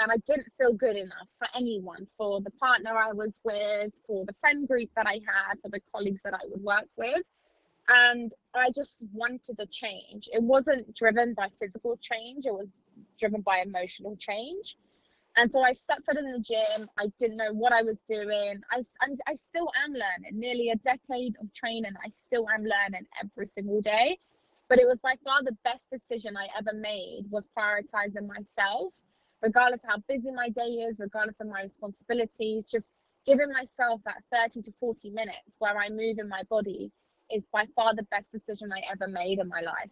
and 0.00 0.10
I 0.10 0.16
didn't 0.26 0.50
feel 0.58 0.72
good 0.72 0.96
enough 0.96 1.28
for 1.38 1.48
anyone, 1.54 2.06
for 2.16 2.40
the 2.40 2.50
partner 2.52 2.96
I 2.96 3.12
was 3.12 3.32
with, 3.44 3.92
for 4.06 4.24
the 4.24 4.34
friend 4.40 4.66
group 4.66 4.88
that 4.96 5.06
I 5.06 5.20
had, 5.26 5.60
for 5.62 5.68
the 5.68 5.80
colleagues 5.94 6.22
that 6.22 6.34
I 6.34 6.40
would 6.48 6.62
work 6.62 6.86
with. 6.96 7.22
And 7.88 8.32
I 8.54 8.70
just 8.70 9.04
wanted 9.12 9.56
a 9.58 9.66
change. 9.66 10.28
It 10.32 10.42
wasn't 10.42 10.94
driven 10.94 11.34
by 11.34 11.48
physical 11.60 11.98
change, 12.00 12.46
it 12.46 12.54
was 12.54 12.68
driven 13.18 13.42
by 13.42 13.58
emotional 13.58 14.16
change. 14.16 14.76
And 15.36 15.50
so 15.50 15.62
I 15.62 15.72
stepped 15.72 16.04
foot 16.04 16.18
in 16.18 16.30
the 16.30 16.40
gym. 16.40 16.88
I 16.98 17.06
didn't 17.18 17.38
know 17.38 17.52
what 17.52 17.72
I 17.72 17.82
was 17.82 18.00
doing. 18.08 18.60
I, 18.70 18.82
I'm, 19.00 19.16
I 19.26 19.34
still 19.34 19.70
am 19.82 19.92
learning. 19.92 20.38
Nearly 20.38 20.70
a 20.70 20.76
decade 20.76 21.36
of 21.40 21.52
training, 21.54 21.92
I 22.04 22.08
still 22.10 22.46
am 22.50 22.64
learning 22.64 23.06
every 23.22 23.46
single 23.46 23.80
day. 23.80 24.18
But 24.68 24.78
it 24.78 24.84
was 24.86 24.98
by 25.00 25.14
far 25.24 25.42
the 25.42 25.56
best 25.64 25.86
decision 25.90 26.36
I 26.36 26.48
ever 26.58 26.76
made 26.76 27.24
was 27.30 27.48
prioritizing 27.56 28.26
myself 28.26 28.92
regardless 29.42 29.80
how 29.86 29.98
busy 30.08 30.30
my 30.32 30.48
day 30.50 30.62
is, 30.62 31.00
regardless 31.00 31.40
of 31.40 31.48
my 31.48 31.62
responsibilities, 31.62 32.64
just 32.64 32.92
giving 33.26 33.52
myself 33.52 34.00
that 34.04 34.22
30 34.32 34.62
to 34.62 34.72
40 34.80 35.10
minutes 35.10 35.56
where 35.58 35.76
I 35.76 35.88
move 35.90 36.18
in 36.18 36.28
my 36.28 36.42
body 36.48 36.90
is 37.30 37.46
by 37.52 37.66
far 37.74 37.94
the 37.94 38.04
best 38.04 38.30
decision 38.32 38.70
I 38.72 38.82
ever 38.90 39.08
made 39.08 39.38
in 39.38 39.48
my 39.48 39.60
life. 39.60 39.90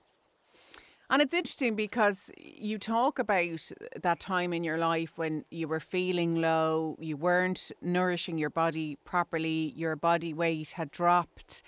And 1.12 1.20
it's 1.20 1.34
interesting 1.34 1.74
because 1.74 2.30
you 2.38 2.78
talk 2.78 3.18
about 3.18 3.72
that 4.00 4.20
time 4.20 4.52
in 4.52 4.62
your 4.62 4.78
life 4.78 5.18
when 5.18 5.44
you 5.50 5.66
were 5.66 5.80
feeling 5.80 6.36
low, 6.36 6.96
you 7.00 7.16
weren't 7.16 7.72
nourishing 7.82 8.38
your 8.38 8.48
body 8.48 8.96
properly, 9.04 9.72
your 9.74 9.96
body 9.96 10.32
weight 10.32 10.70
had 10.70 10.92
dropped. 10.92 11.64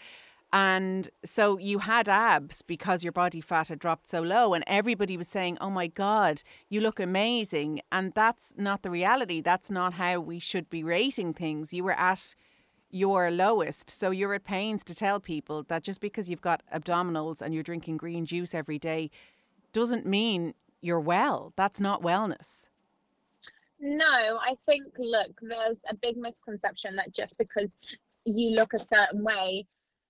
And 0.52 1.10
so 1.24 1.58
you 1.58 1.80
had 1.80 2.08
abs 2.08 2.62
because 2.62 3.02
your 3.02 3.10
body 3.10 3.40
fat 3.40 3.66
had 3.66 3.80
dropped 3.80 4.08
so 4.08 4.22
low, 4.22 4.54
and 4.54 4.62
everybody 4.68 5.16
was 5.16 5.26
saying, 5.26 5.58
Oh 5.60 5.70
my 5.70 5.88
God, 5.88 6.42
you 6.68 6.80
look 6.80 7.00
amazing. 7.00 7.80
And 7.90 8.12
that's 8.14 8.54
not 8.56 8.82
the 8.82 8.90
reality. 8.90 9.40
That's 9.40 9.72
not 9.72 9.94
how 9.94 10.20
we 10.20 10.38
should 10.38 10.70
be 10.70 10.84
rating 10.84 11.34
things. 11.34 11.72
You 11.72 11.82
were 11.82 11.98
at 11.98 12.36
your 12.92 13.30
lowest. 13.30 13.90
So 13.90 14.10
you're 14.10 14.34
at 14.34 14.44
pains 14.44 14.84
to 14.84 14.94
tell 14.94 15.18
people 15.18 15.64
that 15.64 15.82
just 15.82 16.00
because 16.00 16.28
you've 16.28 16.42
got 16.42 16.62
abdominals 16.72 17.40
and 17.40 17.54
you're 17.54 17.62
drinking 17.62 17.96
green 17.96 18.26
juice 18.26 18.54
every 18.54 18.78
day 18.78 19.10
doesn't 19.72 20.06
mean 20.06 20.54
you're 20.80 21.00
well. 21.00 21.52
That's 21.56 21.80
not 21.80 22.02
wellness. 22.02 22.68
No, 23.80 24.04
I 24.04 24.56
think, 24.66 24.84
look, 24.98 25.30
there's 25.40 25.80
a 25.88 25.96
big 25.96 26.16
misconception 26.16 26.96
that 26.96 27.12
just 27.12 27.36
because 27.36 27.76
you 28.24 28.50
look 28.50 28.74
a 28.74 28.78
certain 28.78 29.24
way, 29.24 29.66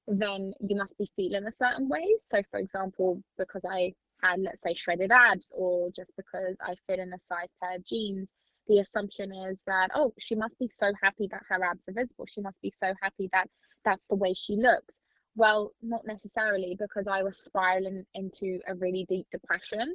then 0.07 0.53
you 0.61 0.77
must 0.77 0.99
be 0.99 1.11
feeling 1.17 1.47
a 1.47 1.53
certain 1.53 1.89
way. 1.89 2.07
So, 2.19 2.43
for 2.51 2.59
example, 2.59 3.23
because 3.39 3.65
I 3.65 3.95
had, 4.23 4.41
let's 4.41 4.61
say, 4.61 4.75
shredded 4.75 5.11
abs, 5.11 5.47
or 5.51 5.91
just 5.91 6.13
because 6.17 6.57
I 6.61 6.75
fit 6.87 6.99
in 6.99 7.13
a 7.13 7.19
size 7.29 7.49
pair 7.63 7.77
of 7.77 7.85
jeans, 7.85 8.33
the 8.69 8.79
assumption 8.79 9.33
is 9.33 9.63
that, 9.67 9.91
oh, 9.95 10.13
she 10.19 10.35
must 10.35 10.59
be 10.59 10.69
so 10.69 10.93
happy 11.03 11.29
that 11.31 11.43
her 11.49 11.65
abs 11.65 11.89
are 11.89 11.95
visible. 11.95 12.27
She 12.31 12.41
must 12.41 12.61
be 12.61 12.71
so 12.71 12.93
happy 13.01 13.29
that 13.33 13.49
that's 13.85 14.05
the 14.11 14.17
way 14.17 14.35
she 14.35 14.57
looks. 14.57 15.01
Well, 15.35 15.72
not 15.83 16.03
necessarily, 16.07 16.76
because 16.78 17.09
I 17.09 17.22
was 17.22 17.39
spiraling 17.39 18.05
into 18.14 18.61
a 18.68 18.74
really 18.74 19.07
deep 19.09 19.26
depression 19.33 19.95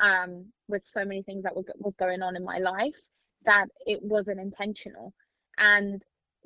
um, 0.00 0.46
with 0.68 0.84
so 0.84 1.04
many 1.04 1.22
things 1.22 1.42
that 1.42 1.56
were 1.56 1.64
was 1.78 1.96
going 1.96 2.22
on 2.22 2.36
in 2.36 2.44
my 2.44 2.58
life 2.58 2.94
that 3.44 3.66
it 3.86 4.00
wasn't 4.02 4.40
intentional. 4.40 5.12
And 5.58 6.02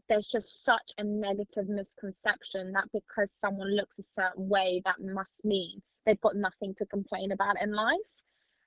there's 0.08 0.26
just 0.26 0.64
such 0.64 0.92
a 0.98 1.04
negative 1.04 1.68
misconception 1.68 2.72
that 2.72 2.84
because 2.92 3.32
someone 3.32 3.74
looks 3.76 3.98
a 3.98 4.02
certain 4.02 4.48
way, 4.48 4.80
that 4.84 4.96
must 5.00 5.44
mean 5.44 5.82
they've 6.06 6.20
got 6.20 6.36
nothing 6.36 6.74
to 6.78 6.86
complain 6.86 7.32
about 7.32 7.60
in 7.60 7.72
life. 7.72 7.98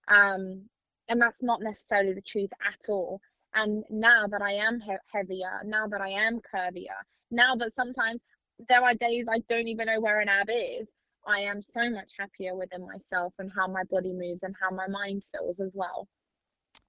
Um, 0.07 0.69
and 1.09 1.21
that's 1.21 1.41
not 1.41 1.61
necessarily 1.61 2.13
the 2.13 2.21
truth 2.21 2.51
at 2.65 2.89
all. 2.89 3.19
And 3.55 3.83
now 3.89 4.27
that 4.27 4.41
I 4.41 4.53
am 4.53 4.79
he- 4.79 4.95
heavier, 5.11 5.61
now 5.65 5.87
that 5.87 6.01
I 6.01 6.09
am 6.09 6.39
curvier, 6.53 6.97
now 7.31 7.55
that 7.55 7.73
sometimes 7.73 8.21
there 8.69 8.83
are 8.83 8.93
days 8.95 9.25
I 9.29 9.39
don't 9.49 9.67
even 9.67 9.87
know 9.87 9.99
where 9.99 10.19
an 10.19 10.29
ab 10.29 10.49
is, 10.49 10.87
I 11.27 11.39
am 11.39 11.61
so 11.61 11.89
much 11.89 12.11
happier 12.17 12.55
within 12.55 12.85
myself 12.85 13.33
and 13.39 13.51
how 13.55 13.67
my 13.67 13.83
body 13.89 14.13
moves 14.13 14.43
and 14.43 14.55
how 14.61 14.75
my 14.75 14.87
mind 14.87 15.23
feels 15.31 15.59
as 15.59 15.71
well. 15.73 16.07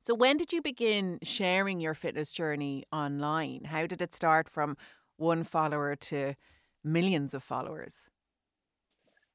So, 0.03 0.15
when 0.15 0.37
did 0.37 0.53
you 0.53 0.61
begin 0.61 1.19
sharing 1.23 1.81
your 1.81 1.95
fitness 1.95 2.33
journey 2.33 2.85
online? 2.93 3.65
How 3.65 3.87
did 3.87 4.03
it 4.03 4.15
start 4.15 4.49
from 4.49 4.77
one 5.17 5.45
follower 5.45 5.95
to 5.97 6.35
millions 6.83 7.35
of 7.35 7.43
followers? 7.43 8.09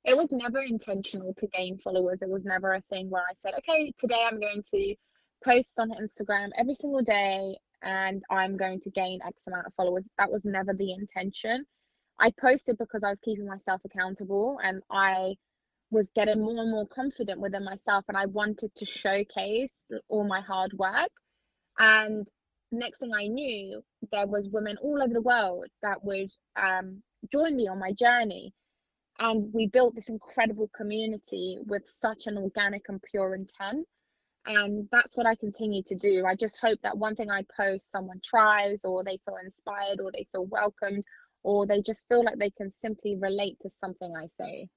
It 0.06 0.16
was 0.16 0.32
never 0.32 0.62
intentional 0.62 1.34
to 1.36 1.48
gain 1.48 1.78
followers. 1.78 2.22
It 2.22 2.30
was 2.30 2.44
never 2.46 2.74
a 2.74 2.82
thing 2.82 3.10
where 3.10 3.24
I 3.24 3.34
said, 3.34 3.54
okay, 3.60 3.92
today 3.98 4.24
I'm 4.26 4.40
going 4.40 4.64
to 4.74 4.96
post 5.44 5.80
on 5.80 5.92
Instagram 5.92 6.50
every 6.58 6.74
single 6.74 7.02
day 7.02 7.58
and 7.82 8.24
I'm 8.30 8.58
going 8.58 8.80
to 8.82 8.90
gain 8.90 9.20
X 9.26 9.48
amount 9.48 9.68
of 9.68 9.74
followers. 9.76 10.04
That 10.18 10.32
was 10.32 10.42
never 10.46 10.74
the 10.74 10.94
intention. 10.94 11.66
I 12.20 12.32
posted 12.40 12.78
because 12.78 13.04
I 13.04 13.10
was 13.10 13.20
keeping 13.20 13.48
myself 13.48 13.82
accountable 13.86 14.60
and 14.64 14.82
I 14.92 15.36
was 15.92 16.12
getting 16.16 16.42
more 16.42 16.62
and 16.62 16.72
more 16.72 16.88
confident 16.88 17.40
within 17.42 17.66
myself 17.66 18.06
and 18.08 18.18
I 18.18 18.26
wanted 18.28 18.76
to 18.76 18.86
showcase 18.86 19.74
all 20.10 20.28
my 20.28 20.42
hard 20.42 20.74
work. 20.74 21.12
And 21.80 22.28
next 22.72 23.00
thing 23.00 23.12
I 23.14 23.28
knew, 23.28 23.82
there 24.12 24.28
was 24.28 24.50
women 24.52 24.78
all 24.82 25.02
over 25.02 25.14
the 25.14 25.22
world 25.22 25.66
that 25.82 26.04
would 26.04 26.32
um, 26.62 27.04
join 27.32 27.56
me 27.56 27.68
on 27.68 27.80
my 27.80 27.94
journey. 27.94 28.54
And 29.20 29.54
we 29.54 29.68
built 29.68 29.96
this 29.96 30.10
incredible 30.10 30.70
community 30.76 31.58
with 31.66 31.84
such 31.86 32.28
an 32.28 32.38
organic 32.38 32.84
and 32.90 33.02
pure 33.02 33.36
intent. 33.36 33.88
And 34.46 34.88
that's 34.92 35.18
what 35.18 35.28
I 35.28 35.36
continue 35.36 35.84
to 35.88 35.96
do. 35.96 36.26
I 36.28 36.36
just 36.36 36.60
hope 36.62 36.80
that 36.84 36.98
one 36.98 37.16
thing 37.16 37.30
I 37.32 37.44
post, 37.58 37.92
someone 37.92 38.22
tries, 38.24 38.82
or 38.86 39.04
they 39.04 39.20
feel 39.26 39.38
inspired, 39.44 40.00
or 40.02 40.12
they 40.12 40.28
feel 40.32 40.46
welcomed, 40.46 41.04
or 41.44 41.66
they 41.66 41.82
just 41.82 42.08
feel 42.08 42.24
like 42.24 42.38
they 42.38 42.50
can 42.50 42.70
simply 42.70 43.16
relate 43.16 43.58
to 43.62 43.70
something 43.70 44.14
I 44.16 44.28
say. 44.28 44.70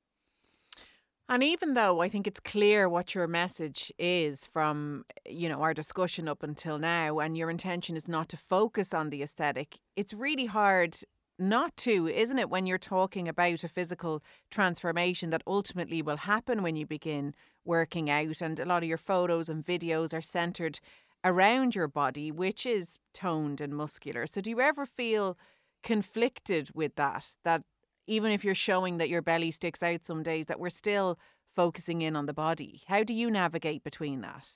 And 1.28 1.42
even 1.42 1.74
though 1.74 2.00
I 2.00 2.08
think 2.08 2.26
it's 2.26 2.40
clear 2.40 2.88
what 2.88 3.14
your 3.14 3.26
message 3.26 3.92
is 3.98 4.44
from, 4.44 5.04
you 5.24 5.48
know, 5.48 5.62
our 5.62 5.72
discussion 5.72 6.28
up 6.28 6.42
until 6.42 6.78
now, 6.78 7.20
and 7.20 7.38
your 7.38 7.48
intention 7.48 7.96
is 7.96 8.08
not 8.08 8.28
to 8.30 8.36
focus 8.36 8.92
on 8.92 9.10
the 9.10 9.22
aesthetic, 9.22 9.78
it's 9.96 10.12
really 10.12 10.46
hard 10.46 10.98
not 11.38 11.76
to, 11.78 12.06
isn't 12.06 12.38
it, 12.38 12.50
when 12.50 12.66
you're 12.66 12.76
talking 12.76 13.28
about 13.28 13.64
a 13.64 13.68
physical 13.68 14.22
transformation 14.50 15.30
that 15.30 15.42
ultimately 15.46 16.02
will 16.02 16.18
happen 16.18 16.62
when 16.62 16.76
you 16.76 16.86
begin 16.86 17.34
working 17.64 18.10
out. 18.10 18.42
And 18.42 18.60
a 18.60 18.66
lot 18.66 18.82
of 18.82 18.88
your 18.88 18.98
photos 18.98 19.48
and 19.48 19.64
videos 19.64 20.12
are 20.12 20.20
centered 20.20 20.80
around 21.24 21.74
your 21.74 21.88
body, 21.88 22.30
which 22.30 22.66
is 22.66 22.98
toned 23.14 23.60
and 23.60 23.74
muscular. 23.74 24.26
So 24.26 24.40
do 24.40 24.50
you 24.50 24.60
ever 24.60 24.84
feel 24.84 25.38
conflicted 25.82 26.70
with 26.74 26.94
that? 26.96 27.36
That 27.44 27.62
even 28.06 28.32
if 28.32 28.44
you're 28.44 28.54
showing 28.54 28.98
that 28.98 29.08
your 29.08 29.22
belly 29.22 29.50
sticks 29.50 29.82
out 29.82 30.04
some 30.04 30.22
days, 30.22 30.46
that 30.46 30.60
we're 30.60 30.70
still 30.70 31.18
focusing 31.50 32.02
in 32.02 32.16
on 32.16 32.26
the 32.26 32.32
body. 32.32 32.82
How 32.86 33.04
do 33.04 33.14
you 33.14 33.30
navigate 33.30 33.84
between 33.84 34.20
that? 34.22 34.48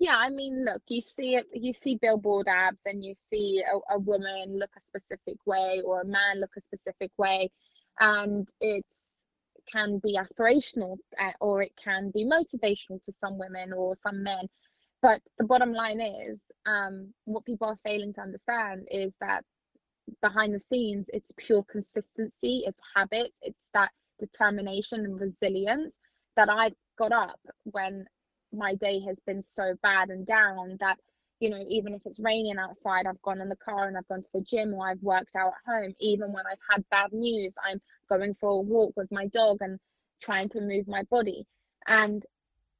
Yeah, 0.00 0.16
I 0.16 0.30
mean, 0.30 0.64
look, 0.64 0.82
you 0.88 1.00
see 1.00 1.34
it, 1.34 1.46
you 1.52 1.72
see 1.72 1.98
billboard 2.00 2.46
abs, 2.48 2.80
and 2.84 3.04
you 3.04 3.14
see 3.16 3.62
a, 3.62 3.94
a 3.94 3.98
woman 3.98 4.58
look 4.58 4.70
a 4.76 4.80
specific 4.80 5.38
way 5.44 5.80
or 5.84 6.02
a 6.02 6.06
man 6.06 6.40
look 6.40 6.52
a 6.56 6.60
specific 6.60 7.10
way, 7.18 7.50
and 7.98 8.48
it's 8.60 9.18
can 9.70 9.98
be 9.98 10.16
aspirational 10.16 10.96
uh, 11.20 11.32
or 11.40 11.62
it 11.62 11.72
can 11.82 12.10
be 12.14 12.24
motivational 12.24 13.02
to 13.04 13.12
some 13.12 13.38
women 13.38 13.72
or 13.72 13.94
some 13.94 14.22
men. 14.22 14.48
But 15.02 15.20
the 15.38 15.44
bottom 15.44 15.72
line 15.72 16.00
is, 16.00 16.42
um, 16.66 17.12
what 17.24 17.44
people 17.44 17.68
are 17.68 17.76
failing 17.76 18.12
to 18.14 18.20
understand 18.20 18.88
is 18.90 19.14
that 19.20 19.44
behind 20.22 20.54
the 20.54 20.60
scenes 20.60 21.08
it's 21.12 21.32
pure 21.36 21.64
consistency 21.70 22.62
it's 22.66 22.80
habits 22.94 23.38
it's 23.42 23.68
that 23.74 23.90
determination 24.18 25.04
and 25.04 25.20
resilience 25.20 26.00
that 26.36 26.48
i've 26.48 26.74
got 26.98 27.12
up 27.12 27.40
when 27.64 28.04
my 28.52 28.74
day 28.74 29.00
has 29.00 29.16
been 29.26 29.42
so 29.42 29.74
bad 29.82 30.08
and 30.08 30.26
down 30.26 30.76
that 30.80 30.98
you 31.40 31.50
know 31.50 31.62
even 31.68 31.92
if 31.92 32.02
it's 32.04 32.20
raining 32.20 32.58
outside 32.58 33.06
i've 33.06 33.22
gone 33.22 33.40
in 33.40 33.48
the 33.48 33.56
car 33.56 33.86
and 33.86 33.96
i've 33.96 34.08
gone 34.08 34.22
to 34.22 34.30
the 34.34 34.40
gym 34.40 34.74
or 34.74 34.88
i've 34.88 35.02
worked 35.02 35.36
out 35.36 35.52
at 35.52 35.72
home 35.72 35.94
even 36.00 36.32
when 36.32 36.44
i've 36.50 36.58
had 36.70 36.84
bad 36.90 37.12
news 37.12 37.54
i'm 37.68 37.80
going 38.08 38.34
for 38.40 38.50
a 38.50 38.60
walk 38.60 38.92
with 38.96 39.10
my 39.12 39.26
dog 39.28 39.58
and 39.60 39.78
trying 40.20 40.48
to 40.50 40.60
move 40.60 40.88
my 40.88 41.02
body. 41.04 41.46
And 41.86 42.24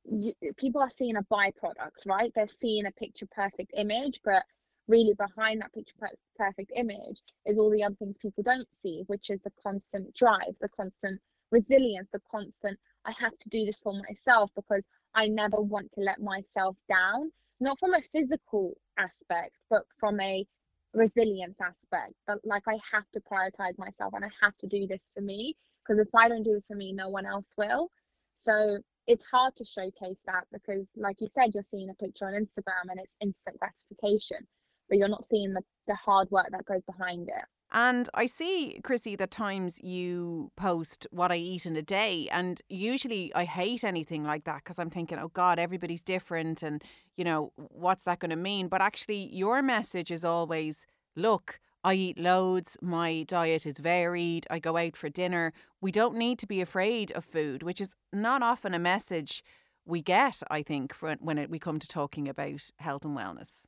you, 0.05 0.33
people 0.57 0.81
are 0.81 0.91
seeing 0.91 1.17
a 1.17 1.23
byproduct 1.23 2.07
right? 2.07 2.33
They're 2.35 2.49
seeing 2.49 2.87
a 2.87 2.93
picture 2.93 3.27
perfect 3.31 3.73
image 3.77 4.21
but 4.25 4.43
really 4.89 5.15
behind 5.15 5.61
that 5.61 5.73
picture 5.73 5.95
perfect 6.37 6.73
image 6.75 7.21
is 7.47 7.59
all 7.59 7.71
the 7.71 7.85
other 7.85 7.95
things 7.97 8.19
people 8.19 8.43
don't 8.43 8.67
see, 8.73 9.05
which 9.07 9.31
is 9.31 9.41
the 9.43 9.53
constant 9.63 10.15
drive, 10.15 10.55
the 10.61 10.69
constant 10.69 11.21
resilience, 11.51 12.09
the 12.13 12.21
constant, 12.31 12.79
I 13.05 13.13
have 13.13 13.39
to 13.39 13.49
do 13.49 13.65
this 13.65 13.79
for 13.79 13.93
myself 14.09 14.51
because 14.55 14.87
I 15.15 15.29
never 15.29 15.61
want 15.61 15.93
to 15.93 16.01
let 16.01 16.21
myself 16.21 16.77
down, 16.89 17.31
not 17.61 17.79
from 17.79 17.95
a 17.95 18.03
physical 18.13 18.75
aspect, 18.99 19.53
but 19.71 19.83
from 19.99 20.21
a 20.21 20.47
resilience 20.95 21.59
aspect. 21.61 22.15
But 22.27 22.39
like, 22.45 22.65
I 22.69 22.79
have 22.93 23.05
to 23.13 23.21
prioritize 23.21 23.79
myself 23.79 24.15
and 24.15 24.25
I 24.25 24.31
have 24.43 24.57
to 24.59 24.67
do 24.67 24.87
this 24.87 25.11
for 25.15 25.23
me 25.23 25.57
because 25.83 25.99
if 25.99 26.15
I 26.15 26.29
don't 26.29 26.43
do 26.43 26.55
this 26.55 26.69
for 26.69 26.77
me, 26.77 26.93
no 26.93 27.09
one 27.09 27.27
else 27.27 27.55
will. 27.57 27.91
So 28.35 28.79
it's 29.07 29.25
hard 29.25 29.57
to 29.57 29.65
showcase 29.65 30.23
that 30.27 30.45
because, 30.53 30.91
like 30.97 31.21
you 31.21 31.29
said, 31.29 31.51
you're 31.55 31.63
seeing 31.63 31.89
a 31.89 31.95
picture 31.95 32.27
on 32.27 32.35
Instagram 32.35 32.91
and 32.91 33.01
it's 33.01 33.17
instant 33.23 33.59
gratification, 33.59 34.47
but 34.89 34.99
you're 34.99 35.09
not 35.09 35.25
seeing 35.25 35.53
the, 35.53 35.63
the 35.87 35.95
hard 35.95 36.31
work 36.31 36.47
that 36.51 36.65
goes 36.65 36.83
behind 36.87 37.29
it. 37.29 37.45
And 37.71 38.09
I 38.15 38.25
see, 38.25 38.81
Krissy, 38.83 39.17
that 39.19 39.31
times 39.31 39.79
you 39.83 40.51
post 40.57 41.07
what 41.11 41.31
I 41.31 41.37
eat 41.37 41.67
in 41.67 41.77
a 41.77 41.83
day. 41.83 42.27
And 42.31 42.63
usually 42.71 43.31
I 43.35 43.45
hate 43.45 43.85
anything 43.85 44.25
like 44.25 44.45
that 44.45 44.65
because 44.65 44.79
I'm 44.79 44.89
thinking, 44.89 45.19
oh 45.19 45.29
God, 45.29 45.59
everybody's 45.59 46.03
different. 46.03 46.63
And, 46.63 46.83
you 47.17 47.25
know, 47.25 47.53
what's 47.57 48.05
that 48.05 48.21
going 48.21 48.31
to 48.31 48.37
mean? 48.37 48.69
But 48.69 48.81
actually, 48.81 49.29
your 49.35 49.61
message 49.61 50.11
is 50.11 50.25
always 50.25 50.87
look, 51.15 51.61
I 51.85 51.95
eat 51.95 52.19
loads, 52.19 52.79
my 52.81 53.25
diet 53.25 53.67
is 53.67 53.79
varied, 53.79 54.47
I 54.51 54.59
go 54.59 54.79
out 54.79 54.97
for 54.97 55.11
dinner. 55.11 55.53
We 55.81 55.93
don't 55.93 56.17
need 56.17 56.39
to 56.39 56.47
be 56.47 56.63
afraid 56.63 57.13
of 57.13 57.25
food, 57.25 57.63
which 57.63 57.81
is 57.81 57.95
not 58.13 58.43
often 58.43 58.73
a 58.73 58.79
message 58.79 59.45
we 59.85 60.03
get, 60.03 60.43
I 60.51 60.63
think, 60.63 60.95
when 61.21 61.47
we 61.51 61.59
come 61.59 61.79
to 61.79 61.89
talking 61.89 62.29
about 62.29 62.71
health 62.79 63.05
and 63.05 63.17
wellness. 63.17 63.67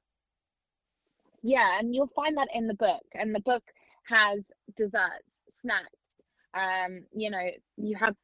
Yeah, 1.42 1.78
and 1.78 1.94
you'll 1.94 2.12
find 2.14 2.36
that 2.36 2.48
in 2.54 2.66
the 2.66 2.74
book. 2.74 3.02
And 3.14 3.34
the 3.34 3.40
book 3.40 3.62
has 4.06 4.40
desserts, 4.76 5.36
snacks. 5.50 5.86
Um, 6.54 7.04
you 7.14 7.30
know, 7.30 7.46
you 7.76 7.96
have 7.96 8.14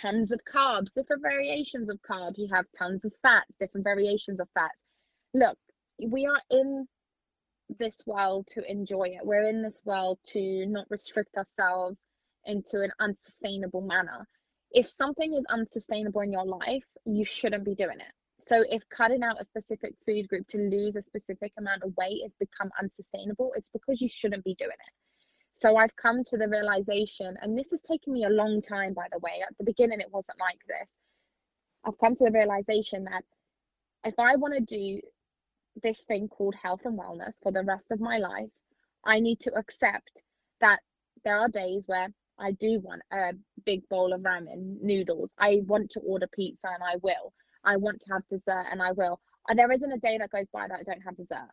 tons 0.00 0.32
of 0.32 0.40
carbs, 0.52 0.92
different 0.94 1.22
variations 1.22 1.90
of 1.90 1.98
carbs. 2.08 2.38
You 2.38 2.48
have 2.52 2.66
tons 2.78 3.04
of 3.04 3.14
fats, 3.22 3.52
different 3.60 3.84
variations 3.84 4.40
of 4.40 4.48
fats. 4.54 4.78
Look, 5.34 5.58
we 6.06 6.26
are 6.26 6.40
in 6.50 6.86
this 7.78 8.02
world 8.06 8.48
to 8.54 8.70
enjoy 8.70 9.04
it. 9.04 9.24
We're 9.24 9.48
in 9.48 9.62
this 9.62 9.82
world 9.84 10.18
to 10.28 10.66
not 10.66 10.86
restrict 10.90 11.36
ourselves 11.36 12.02
into 12.44 12.82
an 12.82 12.92
unsustainable 13.00 13.82
manner. 13.82 14.28
If 14.72 14.88
something 14.88 15.34
is 15.34 15.46
unsustainable 15.50 16.22
in 16.22 16.32
your 16.32 16.46
life, 16.46 16.84
you 17.04 17.24
shouldn't 17.24 17.64
be 17.64 17.74
doing 17.74 18.00
it. 18.00 18.15
So 18.48 18.64
if 18.70 18.88
cutting 18.90 19.22
out 19.24 19.40
a 19.40 19.44
specific 19.44 19.94
food 20.06 20.28
group 20.28 20.46
to 20.48 20.58
lose 20.58 20.94
a 20.94 21.02
specific 21.02 21.52
amount 21.58 21.82
of 21.82 21.96
weight 21.96 22.22
has 22.22 22.32
become 22.38 22.70
unsustainable, 22.80 23.52
it's 23.56 23.70
because 23.70 24.00
you 24.00 24.08
shouldn't 24.08 24.44
be 24.44 24.54
doing 24.54 24.70
it. 24.70 24.92
So 25.52 25.76
I've 25.76 25.96
come 25.96 26.22
to 26.24 26.36
the 26.36 26.48
realization, 26.48 27.34
and 27.40 27.58
this 27.58 27.70
has 27.70 27.80
taken 27.80 28.12
me 28.12 28.24
a 28.24 28.30
long 28.30 28.60
time, 28.60 28.92
by 28.94 29.06
the 29.10 29.18
way. 29.18 29.42
At 29.42 29.56
the 29.58 29.64
beginning, 29.64 30.00
it 30.00 30.12
wasn't 30.12 30.38
like 30.38 30.60
this. 30.68 30.92
I've 31.84 31.98
come 31.98 32.14
to 32.16 32.24
the 32.24 32.30
realization 32.30 33.04
that 33.04 33.24
if 34.04 34.14
I 34.18 34.36
want 34.36 34.54
to 34.54 34.60
do 34.60 35.00
this 35.82 36.02
thing 36.02 36.28
called 36.28 36.54
health 36.54 36.82
and 36.84 36.98
wellness 36.98 37.42
for 37.42 37.50
the 37.52 37.64
rest 37.64 37.86
of 37.90 38.00
my 38.00 38.18
life, 38.18 38.50
I 39.04 39.18
need 39.18 39.40
to 39.40 39.54
accept 39.54 40.22
that 40.60 40.80
there 41.24 41.38
are 41.38 41.48
days 41.48 41.84
where 41.86 42.08
I 42.38 42.52
do 42.52 42.80
want 42.80 43.02
a 43.10 43.32
big 43.64 43.88
bowl 43.88 44.12
of 44.12 44.20
ramen 44.20 44.80
noodles. 44.82 45.32
I 45.38 45.62
want 45.66 45.90
to 45.92 46.00
order 46.00 46.28
pizza 46.32 46.68
and 46.68 46.82
I 46.82 46.96
will. 47.02 47.32
I 47.66 47.76
want 47.76 48.00
to 48.00 48.12
have 48.12 48.22
dessert 48.30 48.66
and 48.70 48.80
I 48.80 48.92
will. 48.92 49.20
There 49.54 49.70
isn't 49.70 49.92
a 49.92 49.98
day 49.98 50.18
that 50.18 50.30
goes 50.30 50.46
by 50.52 50.66
that 50.68 50.78
I 50.80 50.82
don't 50.82 51.02
have 51.02 51.16
dessert. 51.16 51.50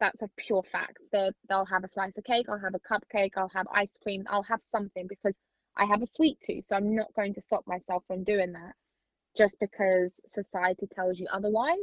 That's 0.00 0.22
a 0.22 0.28
pure 0.36 0.62
fact. 0.62 0.98
They'll 1.12 1.66
have 1.66 1.84
a 1.84 1.88
slice 1.88 2.16
of 2.18 2.24
cake, 2.24 2.46
I'll 2.48 2.58
have 2.58 2.74
a 2.74 2.80
cupcake, 2.80 3.32
I'll 3.36 3.50
have 3.54 3.66
ice 3.72 3.98
cream, 4.02 4.24
I'll 4.28 4.42
have 4.44 4.60
something 4.62 5.06
because 5.08 5.34
I 5.76 5.86
have 5.86 6.02
a 6.02 6.06
sweet 6.06 6.38
tooth. 6.46 6.64
So 6.66 6.76
I'm 6.76 6.94
not 6.94 7.12
going 7.14 7.34
to 7.34 7.40
stop 7.40 7.64
myself 7.66 8.04
from 8.06 8.24
doing 8.24 8.52
that 8.52 8.74
just 9.36 9.56
because 9.60 10.20
society 10.26 10.86
tells 10.90 11.18
you 11.18 11.26
otherwise. 11.32 11.76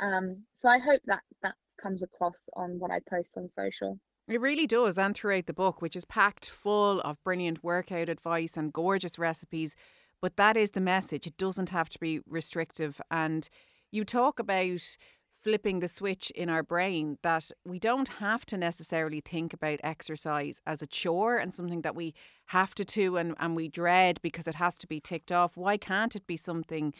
Um, 0.00 0.44
so 0.58 0.68
I 0.68 0.78
hope 0.78 1.00
that 1.06 1.22
that 1.42 1.54
comes 1.80 2.02
across 2.02 2.48
on 2.54 2.78
what 2.78 2.90
I 2.90 3.00
post 3.08 3.36
on 3.36 3.48
social. 3.48 3.98
It 4.28 4.40
really 4.40 4.66
does, 4.66 4.98
and 4.98 5.14
throughout 5.14 5.46
the 5.46 5.52
book, 5.52 5.82
which 5.82 5.96
is 5.96 6.04
packed 6.04 6.48
full 6.48 7.00
of 7.00 7.22
brilliant 7.24 7.64
workout 7.64 8.08
advice 8.08 8.56
and 8.56 8.72
gorgeous 8.72 9.18
recipes. 9.18 9.74
But 10.22 10.36
that 10.36 10.56
is 10.56 10.70
the 10.70 10.80
message. 10.80 11.26
It 11.26 11.36
doesn't 11.36 11.70
have 11.70 11.90
to 11.90 11.98
be 11.98 12.20
restrictive. 12.26 13.00
And 13.10 13.46
you 13.90 14.04
talk 14.04 14.38
about 14.38 14.96
flipping 15.42 15.80
the 15.80 15.88
switch 15.88 16.30
in 16.30 16.48
our 16.48 16.62
brain 16.62 17.18
that 17.22 17.50
we 17.66 17.78
don't 17.78 18.08
have 18.08 18.46
to 18.46 18.56
necessarily 18.56 19.20
think 19.20 19.52
about 19.52 19.80
exercise 19.82 20.62
as 20.64 20.80
a 20.80 20.86
chore 20.86 21.36
and 21.36 21.52
something 21.52 21.82
that 21.82 21.96
we 21.96 22.14
have 22.46 22.74
to 22.76 22.84
do 22.84 23.16
and, 23.16 23.34
and 23.40 23.56
we 23.56 23.68
dread 23.68 24.20
because 24.22 24.46
it 24.46 24.54
has 24.54 24.78
to 24.78 24.86
be 24.86 25.00
ticked 25.00 25.32
off. 25.32 25.56
Why 25.56 25.76
can't 25.76 26.14
it 26.14 26.26
be 26.28 26.36
something 26.36 26.94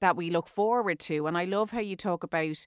that 0.00 0.16
we 0.16 0.30
look 0.30 0.48
forward 0.48 0.98
to. 1.00 1.26
And 1.26 1.36
I 1.36 1.44
love 1.44 1.70
how 1.70 1.80
you 1.80 1.96
talk 1.96 2.22
about 2.22 2.64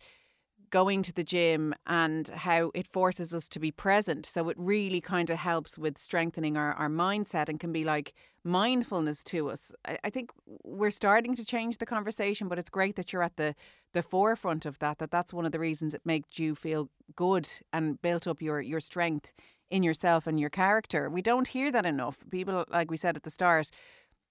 going 0.72 1.03
to 1.03 1.13
the 1.13 1.24
gym 1.24 1.76
and 1.86 2.30
how 2.30 2.72
it 2.74 2.88
forces 2.88 3.34
us 3.34 3.47
to 3.49 3.59
be 3.59 3.72
present. 3.72 4.26
So 4.26 4.49
it 4.49 4.57
really 4.57 5.01
kind 5.01 5.30
of 5.30 5.38
helps 5.38 5.78
with 5.78 5.97
strengthening 5.97 6.57
our, 6.57 6.74
our 6.74 6.89
mindset 6.89 7.49
and 7.49 7.59
can 7.59 7.72
be 7.72 7.84
like 7.84 8.13
mindfulness 8.43 9.24
to 9.26 9.49
us. 9.49 9.72
I, 9.86 9.97
I 10.05 10.09
think 10.09 10.32
we're 10.63 10.91
starting 10.91 11.36
to 11.36 11.45
change 11.45 11.78
the 11.78 11.86
conversation, 11.86 12.47
but 12.47 12.57
it's 12.57 12.69
great 12.69 12.95
that 12.95 13.13
you're 13.13 13.24
at 13.24 13.36
the, 13.36 13.53
the 13.93 14.01
forefront 14.01 14.65
of 14.65 14.80
that, 14.80 14.97
that 14.97 15.11
that's 15.11 15.34
one 15.34 15.45
of 15.45 15.51
the 15.51 15.59
reasons 15.59 15.93
it 15.93 16.01
makes 16.05 16.39
you 16.39 16.55
feel 16.55 16.89
good 17.15 17.47
and 17.72 18.01
built 18.01 18.26
up 18.26 18.41
your, 18.41 18.61
your 18.61 18.80
strength 18.80 19.34
in 19.69 19.84
yourself 19.84 20.26
and 20.26 20.39
your 20.39 20.49
character. 20.49 21.09
We 21.09 21.22
don't 21.22 21.49
hear 21.49 21.72
that 21.72 21.86
enough. 21.86 22.24
People, 22.30 22.65
like 22.69 22.89
we 22.89 22.97
said 22.97 23.15
at 23.15 23.24
the 23.24 23.30
start, 23.30 23.69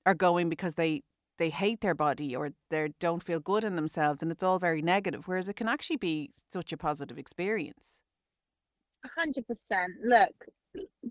are 0.06 0.14
going 0.14 0.48
because 0.48 0.74
they 0.74 1.02
they 1.40 1.50
hate 1.50 1.80
their 1.80 1.94
body 1.94 2.36
or 2.36 2.50
they 2.70 2.92
don't 3.00 3.24
feel 3.24 3.40
good 3.40 3.64
in 3.64 3.74
themselves 3.74 4.22
and 4.22 4.30
it's 4.30 4.42
all 4.42 4.58
very 4.58 4.82
negative 4.82 5.26
whereas 5.26 5.48
it 5.48 5.56
can 5.56 5.68
actually 5.68 5.96
be 5.96 6.30
such 6.52 6.72
a 6.72 6.76
positive 6.76 7.18
experience. 7.18 8.02
100% 9.18 9.44
look 10.04 10.34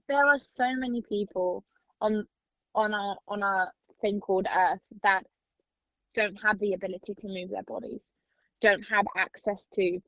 there 0.08 0.26
are 0.26 0.40
so 0.40 0.76
many 0.76 1.02
people 1.02 1.66
on 2.00 2.24
on 2.76 2.94
our 2.94 3.18
on 3.28 3.42
our 3.42 3.72
thing 4.00 4.20
called 4.20 4.48
earth 4.56 4.84
that 5.02 5.24
don't 6.16 6.36
have 6.36 6.60
the 6.60 6.74
ability 6.74 7.16
to 7.16 7.28
move 7.28 7.50
their 7.50 7.64
bodies 7.64 8.14
don't 8.62 8.84
have 8.84 9.06
access 9.18 9.68
to 9.74 10.00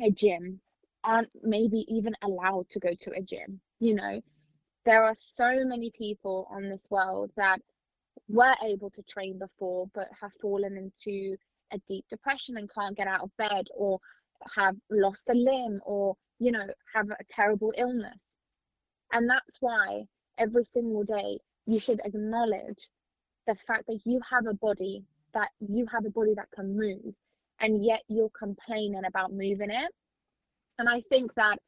a 0.00 0.10
gym 0.10 0.58
aren't 1.04 1.28
maybe 1.42 1.84
even 1.88 2.14
allowed 2.22 2.66
to 2.70 2.80
go 2.80 2.90
to 3.02 3.10
a 3.12 3.20
gym 3.20 3.60
you 3.82 3.96
know? 3.96 4.20
There 4.84 5.02
are 5.04 5.14
so 5.14 5.64
many 5.64 5.90
people 5.90 6.46
on 6.50 6.68
this 6.68 6.86
world 6.88 7.32
that 7.36 7.60
were 8.28 8.54
able 8.64 8.90
to 8.90 9.02
train 9.02 9.38
before 9.38 9.86
but 9.94 10.08
have 10.20 10.32
fallen 10.40 10.76
into 10.76 11.36
a 11.72 11.78
deep 11.88 12.04
depression 12.08 12.56
and 12.56 12.70
can't 12.72 12.96
get 12.96 13.06
out 13.06 13.22
of 13.22 13.36
bed 13.36 13.66
or 13.74 13.98
have 14.54 14.76
lost 14.90 15.28
a 15.30 15.34
limb 15.34 15.80
or 15.84 16.14
you 16.38 16.52
know 16.52 16.66
have 16.94 17.10
a 17.10 17.24
terrible 17.30 17.72
illness. 17.76 18.30
And 19.12 19.28
that's 19.28 19.58
why 19.60 20.04
every 20.38 20.64
single 20.64 21.04
day 21.04 21.38
you 21.66 21.78
should 21.78 22.00
acknowledge 22.04 22.88
the 23.46 23.54
fact 23.66 23.86
that 23.88 24.00
you 24.04 24.20
have 24.30 24.46
a 24.46 24.54
body 24.54 25.04
that 25.34 25.48
you 25.60 25.86
have 25.90 26.04
a 26.04 26.10
body 26.10 26.34
that 26.34 26.50
can 26.54 26.76
move 26.76 27.14
and 27.60 27.84
yet 27.84 28.02
you're 28.08 28.30
complaining 28.38 29.02
about 29.06 29.32
moving 29.32 29.70
it. 29.70 29.92
And 30.78 30.88
i 30.88 31.02
think 31.10 31.32
that 31.34 31.58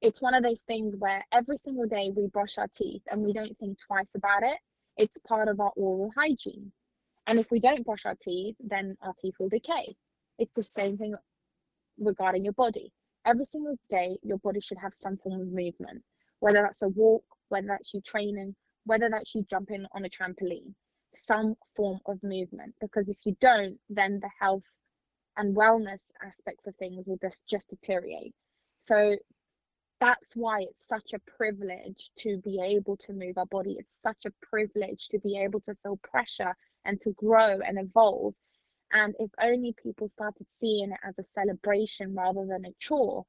it's 0.00 0.20
one 0.20 0.34
of 0.34 0.42
those 0.42 0.60
things 0.60 0.96
where 0.98 1.24
every 1.32 1.56
single 1.56 1.86
day 1.86 2.12
we 2.14 2.28
brush 2.28 2.58
our 2.58 2.68
teeth 2.76 3.02
and 3.10 3.22
we 3.22 3.32
don't 3.32 3.56
think 3.58 3.78
twice 3.78 4.14
about 4.14 4.42
it 4.42 4.58
it's 4.96 5.18
part 5.26 5.48
of 5.48 5.60
our 5.60 5.72
oral 5.76 6.10
hygiene. 6.16 6.72
And 7.26 7.38
if 7.38 7.50
we 7.50 7.58
don't 7.60 7.84
brush 7.84 8.04
our 8.04 8.16
teeth, 8.20 8.56
then 8.60 8.96
our 9.02 9.14
teeth 9.18 9.34
will 9.38 9.48
decay. 9.48 9.94
It's 10.38 10.52
the 10.52 10.62
same 10.62 10.96
thing 10.98 11.14
regarding 11.98 12.44
your 12.44 12.52
body. 12.52 12.92
Every 13.24 13.44
single 13.44 13.78
day, 13.88 14.18
your 14.22 14.38
body 14.38 14.60
should 14.60 14.78
have 14.78 14.92
some 14.92 15.16
form 15.16 15.40
of 15.40 15.48
movement, 15.48 16.02
whether 16.40 16.60
that's 16.62 16.82
a 16.82 16.88
walk, 16.88 17.24
whether 17.48 17.66
that's 17.68 17.94
you 17.94 18.00
training, 18.02 18.54
whether 18.84 19.08
that's 19.10 19.34
you 19.34 19.46
jumping 19.48 19.86
on 19.94 20.04
a 20.04 20.08
trampoline, 20.10 20.74
some 21.14 21.54
form 21.74 22.00
of 22.06 22.22
movement. 22.22 22.74
Because 22.80 23.08
if 23.08 23.16
you 23.24 23.34
don't, 23.40 23.78
then 23.88 24.20
the 24.20 24.30
health 24.38 24.64
and 25.36 25.56
wellness 25.56 26.02
aspects 26.22 26.66
of 26.66 26.76
things 26.76 27.06
will 27.06 27.18
just, 27.22 27.42
just 27.48 27.68
deteriorate. 27.68 28.34
So 28.78 29.16
that's 30.04 30.36
why 30.36 30.60
it's 30.60 30.86
such 30.86 31.14
a 31.14 31.18
privilege 31.38 32.10
to 32.18 32.38
be 32.44 32.60
able 32.62 32.96
to 32.98 33.12
move 33.14 33.38
our 33.38 33.46
body. 33.46 33.76
It's 33.78 33.98
such 34.00 34.26
a 34.26 34.46
privilege 34.46 35.08
to 35.08 35.18
be 35.18 35.38
able 35.38 35.60
to 35.60 35.74
feel 35.82 35.98
pressure 36.02 36.54
and 36.84 37.00
to 37.00 37.12
grow 37.12 37.58
and 37.66 37.78
evolve. 37.78 38.34
And 38.92 39.14
if 39.18 39.30
only 39.42 39.74
people 39.82 40.08
started 40.08 40.46
seeing 40.50 40.92
it 40.92 40.98
as 41.08 41.18
a 41.18 41.24
celebration 41.24 42.14
rather 42.14 42.44
than 42.46 42.66
a 42.66 42.74
chore, 42.78 43.24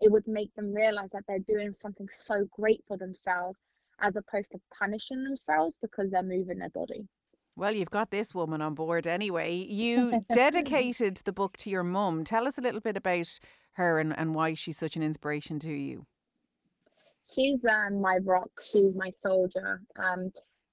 it 0.00 0.10
would 0.10 0.26
make 0.26 0.52
them 0.54 0.74
realize 0.74 1.12
that 1.12 1.22
they're 1.28 1.38
doing 1.38 1.72
something 1.72 2.08
so 2.10 2.48
great 2.50 2.82
for 2.88 2.96
themselves 2.96 3.58
as 4.00 4.16
opposed 4.16 4.50
to 4.52 4.60
punishing 4.76 5.22
themselves 5.22 5.78
because 5.80 6.10
they're 6.10 6.24
moving 6.24 6.58
their 6.58 6.70
body. 6.70 7.06
Well, 7.54 7.72
you've 7.72 7.90
got 7.90 8.10
this 8.10 8.34
woman 8.34 8.60
on 8.60 8.74
board 8.74 9.06
anyway. 9.06 9.54
You 9.54 10.24
dedicated 10.34 11.18
the 11.18 11.32
book 11.32 11.56
to 11.58 11.70
your 11.70 11.84
mum. 11.84 12.24
Tell 12.24 12.48
us 12.48 12.58
a 12.58 12.60
little 12.60 12.82
bit 12.82 12.96
about 12.96 13.38
her 13.76 13.98
and, 13.98 14.18
and 14.18 14.34
why 14.34 14.54
she's 14.54 14.76
such 14.76 14.96
an 14.96 15.02
inspiration 15.02 15.58
to 15.60 15.72
you? 15.72 16.06
She's 17.26 17.64
um, 17.64 18.00
my 18.00 18.18
rock. 18.22 18.50
She's 18.62 18.94
my 18.94 19.10
soldier. 19.10 19.82
Um, 19.96 20.30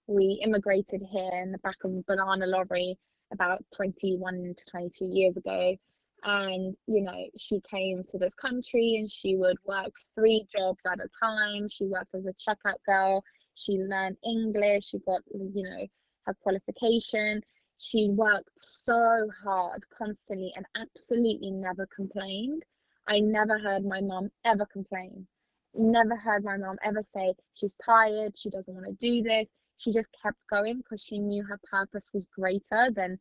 we 0.08 0.40
immigrated 0.44 1.02
here 1.02 1.32
in 1.42 1.52
the 1.52 1.58
back 1.60 1.78
of 1.84 1.92
a 1.92 2.04
banana 2.06 2.46
lorry 2.46 2.98
about 3.32 3.66
21 3.76 4.54
to 4.56 4.70
22 4.70 5.06
years 5.06 5.38
ago. 5.38 5.76
And, 6.24 6.76
you 6.88 7.02
know, 7.02 7.26
she 7.38 7.60
came 7.70 8.04
to 8.08 8.18
this 8.18 8.36
country 8.36 8.98
and 9.00 9.10
she 9.10 9.36
would 9.36 9.58
work 9.66 9.92
three 10.16 10.46
jobs 10.56 10.80
at 10.86 11.00
a 11.00 11.10
time. 11.20 11.68
She 11.70 11.86
worked 11.86 12.14
as 12.14 12.26
a 12.26 12.34
checkout 12.34 12.78
girl. 12.86 13.24
She 13.56 13.74
learned 13.74 14.18
English. 14.24 14.90
She 14.90 15.00
got, 15.00 15.22
you 15.34 15.64
know, 15.64 15.88
her 16.28 16.34
qualification. 16.36 17.42
She 17.78 18.10
worked 18.10 18.52
so 18.58 19.28
hard 19.44 19.84
constantly 19.98 20.54
and 20.56 20.66
absolutely 20.76 21.52
never 21.52 21.88
complained. 21.94 22.64
I 23.08 23.20
never 23.20 23.58
heard 23.58 23.84
my 23.84 24.02
mom 24.02 24.30
ever 24.46 24.66
complain. 24.68 25.28
Never 25.76 26.16
heard 26.16 26.44
my 26.44 26.58
mom 26.58 26.78
ever 26.84 27.02
say 27.02 27.34
she's 27.54 27.74
tired, 27.84 28.38
she 28.38 28.50
doesn't 28.50 28.74
want 28.74 28.86
to 28.86 28.94
do 28.94 29.24
this. 29.24 29.52
She 29.78 29.92
just 29.92 30.10
kept 30.22 30.38
going 30.50 30.78
because 30.78 31.02
she 31.04 31.20
knew 31.20 31.44
her 31.44 31.60
purpose 31.70 32.12
was 32.14 32.28
greater 32.28 32.90
than, 32.92 33.20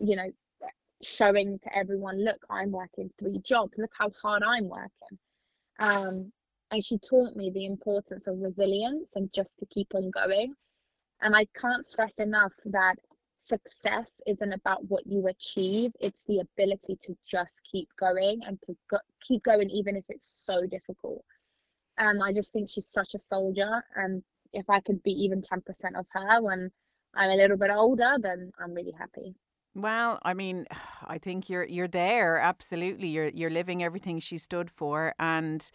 you 0.00 0.16
know, 0.16 0.30
showing 1.02 1.58
to 1.64 1.76
everyone, 1.76 2.24
look, 2.24 2.40
I'm 2.48 2.70
working 2.70 3.10
three 3.18 3.38
jobs, 3.44 3.76
look 3.76 3.90
how 3.98 4.10
hard 4.22 4.42
I'm 4.44 4.68
working. 4.68 5.18
Um, 5.78 6.32
and 6.70 6.84
she 6.84 6.98
taught 6.98 7.36
me 7.36 7.50
the 7.50 7.66
importance 7.66 8.26
of 8.28 8.38
resilience 8.38 9.10
and 9.16 9.32
just 9.32 9.58
to 9.58 9.66
keep 9.66 9.88
on 9.94 10.10
going. 10.10 10.54
And 11.20 11.34
I 11.34 11.46
can't 11.60 11.84
stress 11.84 12.14
enough 12.18 12.52
that 12.66 12.96
success 13.40 14.20
isn't 14.26 14.52
about 14.52 14.88
what 14.88 15.06
you 15.06 15.26
achieve 15.28 15.92
it's 16.00 16.24
the 16.24 16.38
ability 16.40 16.96
to 17.02 17.14
just 17.30 17.60
keep 17.70 17.86
going 18.00 18.40
and 18.46 18.58
to 18.62 18.74
go- 18.90 18.96
keep 19.20 19.42
going 19.42 19.68
even 19.68 19.96
if 19.96 20.04
it's 20.08 20.44
so 20.46 20.66
difficult 20.66 21.22
and 21.98 22.22
i 22.22 22.32
just 22.32 22.52
think 22.52 22.68
she's 22.68 22.86
such 22.86 23.14
a 23.14 23.18
soldier 23.18 23.84
and 23.96 24.22
if 24.52 24.64
i 24.68 24.80
could 24.80 25.02
be 25.02 25.12
even 25.12 25.40
10% 25.40 25.60
of 25.98 26.06
her 26.10 26.42
when 26.42 26.70
i'm 27.14 27.30
a 27.30 27.36
little 27.36 27.56
bit 27.56 27.70
older 27.70 28.16
then 28.20 28.50
i'm 28.60 28.74
really 28.74 28.94
happy 28.98 29.34
well, 29.76 30.20
I 30.22 30.34
mean, 30.34 30.66
I 31.06 31.18
think 31.18 31.50
you're 31.50 31.64
you're 31.64 31.88
there. 31.88 32.38
Absolutely, 32.38 33.08
you're 33.08 33.28
you're 33.28 33.50
living 33.50 33.82
everything 33.82 34.20
she 34.20 34.38
stood 34.38 34.70
for, 34.70 35.14
and 35.18 35.68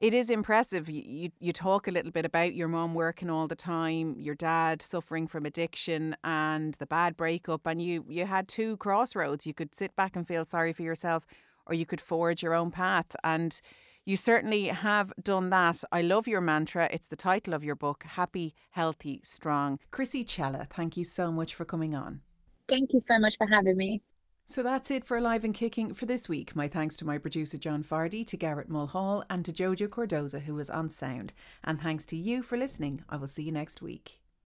it 0.00 0.14
is 0.14 0.30
impressive. 0.30 0.88
You, 0.88 1.30
you, 1.40 1.52
talk 1.52 1.88
a 1.88 1.90
little 1.90 2.12
bit 2.12 2.24
about 2.24 2.54
your 2.54 2.68
mom 2.68 2.94
working 2.94 3.30
all 3.30 3.48
the 3.48 3.56
time, 3.56 4.14
your 4.18 4.36
dad 4.36 4.80
suffering 4.80 5.26
from 5.26 5.44
addiction, 5.44 6.16
and 6.22 6.74
the 6.74 6.86
bad 6.86 7.16
breakup, 7.16 7.66
and 7.66 7.82
you 7.82 8.04
you 8.08 8.26
had 8.26 8.48
two 8.48 8.76
crossroads. 8.76 9.46
You 9.46 9.54
could 9.54 9.74
sit 9.74 9.96
back 9.96 10.16
and 10.16 10.26
feel 10.26 10.44
sorry 10.44 10.72
for 10.72 10.82
yourself, 10.82 11.26
or 11.66 11.74
you 11.74 11.86
could 11.86 12.00
forge 12.00 12.42
your 12.42 12.54
own 12.54 12.70
path. 12.70 13.16
And 13.24 13.60
you 14.08 14.16
certainly 14.16 14.68
have 14.68 15.12
done 15.22 15.50
that. 15.50 15.84
I 15.92 16.00
love 16.00 16.26
your 16.26 16.40
mantra. 16.40 16.88
It's 16.90 17.08
the 17.08 17.14
title 17.14 17.52
of 17.52 17.62
your 17.62 17.74
book, 17.74 18.04
Happy, 18.04 18.54
Healthy, 18.70 19.20
Strong. 19.22 19.80
Krissy 19.92 20.26
Cela, 20.26 20.66
thank 20.70 20.96
you 20.96 21.04
so 21.04 21.30
much 21.30 21.54
for 21.54 21.66
coming 21.66 21.94
on. 21.94 22.22
Thank 22.70 22.94
you 22.94 23.00
so 23.00 23.18
much 23.18 23.36
for 23.36 23.46
having 23.46 23.76
me. 23.76 24.00
So 24.46 24.62
that's 24.62 24.90
it 24.90 25.04
for 25.04 25.18
Alive 25.18 25.44
and 25.44 25.52
Kicking 25.52 25.92
for 25.92 26.06
this 26.06 26.26
week. 26.26 26.56
My 26.56 26.68
thanks 26.68 26.96
to 26.96 27.04
my 27.04 27.18
producer 27.18 27.58
John 27.58 27.84
Fardy, 27.84 28.26
to 28.28 28.36
Garrett 28.38 28.70
Mulhall, 28.70 29.24
and 29.28 29.44
to 29.44 29.52
Jojo 29.52 29.88
Cordoza, 29.88 30.40
who 30.40 30.54
was 30.54 30.70
on 30.70 30.88
sound. 30.88 31.34
And 31.62 31.78
thanks 31.78 32.06
to 32.06 32.16
you 32.16 32.42
for 32.42 32.56
listening. 32.56 33.04
I 33.10 33.18
will 33.18 33.26
see 33.26 33.42
you 33.42 33.52
next 33.52 33.82
week. 33.82 34.20